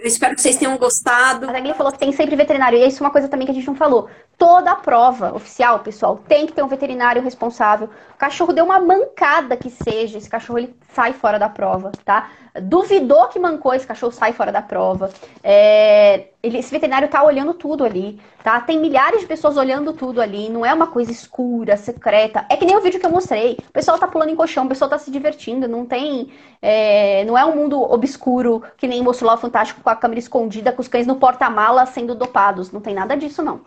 [0.01, 1.47] Eu espero que vocês tenham gostado.
[1.47, 2.77] A Dagny falou que tem sempre veterinário.
[2.77, 4.09] E isso é uma coisa também que a gente não falou.
[4.35, 7.87] Toda a prova oficial, pessoal, tem que ter um veterinário responsável.
[8.15, 12.31] O cachorro deu uma mancada que seja, esse cachorro ele sai fora da prova, tá?
[12.63, 15.11] Duvidou que mancou, esse cachorro sai fora da prova.
[15.43, 16.30] É...
[16.43, 18.59] Ele, esse veterinário tá olhando tudo ali, tá?
[18.61, 20.49] Tem milhares de pessoas olhando tudo ali.
[20.49, 22.45] Não é uma coisa escura, secreta.
[22.49, 23.57] É que nem o vídeo que eu mostrei.
[23.69, 25.67] O pessoal tá pulando em colchão, o pessoal tá se divertindo.
[25.67, 26.31] Não tem.
[26.59, 27.23] É...
[27.25, 30.71] Não é um mundo obscuro que nem mostrou lá o Fantástico com a câmera escondida,
[30.71, 32.71] com os cães no porta-mala sendo dopados.
[32.71, 33.61] Não tem nada disso, não.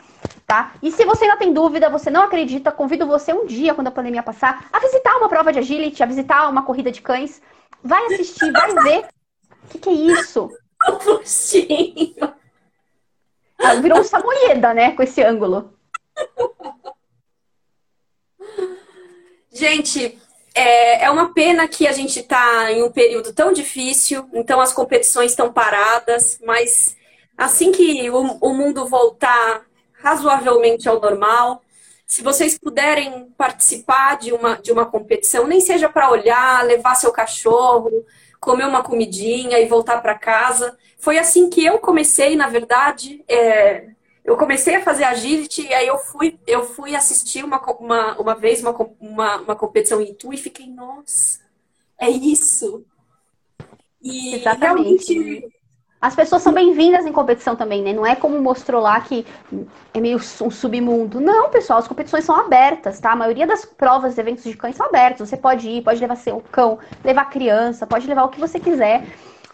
[0.45, 0.73] Tá?
[0.83, 3.93] E se você ainda tem dúvida, você não acredita, convido você um dia, quando a
[3.93, 7.41] pandemia passar, a visitar uma prova de agility, a visitar uma corrida de cães.
[7.83, 9.07] Vai assistir, vai ver.
[9.65, 10.51] O que, que é isso?
[11.05, 12.35] Puxinho.
[13.59, 14.93] Ah, virou um samoyeda, né?
[14.93, 15.73] Com esse ângulo.
[19.53, 20.19] Gente,
[20.55, 24.73] é, é uma pena que a gente está em um período tão difícil, então as
[24.73, 26.97] competições estão paradas, mas
[27.37, 31.63] assim que o, o mundo voltar razoavelmente ao normal,
[32.07, 37.11] se vocês puderem participar de uma, de uma competição, nem seja para olhar, levar seu
[37.11, 38.05] cachorro,
[38.45, 40.77] comer uma comidinha e voltar para casa.
[40.99, 43.25] Foi assim que eu comecei, na verdade.
[43.27, 43.89] É,
[44.23, 48.35] eu comecei a fazer agility e aí eu fui, eu fui assistir uma, uma, uma
[48.35, 51.41] vez uma, uma, uma competição em Itu e fiquei, nossa,
[51.99, 52.85] é isso.
[54.03, 55.15] E Exatamente.
[55.15, 55.55] realmente
[56.05, 57.95] as pessoas são bem-vindas em competição também, né?
[57.95, 59.25] Não é como mostrou lá que
[59.95, 61.19] é meio um submundo.
[61.19, 63.13] Não, pessoal, as competições são abertas, tá?
[63.13, 65.27] A maioria das provas, eventos de cães são abertos.
[65.27, 69.03] Você pode ir, pode levar seu cão, levar criança, pode levar o que você quiser.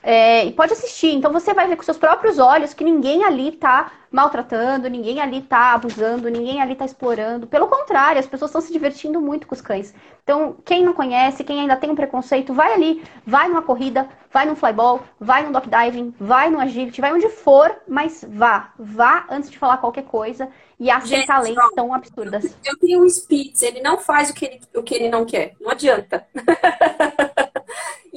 [0.02, 1.14] É, e pode assistir.
[1.14, 5.40] Então você vai ver com seus próprios olhos que ninguém ali tá maltratando, ninguém ali
[5.42, 7.46] tá abusando, ninguém ali tá explorando.
[7.46, 9.94] Pelo contrário, as pessoas estão se divertindo muito com os cães.
[10.24, 14.46] Então, quem não conhece, quem ainda tem um preconceito, vai ali, vai numa corrida, vai
[14.46, 18.72] num flyball, vai num dock diving, vai no agility, vai onde for, mas vá.
[18.78, 20.48] Vá antes de falar qualquer coisa
[20.78, 22.56] e aceitar leis tão absurdas.
[22.64, 25.54] Eu tenho um Spitz, ele não faz o que ele, o que ele não quer.
[25.60, 26.26] Não adianta.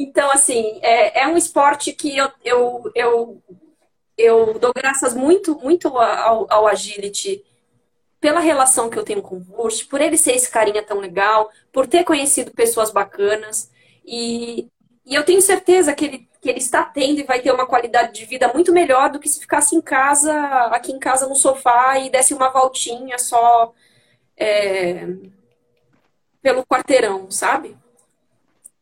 [0.03, 3.43] Então, assim, é, é um esporte que eu, eu, eu,
[4.17, 7.41] eu dou graças muito, muito ao, ao agility
[8.19, 11.49] pela relação que eu tenho com o Wurst, por ele ser esse carinha tão legal,
[11.71, 13.71] por ter conhecido pessoas bacanas.
[14.05, 14.67] E,
[15.05, 18.11] e eu tenho certeza que ele, que ele está tendo e vai ter uma qualidade
[18.13, 20.33] de vida muito melhor do que se ficasse em casa,
[20.65, 23.73] aqui em casa no sofá e desse uma voltinha só
[24.35, 25.07] é,
[26.41, 27.77] pelo quarteirão, sabe?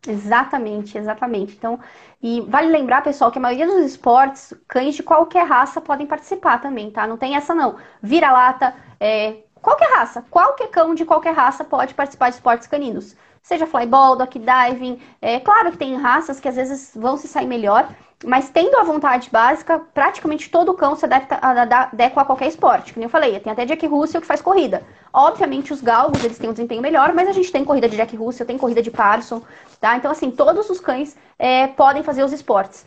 [0.05, 1.55] Exatamente, exatamente.
[1.55, 1.79] Então,
[2.21, 6.59] e vale lembrar, pessoal, que a maioria dos esportes, cães de qualquer raça podem participar
[6.59, 7.05] também, tá?
[7.05, 7.77] Não tem essa não.
[8.01, 13.15] Vira-lata, é, qualquer raça, qualquer cão de qualquer raça pode participar de esportes caninos.
[13.43, 14.99] Seja flyball, dog diving.
[15.21, 17.87] É claro que tem raças que às vezes vão se sair melhor,
[18.23, 22.93] mas tendo a vontade básica, praticamente todo cão se adapta, adequa a qualquer esporte.
[22.93, 24.84] Como eu falei, tem até Jack Russell que faz corrida.
[25.11, 28.15] Obviamente, os galgos, eles têm um desempenho melhor, mas a gente tem corrida de Jack
[28.15, 29.41] Russell, tem corrida de Parson,
[29.80, 29.98] tá?
[29.98, 32.85] Então, assim, todos os cães é, podem fazer os esportes.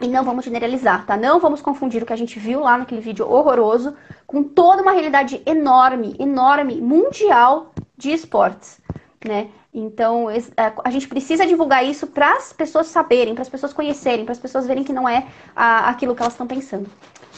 [0.00, 1.16] E não vamos generalizar, tá?
[1.16, 4.92] Não vamos confundir o que a gente viu lá naquele vídeo horroroso com toda uma
[4.92, 8.80] realidade enorme, enorme, mundial de esportes,
[9.24, 9.48] né?
[9.74, 10.38] Então, é,
[10.84, 14.38] a gente precisa divulgar isso para as pessoas saberem, para as pessoas conhecerem, para as
[14.38, 15.26] pessoas verem que não é
[15.56, 16.88] aquilo que elas estão pensando.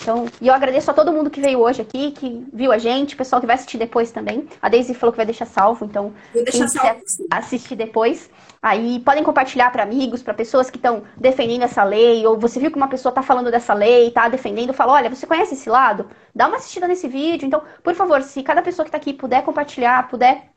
[0.02, 3.14] Então, e eu agradeço a todo mundo que veio hoje aqui, que viu a gente,
[3.14, 4.46] o pessoal que vai assistir depois também.
[4.60, 7.00] A Daisy falou que vai deixar salvo, então quem quiser
[7.30, 8.28] assistir depois,
[8.62, 12.70] aí podem compartilhar para amigos, para pessoas que estão defendendo essa lei, ou você viu
[12.70, 16.06] que uma pessoa está falando dessa lei, está defendendo, fala, olha, você conhece esse lado?
[16.34, 17.46] Dá uma assistida nesse vídeo.
[17.46, 20.50] Então, por favor, se cada pessoa que está aqui puder compartilhar, puder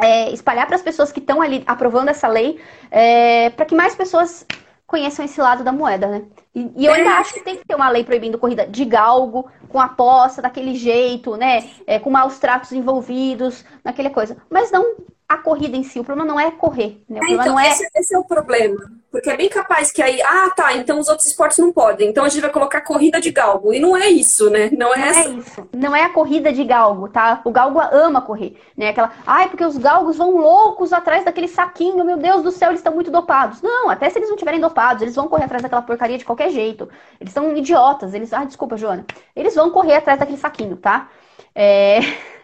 [0.00, 2.60] é, espalhar para as pessoas que estão ali aprovando essa lei,
[2.90, 4.46] é, para que mais pessoas
[4.86, 6.22] conheçam esse lado da moeda, né?
[6.54, 9.50] E, e, eu ainda acho que tem que ter uma lei proibindo corrida de galgo,
[9.70, 11.70] com aposta, daquele jeito, né?
[11.86, 14.36] É, com maus tratos envolvidos, naquela coisa.
[14.50, 14.96] Mas não
[15.32, 15.98] a corrida em si.
[15.98, 17.02] O problema não é correr.
[17.08, 17.20] Né?
[17.20, 17.68] O é, então, é...
[17.68, 18.90] Esse, esse, é o problema.
[19.10, 22.08] Porque é bem capaz que aí, ah, tá, então os outros esportes não podem.
[22.08, 23.72] Então a gente vai colocar corrida de galgo.
[23.72, 24.70] E não é isso, né?
[24.72, 25.28] Não é não essa.
[25.28, 25.68] É isso.
[25.72, 27.40] Não é a corrida de galgo, tá?
[27.44, 28.56] O galgo ama correr.
[28.76, 28.88] Né?
[28.88, 32.80] Aquela, ai, porque os galgos vão loucos atrás daquele saquinho, meu Deus do céu, eles
[32.80, 33.60] estão muito dopados.
[33.60, 36.50] Não, até se eles não estiverem dopados, eles vão correr atrás daquela porcaria de qualquer
[36.50, 36.88] jeito.
[37.20, 38.14] Eles são idiotas.
[38.14, 39.04] Eles, ah, desculpa, Joana.
[39.36, 41.08] Eles vão correr atrás daquele saquinho, tá?
[41.54, 42.00] É.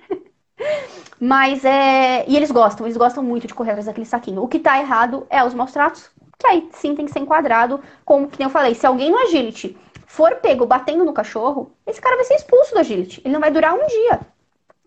[1.21, 2.25] Mas é.
[2.29, 4.43] E eles gostam, eles gostam muito de correr atrás daquele saquinho.
[4.43, 7.81] O que tá errado é os maus tratos, que aí sim tem que ser enquadrado,
[8.05, 9.77] como que eu falei, se alguém no agility
[10.07, 13.21] for pego batendo no cachorro, esse cara vai ser expulso do agility.
[13.25, 14.21] Ele não vai durar um dia.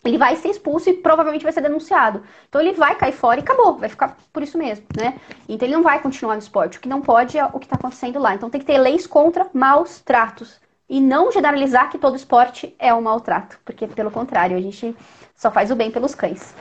[0.03, 2.23] Ele vai ser expulso e provavelmente vai ser denunciado.
[2.49, 5.19] Então ele vai cair fora e acabou, vai ficar por isso mesmo, né?
[5.47, 6.79] Então ele não vai continuar no esporte.
[6.79, 8.33] O que não pode é o que está acontecendo lá.
[8.33, 10.59] Então tem que ter leis contra maus tratos.
[10.89, 14.93] E não generalizar que todo esporte é um maltrato, porque pelo contrário, a gente
[15.41, 16.53] só faz o bem pelos cães.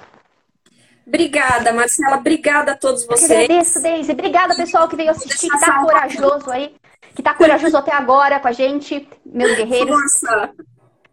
[1.07, 2.17] Obrigada, Marcela.
[2.17, 3.31] Obrigada a todos vocês.
[3.31, 4.13] Eu agradeço, Deise.
[4.13, 6.75] Obrigada, pessoal, que veio assistir, que tá corajoso aí,
[7.15, 9.95] que tá corajoso até agora com a gente, meus guerreiros.
[9.95, 10.51] Força.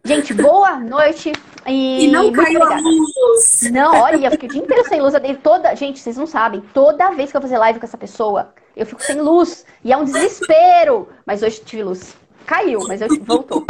[0.02, 1.30] Gente, boa noite.
[1.66, 3.68] E, e não caiu a luz.
[3.70, 5.12] Não, olha, eu fiquei o dia inteiro sem luz.
[5.12, 5.74] Eu toda.
[5.74, 6.62] Gente, vocês não sabem.
[6.72, 9.66] Toda vez que eu fazer live com essa pessoa, eu fico sem luz.
[9.84, 11.10] E é um desespero.
[11.26, 12.16] Mas hoje tive luz.
[12.46, 13.66] Caiu, mas eu voltou.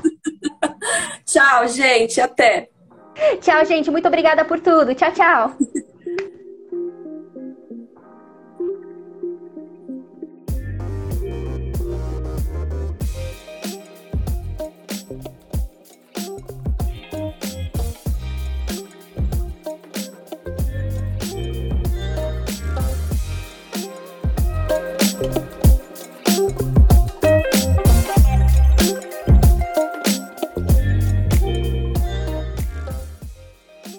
[1.26, 2.20] tchau, gente.
[2.20, 2.68] Até.
[3.40, 3.90] Tchau, gente.
[3.90, 4.94] Muito obrigada por tudo.
[4.94, 5.56] Tchau, tchau.